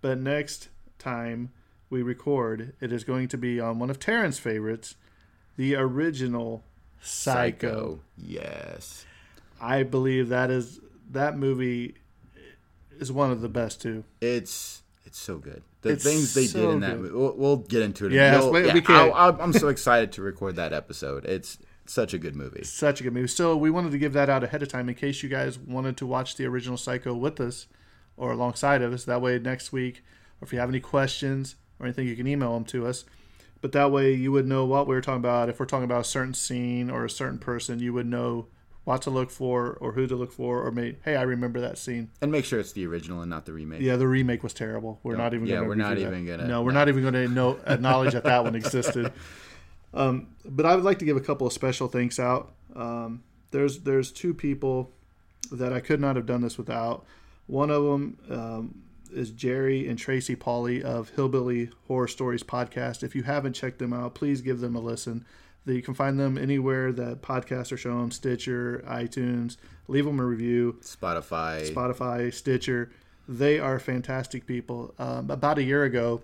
But 0.02 0.20
next 0.20 0.70
time 1.00 1.52
we 1.90 2.02
record, 2.02 2.74
it 2.80 2.92
is 2.92 3.04
going 3.04 3.28
to 3.30 3.38
be 3.38 3.60
on 3.60 3.80
one 3.80 3.90
of 3.90 4.00
Taryn's 4.00 4.40
favorites, 4.40 4.96
the 5.58 5.76
original 5.76 6.64
Psycho. 7.02 8.00
Yes. 8.16 9.06
I 9.60 9.84
believe 9.84 10.30
that 10.30 10.50
is 10.50 10.80
that 11.10 11.38
movie 11.38 11.96
is 13.00 13.12
one 13.12 13.32
of 13.32 13.42
the 13.42 13.50
best 13.50 13.82
too. 13.82 14.04
It's 14.22 14.84
it's 15.06 15.20
so 15.20 15.38
good. 15.38 15.64
The 15.82 15.90
It's 15.94 16.04
things 16.04 16.34
they 16.34 16.46
so 16.46 16.60
did 16.60 16.70
in 16.76 16.80
that 16.82 16.98
movie. 17.00 17.14
We'll, 17.16 17.36
we'll 17.36 17.58
get 17.58 17.82
into 17.82 18.06
it. 18.06 18.12
Yes, 18.12 18.42
You'll- 18.44 18.52
we- 18.52 18.72
we 18.72 18.82
can. 18.82 19.12
I'll- 19.16 19.38
I'm 19.42 19.54
so 19.54 19.68
excited 19.70 20.12
to 20.14 20.22
record 20.22 20.56
that 20.58 20.74
episode. 20.74 21.26
It's 21.26 21.58
such 21.88 22.14
a 22.14 22.18
good 22.20 22.36
movie. 22.36 22.64
Such 22.66 23.02
a 23.02 23.04
good 23.04 23.14
movie. 23.14 23.28
So 23.28 23.58
we 23.58 23.70
wanted 23.72 23.92
to 23.92 23.98
give 23.98 24.14
that 24.14 24.30
out 24.30 24.44
ahead 24.44 24.62
of 24.62 24.70
time 24.70 24.88
in 24.90 24.96
case 24.96 25.24
you 25.24 25.30
guys 25.30 25.58
wanted 25.60 25.98
to 25.98 26.06
watch 26.06 26.36
the 26.38 26.46
original 26.46 26.78
Psycho 26.78 27.14
with 27.16 27.42
us 27.42 27.68
or 28.16 28.32
alongside 28.32 28.82
of 28.82 28.94
us. 28.94 29.04
That 29.06 29.22
way, 29.22 29.40
next 29.40 29.74
week, 29.74 30.04
or 30.40 30.46
if 30.46 30.54
you 30.54 30.60
have 30.60 30.70
any 30.70 30.80
questions 30.80 31.56
or 31.80 31.88
anything, 31.88 32.08
you 32.08 32.16
can 32.16 32.28
email 32.28 32.54
them 32.54 32.64
to 32.66 32.86
us. 32.86 33.04
But 33.60 33.72
that 33.74 33.92
way, 33.92 34.14
you 34.14 34.32
would 34.32 34.48
know 34.48 34.66
what 34.66 34.88
we 34.88 34.96
were 34.96 35.02
talking 35.02 35.18
about. 35.20 35.50
If 35.50 35.60
we're 35.60 35.66
talking 35.66 35.84
about 35.86 36.02
a 36.02 36.06
certain 36.06 36.34
scene 36.36 36.90
or 36.90 37.04
a 37.06 37.10
certain 37.10 37.40
person, 37.40 37.80
you 37.80 37.92
would 37.94 38.08
know 38.08 38.48
what 38.84 39.02
to 39.04 39.10
look 39.12 39.30
for 39.30 39.74
or 39.80 39.92
who 39.92 40.08
to 40.08 40.16
look 40.16 40.32
for, 40.32 40.66
or 40.66 40.72
maybe, 40.72 40.98
hey, 41.06 41.16
I 41.16 41.22
remember 41.22 41.62
that 41.62 41.78
scene. 41.78 42.10
And 42.22 42.32
make 42.32 42.46
sure 42.46 42.60
it's 42.60 42.72
the 42.72 42.86
original 42.88 43.22
and 43.22 43.30
not 43.30 43.46
the 43.46 43.54
remake. 43.54 43.82
Yeah, 43.82 43.96
the 43.96 44.08
remake 44.08 44.42
was 44.44 44.54
terrible. 44.54 45.00
We're 45.04 45.16
not 45.18 45.34
even. 45.34 45.46
yeah, 45.46 45.58
gonna 45.58 45.68
we're 45.68 45.76
not 45.76 45.96
that. 45.96 46.02
even 46.02 46.26
gonna- 46.26 46.48
No, 46.48 46.64
we're 46.64 46.72
no. 46.72 46.80
not 46.80 46.90
even 46.90 47.02
going 47.04 47.14
to 47.14 47.28
know 47.28 47.60
acknowledge 47.68 48.14
that 48.14 48.24
that 48.24 48.44
one 48.44 48.56
existed. 48.56 49.12
Um, 49.94 50.28
but 50.46 50.66
I 50.66 50.74
would 50.74 50.86
like 50.86 51.00
to 51.00 51.06
give 51.06 51.18
a 51.18 51.22
couple 51.22 51.46
of 51.46 51.52
special 51.52 51.90
thanks 51.90 52.18
out. 52.18 52.54
Um, 52.78 53.24
there's 53.52 53.80
there's 53.80 54.10
two 54.10 54.34
people 54.34 54.90
that 55.52 55.74
I 55.74 55.82
could 55.82 56.00
not 56.00 56.16
have 56.16 56.26
done 56.26 56.40
this 56.40 56.58
without. 56.58 57.06
One 57.48 57.70
of 57.70 57.84
them 57.84 58.18
um, 58.30 58.82
is 59.14 59.32
Jerry 59.32 59.90
and 59.90 60.00
Tracy 60.00 60.34
Pauly 60.36 60.82
of 60.82 61.10
Hillbilly 61.10 61.72
Horror 61.90 62.08
Stories 62.08 62.42
podcast. 62.42 63.04
If 63.04 63.16
you 63.16 63.24
haven't 63.24 63.52
checked 63.52 63.80
them 63.80 63.92
out, 63.92 64.16
please 64.16 64.40
give 64.40 64.62
them 64.62 64.78
a 64.78 64.80
listen. 64.80 65.26
That 65.66 65.76
you 65.76 65.82
can 65.82 65.94
find 65.94 66.20
them 66.20 66.38
anywhere 66.38 66.92
that 66.92 67.22
podcasts 67.22 67.72
are 67.72 67.78
shown: 67.78 68.12
Stitcher, 68.12 68.84
iTunes. 68.88 69.58
Leave 69.88 70.06
them 70.06 70.20
a 70.20 70.26
review. 70.26 70.80
Spotify. 70.82 71.70
Spotify, 71.70 72.34
Stitcher. 72.34 72.92
They 73.28 73.60
are 73.60 73.80
fantastic 73.80 74.46
people. 74.46 74.94
Um, 74.98 75.30
about 75.30 75.58
a 75.58 75.64
year 75.64 75.84
ago, 75.84 76.22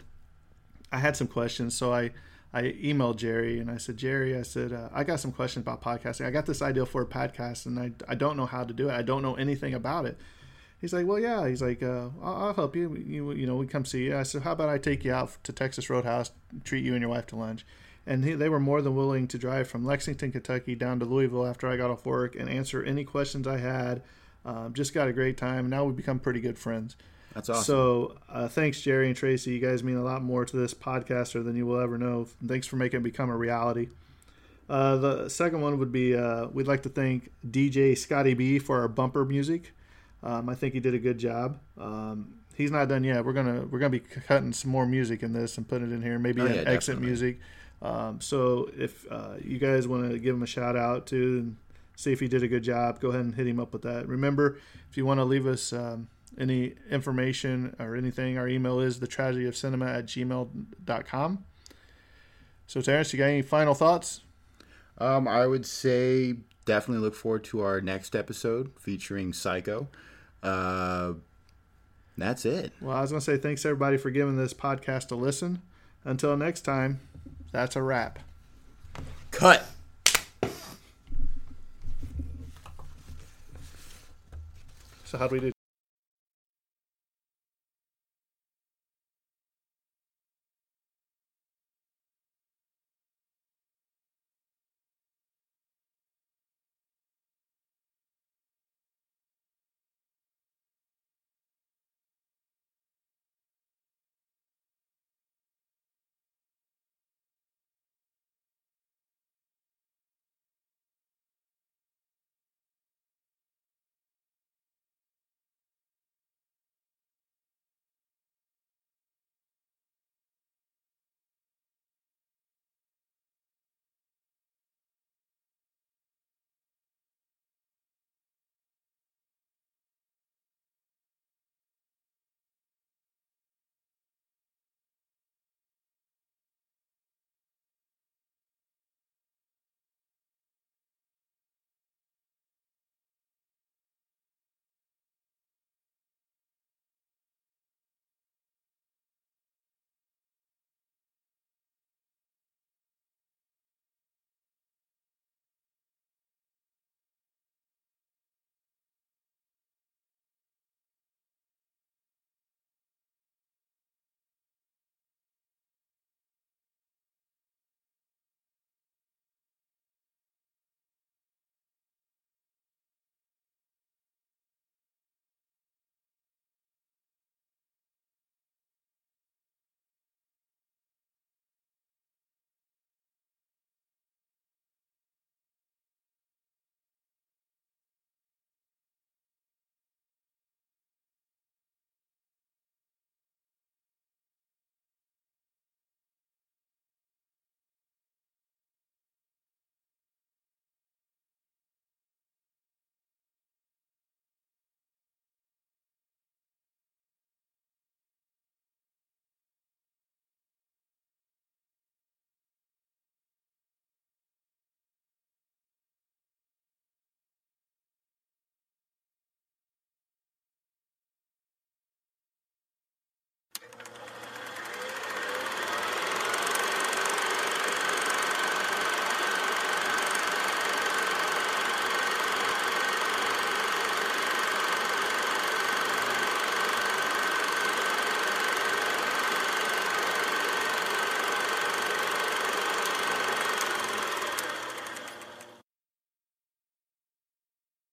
I 0.92 0.98
had 0.98 1.16
some 1.16 1.28
questions, 1.28 1.76
so 1.76 1.94
I 1.94 2.12
I 2.54 2.64
emailed 2.64 3.18
Jerry 3.18 3.60
and 3.60 3.70
I 3.70 3.78
said, 3.78 3.98
Jerry, 3.98 4.36
I 4.38 4.42
said 4.42 4.74
uh, 4.74 4.90
I 4.94 5.04
got 5.04 5.20
some 5.20 5.32
questions 5.32 5.64
about 5.64 5.82
podcasting. 5.82 6.26
I 6.26 6.32
got 6.32 6.46
this 6.46 6.62
idea 6.62 6.86
for 6.86 7.04
a 7.04 7.06
podcast, 7.06 7.66
and 7.66 7.80
I 7.80 7.92
I 8.08 8.16
don't 8.16 8.38
know 8.38 8.46
how 8.46 8.64
to 8.64 8.74
do 8.74 8.90
it. 8.90 8.94
I 8.94 9.02
don't 9.04 9.22
know 9.22 9.36
anything 9.36 9.74
about 9.74 10.06
it. 10.06 10.18
He's 10.80 10.94
like, 10.94 11.08
well, 11.08 11.20
yeah. 11.20 11.48
He's 11.48 11.62
like, 11.62 11.82
uh, 11.82 12.10
I'll, 12.22 12.36
I'll 12.36 12.54
help 12.54 12.76
you. 12.76 12.96
you. 12.96 13.32
You 13.32 13.48
know, 13.48 13.56
we 13.56 13.68
come 13.68 13.84
see 13.84 14.06
you. 14.06 14.18
I 14.18 14.24
said, 14.24 14.44
how 14.44 14.52
about 14.52 14.70
I 14.70 14.78
take 14.78 15.04
you 15.04 15.12
out 15.12 15.38
to 15.44 15.52
Texas 15.52 15.90
Roadhouse, 15.90 16.32
treat 16.64 16.84
you 16.84 16.94
and 16.94 17.02
your 17.02 17.10
wife 17.10 17.26
to 17.28 17.36
lunch. 17.36 17.66
And 18.08 18.24
he, 18.26 18.34
they 18.34 18.50
were 18.50 18.60
more 18.60 18.82
than 18.82 18.96
willing 18.96 19.28
to 19.28 19.38
drive 19.38 19.68
from 19.68 19.86
Lexington, 19.86 20.32
Kentucky, 20.32 20.74
down 20.76 21.00
to 21.00 21.06
Louisville 21.06 21.46
after 21.46 21.68
I 21.68 21.78
got 21.78 21.92
off 21.92 22.06
work 22.06 22.36
and 22.36 22.50
answer 22.50 22.82
any 22.84 23.04
questions 23.04 23.48
I 23.48 23.58
had. 23.58 24.02
Um, 24.46 24.74
just 24.74 24.94
got 24.94 25.08
a 25.08 25.14
great 25.14 25.38
time. 25.38 25.70
Now 25.70 25.84
we've 25.84 25.96
become 25.96 26.20
pretty 26.20 26.40
good 26.40 26.58
friends. 26.58 26.96
That's 27.34 27.50
awesome. 27.50 27.64
So 27.66 28.18
uh, 28.30 28.48
thanks, 28.48 28.82
Jerry 28.82 29.08
and 29.08 29.16
Tracy. 29.16 29.52
You 29.52 29.60
guys 29.60 29.84
mean 29.84 29.98
a 29.98 30.04
lot 30.04 30.24
more 30.24 30.46
to 30.46 30.58
this 30.58 30.74
podcaster 30.74 31.44
than 31.44 31.56
you 31.56 31.66
will 31.68 31.80
ever 31.80 31.98
know. 31.98 32.28
Thanks 32.46 32.66
for 32.66 32.78
making 32.78 33.02
it 33.02 33.04
become 33.04 33.30
a 33.30 33.36
reality. 33.38 33.90
Uh, 34.70 34.98
the 34.98 35.30
second 35.30 35.62
one 35.62 35.78
would 35.80 35.92
be 35.92 36.16
uh, 36.16 36.48
we'd 36.48 36.68
like 36.68 36.84
to 36.84 36.90
thank 36.90 37.30
DJ 37.50 37.98
Scotty 37.98 38.34
B 38.34 38.60
for 38.60 38.80
our 38.82 38.88
bumper 38.88 39.24
music. 39.24 39.74
Um, 40.24 40.50
I 40.50 40.56
think 40.56 40.74
he 40.74 40.80
did 40.80 40.94
a 40.94 41.00
good 41.00 41.18
job. 41.20 41.60
Um, 41.78 42.34
he's 42.56 42.72
not 42.72 42.90
done 42.90 43.04
yet. 43.04 43.24
We're 43.24 43.34
gonna 43.34 43.66
we're 43.70 43.80
gonna 43.80 43.92
be 43.92 44.00
cutting 44.00 44.52
some 44.52 44.72
more 44.72 44.86
music 44.86 45.24
in 45.24 45.32
this 45.34 45.58
and 45.58 45.68
putting 45.68 45.92
it 45.92 45.94
in 45.94 46.02
here. 46.02 46.18
Maybe 46.20 46.42
Oh, 46.42 46.46
an 46.46 46.54
yeah, 46.54 46.60
exit 46.62 46.96
definitely. 46.96 47.06
music. 47.06 47.40
Um, 47.82 48.20
so 48.22 48.70
if 48.78 49.06
uh, 49.12 49.36
you 49.44 49.60
guys 49.60 49.88
want 49.88 50.10
to 50.12 50.20
give 50.20 50.36
him 50.36 50.44
a 50.44 50.48
shout 50.48 50.76
out 50.76 51.08
to 51.08 51.40
and 51.40 51.58
see 51.96 52.12
if 52.12 52.20
he 52.20 52.28
did 52.28 52.44
a 52.44 52.48
good 52.48 52.64
job, 52.64 53.00
go 53.00 53.10
ahead 53.10 53.22
and 53.22 53.36
hit 53.36 53.48
him 53.48 53.60
up 53.60 53.74
with 53.74 53.84
that. 53.84 54.08
Remember, 54.08 54.60
if 54.90 54.98
you 54.98 55.06
want 55.06 55.20
to 55.20 55.24
leave 55.24 55.46
us 55.46 55.74
um, 55.74 56.08
any 56.40 56.76
information 56.90 57.76
or 57.80 57.96
anything, 57.96 58.38
our 58.38 58.48
email 58.48 58.80
is 58.80 59.00
the 59.00 59.08
tragedy 59.08 59.46
of 59.46 59.56
cinema 59.56 59.86
at 59.88 60.06
gmail.com. 60.06 61.44
So 62.68 62.82
Terrence, 62.82 63.14
you 63.14 63.20
got 63.20 63.26
any 63.26 63.42
final 63.42 63.74
thoughts? 63.74 64.22
Um, 64.98 65.28
I 65.28 65.46
would 65.48 65.66
say 65.66 66.38
definitely 66.66 67.04
look 67.04 67.16
forward 67.16 67.44
to 67.46 67.62
our 67.62 67.80
next 67.82 68.16
episode 68.16 68.72
featuring 68.80 69.34
Psycho. 69.34 69.88
Uh, 70.44 71.14
that's 72.18 72.46
it. 72.46 72.74
Well, 72.82 72.96
I 72.96 73.02
was 73.02 73.12
going 73.12 73.22
to 73.22 73.26
say 73.26 73.38
thanks 73.38 73.66
everybody 73.66 73.98
for 73.98 74.10
giving 74.12 74.38
this 74.38 74.54
podcast 74.54 75.12
a 75.12 75.16
listen. 75.16 75.62
Until 76.04 76.36
next 76.38 76.62
time, 76.62 77.02
that's 77.52 77.76
a 77.76 77.82
wrap. 77.82 78.20
Cut. 79.32 79.66
So 85.06 85.18
how 85.18 85.28
do 85.28 85.36
we 85.36 85.40
do? 85.40 85.57